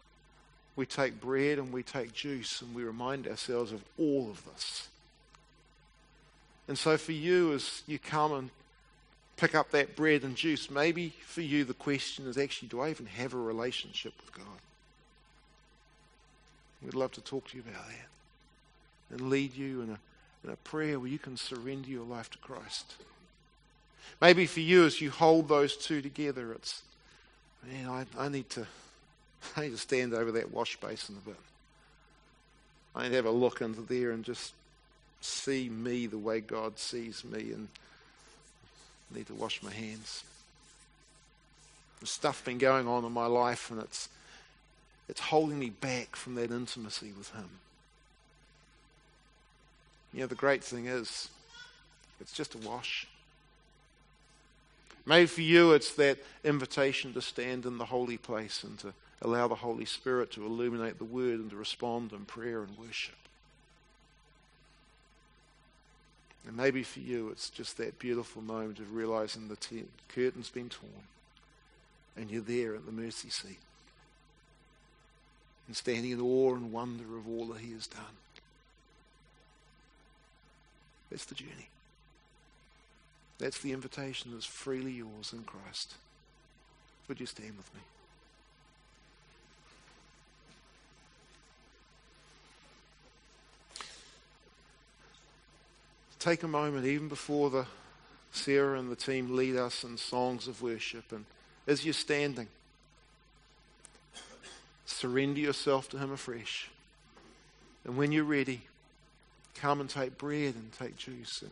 we 0.75 0.85
take 0.85 1.19
bread 1.19 1.59
and 1.59 1.71
we 1.71 1.83
take 1.83 2.13
juice 2.13 2.61
and 2.61 2.73
we 2.73 2.83
remind 2.83 3.27
ourselves 3.27 3.71
of 3.71 3.83
all 3.97 4.29
of 4.29 4.43
this. 4.45 4.87
And 6.67 6.77
so, 6.77 6.97
for 6.97 7.11
you, 7.11 7.53
as 7.53 7.83
you 7.87 7.99
come 7.99 8.31
and 8.31 8.49
pick 9.37 9.55
up 9.55 9.71
that 9.71 9.95
bread 9.95 10.23
and 10.23 10.35
juice, 10.35 10.69
maybe 10.69 11.13
for 11.21 11.41
you 11.41 11.63
the 11.63 11.73
question 11.73 12.27
is 12.27 12.37
actually, 12.37 12.67
do 12.67 12.79
I 12.79 12.89
even 12.89 13.05
have 13.07 13.33
a 13.33 13.37
relationship 13.37 14.13
with 14.21 14.33
God? 14.33 14.45
We'd 16.81 16.93
love 16.93 17.11
to 17.13 17.21
talk 17.21 17.49
to 17.49 17.57
you 17.57 17.63
about 17.67 17.87
that 17.87 19.17
and 19.17 19.29
lead 19.29 19.55
you 19.55 19.81
in 19.81 19.89
a, 19.89 19.99
in 20.43 20.49
a 20.51 20.55
prayer 20.57 20.99
where 20.99 21.09
you 21.09 21.19
can 21.19 21.35
surrender 21.35 21.89
your 21.89 22.05
life 22.05 22.29
to 22.31 22.37
Christ. 22.37 22.95
Maybe 24.21 24.45
for 24.45 24.59
you, 24.59 24.85
as 24.85 25.01
you 25.01 25.11
hold 25.11 25.47
those 25.47 25.75
two 25.75 26.01
together, 26.01 26.53
it's, 26.53 26.81
man, 27.65 27.87
I, 27.87 28.05
I 28.17 28.29
need 28.29 28.49
to, 28.51 28.67
I 29.55 29.61
need 29.61 29.71
to 29.71 29.77
stand 29.77 30.13
over 30.13 30.31
that 30.33 30.51
wash 30.51 30.77
basin 30.77 31.17
a 31.23 31.29
bit. 31.29 31.39
I 32.95 33.03
need 33.03 33.09
to 33.09 33.15
have 33.15 33.25
a 33.25 33.31
look 33.31 33.61
into 33.61 33.81
there 33.81 34.11
and 34.11 34.23
just 34.23 34.53
see 35.21 35.69
me 35.69 36.07
the 36.07 36.17
way 36.17 36.39
God 36.39 36.79
sees 36.79 37.23
me 37.23 37.51
and 37.51 37.67
need 39.13 39.27
to 39.27 39.33
wash 39.33 39.61
my 39.63 39.71
hands. 39.71 40.23
There's 41.99 42.09
stuff 42.09 42.45
been 42.45 42.57
going 42.57 42.87
on 42.87 43.03
in 43.03 43.11
my 43.11 43.25
life 43.25 43.71
and 43.71 43.81
it's 43.81 44.09
it's 45.09 45.19
holding 45.19 45.57
me 45.57 45.71
back 45.71 46.15
from 46.15 46.35
that 46.35 46.51
intimacy 46.51 47.11
with 47.17 47.31
Him. 47.31 47.49
You 50.13 50.21
know, 50.21 50.27
the 50.27 50.35
great 50.35 50.63
thing 50.63 50.85
is, 50.85 51.29
it's 52.21 52.31
just 52.31 52.53
a 52.53 52.59
wash. 52.59 53.07
Maybe 55.09 55.25
for 55.25 55.41
you, 55.41 55.71
it's 55.71 55.95
that 55.95 56.19
invitation 56.43 57.15
to 57.15 57.21
stand 57.23 57.65
in 57.65 57.79
the 57.79 57.85
holy 57.85 58.17
place 58.17 58.63
and 58.63 58.77
to 58.77 58.93
allow 59.23 59.47
the 59.47 59.55
Holy 59.55 59.85
Spirit 59.85 60.29
to 60.33 60.45
illuminate 60.45 60.99
the 60.99 61.03
Word 61.03 61.39
and 61.39 61.49
to 61.49 61.55
respond 61.55 62.13
in 62.13 62.25
prayer 62.25 62.61
and 62.61 62.77
worship. 62.77 63.15
And 66.45 66.55
maybe 66.55 66.83
for 66.83 66.99
you, 66.99 67.29
it's 67.29 67.49
just 67.49 67.77
that 67.77 67.97
beautiful 67.97 68.43
moment 68.43 68.77
of 68.77 68.93
realizing 68.93 69.47
the 69.47 69.55
t- 69.55 69.85
curtain's 70.13 70.51
been 70.51 70.69
torn 70.69 70.91
and 72.15 72.29
you're 72.29 72.43
there 72.43 72.75
at 72.75 72.85
the 72.85 72.91
mercy 72.91 73.31
seat 73.31 73.57
and 75.65 75.75
standing 75.75 76.11
in 76.11 76.21
awe 76.21 76.53
and 76.53 76.71
wonder 76.71 77.17
of 77.17 77.27
all 77.27 77.47
that 77.47 77.61
He 77.61 77.73
has 77.73 77.87
done. 77.87 78.03
That's 81.09 81.25
the 81.25 81.33
journey. 81.33 81.69
That's 83.39 83.59
the 83.59 83.71
invitation 83.71 84.31
that's 84.33 84.45
freely 84.45 84.91
yours 84.91 85.33
in 85.33 85.43
Christ. 85.43 85.95
Would 87.07 87.19
you 87.19 87.25
stand 87.25 87.55
with 87.57 87.73
me? 87.73 87.81
Take 96.19 96.43
a 96.43 96.49
moment, 96.49 96.85
even 96.85 97.07
before 97.07 97.49
the 97.49 97.65
Sarah 98.33 98.77
and 98.77 98.91
the 98.91 98.95
team 98.97 99.35
lead 99.35 99.55
us 99.55 99.85
in 99.85 99.97
songs 99.97 100.47
of 100.47 100.61
worship, 100.61 101.11
and 101.13 101.25
as 101.65 101.85
you're 101.85 101.93
standing, 101.93 102.47
surrender 104.85 105.39
yourself 105.39 105.87
to 105.89 105.97
Him 105.97 106.11
afresh. 106.11 106.69
And 107.85 107.95
when 107.95 108.11
you're 108.11 108.25
ready, 108.25 108.63
come 109.55 109.79
and 109.79 109.89
take 109.89 110.17
bread 110.17 110.55
and 110.55 110.73
take 110.77 110.97
juice 110.97 111.41
and 111.41 111.51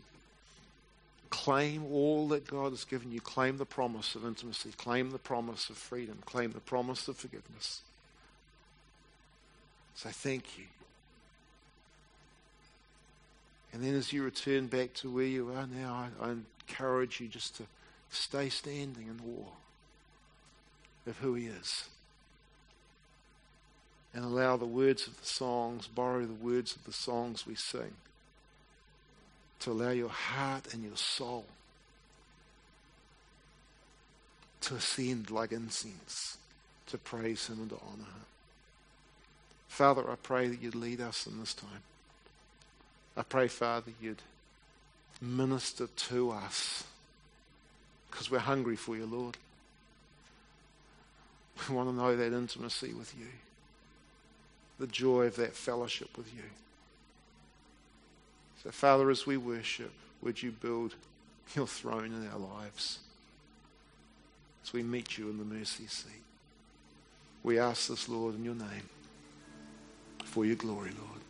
claim 1.30 1.86
all 1.86 2.28
that 2.30 2.48
God 2.48 2.72
has 2.72 2.84
given 2.84 3.12
you. 3.12 3.22
Claim 3.22 3.58
the 3.58 3.66
promise 3.66 4.16
of 4.16 4.26
intimacy. 4.26 4.72
Claim 4.78 5.12
the 5.12 5.20
promise 5.20 5.70
of 5.70 5.78
freedom. 5.78 6.20
Claim 6.26 6.52
the 6.52 6.60
promise 6.60 7.08
of 7.08 7.18
forgiveness. 7.18 7.82
Say 9.96 10.10
thank 10.12 10.58
you. 10.58 10.66
And 13.74 13.84
then 13.84 13.96
as 13.96 14.14
you 14.14 14.24
return 14.24 14.68
back 14.68 14.94
to 14.96 15.10
where 15.10 15.26
you 15.26 15.50
are 15.50 15.68
now, 15.68 16.10
I, 16.22 16.30
I 16.30 16.36
encourage 16.70 17.20
you 17.20 17.28
just 17.28 17.58
to 17.58 17.64
stay 18.10 18.50
standing 18.50 19.08
in 19.08 19.18
the 19.18 19.42
awe 19.42 19.52
of 21.08 21.18
who 21.18 21.34
He 21.36 21.48
is 21.48 21.90
and 24.14 24.26
allow 24.26 24.58
the 24.58 24.66
words 24.66 25.06
of 25.06 25.20
the 25.20 25.28
songs, 25.28 25.88
borrow 25.88 26.26
the 26.26 26.34
words 26.34 26.76
of 26.76 26.86
the 26.86 26.94
songs 26.94 27.46
we 27.46 27.54
sing, 27.54 27.94
to 29.62 29.72
allow 29.72 29.92
your 29.92 30.10
heart 30.10 30.74
and 30.74 30.84
your 30.84 30.96
soul 30.96 31.46
to 34.62 34.76
ascend 34.76 35.32
like 35.32 35.52
incense, 35.52 36.38
to 36.88 36.98
praise 36.98 37.48
Him 37.48 37.60
and 37.62 37.70
to 37.70 37.76
honor 37.76 38.04
Him. 38.04 38.26
Father, 39.68 40.10
I 40.10 40.16
pray 40.16 40.48
that 40.48 40.62
you'd 40.62 40.76
lead 40.76 41.02
us 41.02 41.28
in 41.28 41.40
this 41.40 41.54
time. 41.54 41.84
I 43.16 43.24
pray, 43.24 43.48
Father, 43.48 43.92
you'd 44.02 44.22
minister 45.22 45.88
to 45.88 46.32
us 46.32 46.84
because 48.10 48.30
we're 48.30 48.40
hungry 48.40 48.76
for 48.76 48.96
you, 48.96 49.06
Lord. 49.06 49.38
We 51.68 51.76
want 51.76 51.90
to 51.90 51.96
know 51.96 52.16
that 52.16 52.34
intimacy 52.34 52.94
with 52.94 53.14
you 53.18 53.28
the 54.80 54.88
joy 54.88 55.26
of 55.26 55.36
that 55.38 55.56
fellowship 55.56 56.16
with 56.18 56.34
you. 56.34 56.44
So, 58.64 58.72
Father, 58.72 59.10
as 59.10 59.26
we 59.26 59.38
worship, 59.38 59.92
would 60.22 60.42
you 60.42 60.52
build 60.52 60.96
your 61.56 61.68
throne 61.68 62.06
in 62.06 62.28
our 62.30 62.40
lives 62.40 63.00
as 64.64 64.74
we 64.74 64.84
meet 64.84 65.18
you 65.18 65.30
in 65.30 65.38
the 65.38 65.46
mercy 65.46 65.88
seat? 65.88 66.24
We 67.44 67.60
ask 67.60 67.88
this, 67.88 68.10
Lord, 68.10 68.36
in 68.36 68.44
your 68.44 68.56
name, 68.56 68.90
for 70.26 70.46
your 70.46 70.56
glory, 70.56 70.92
Lord. 70.98 71.22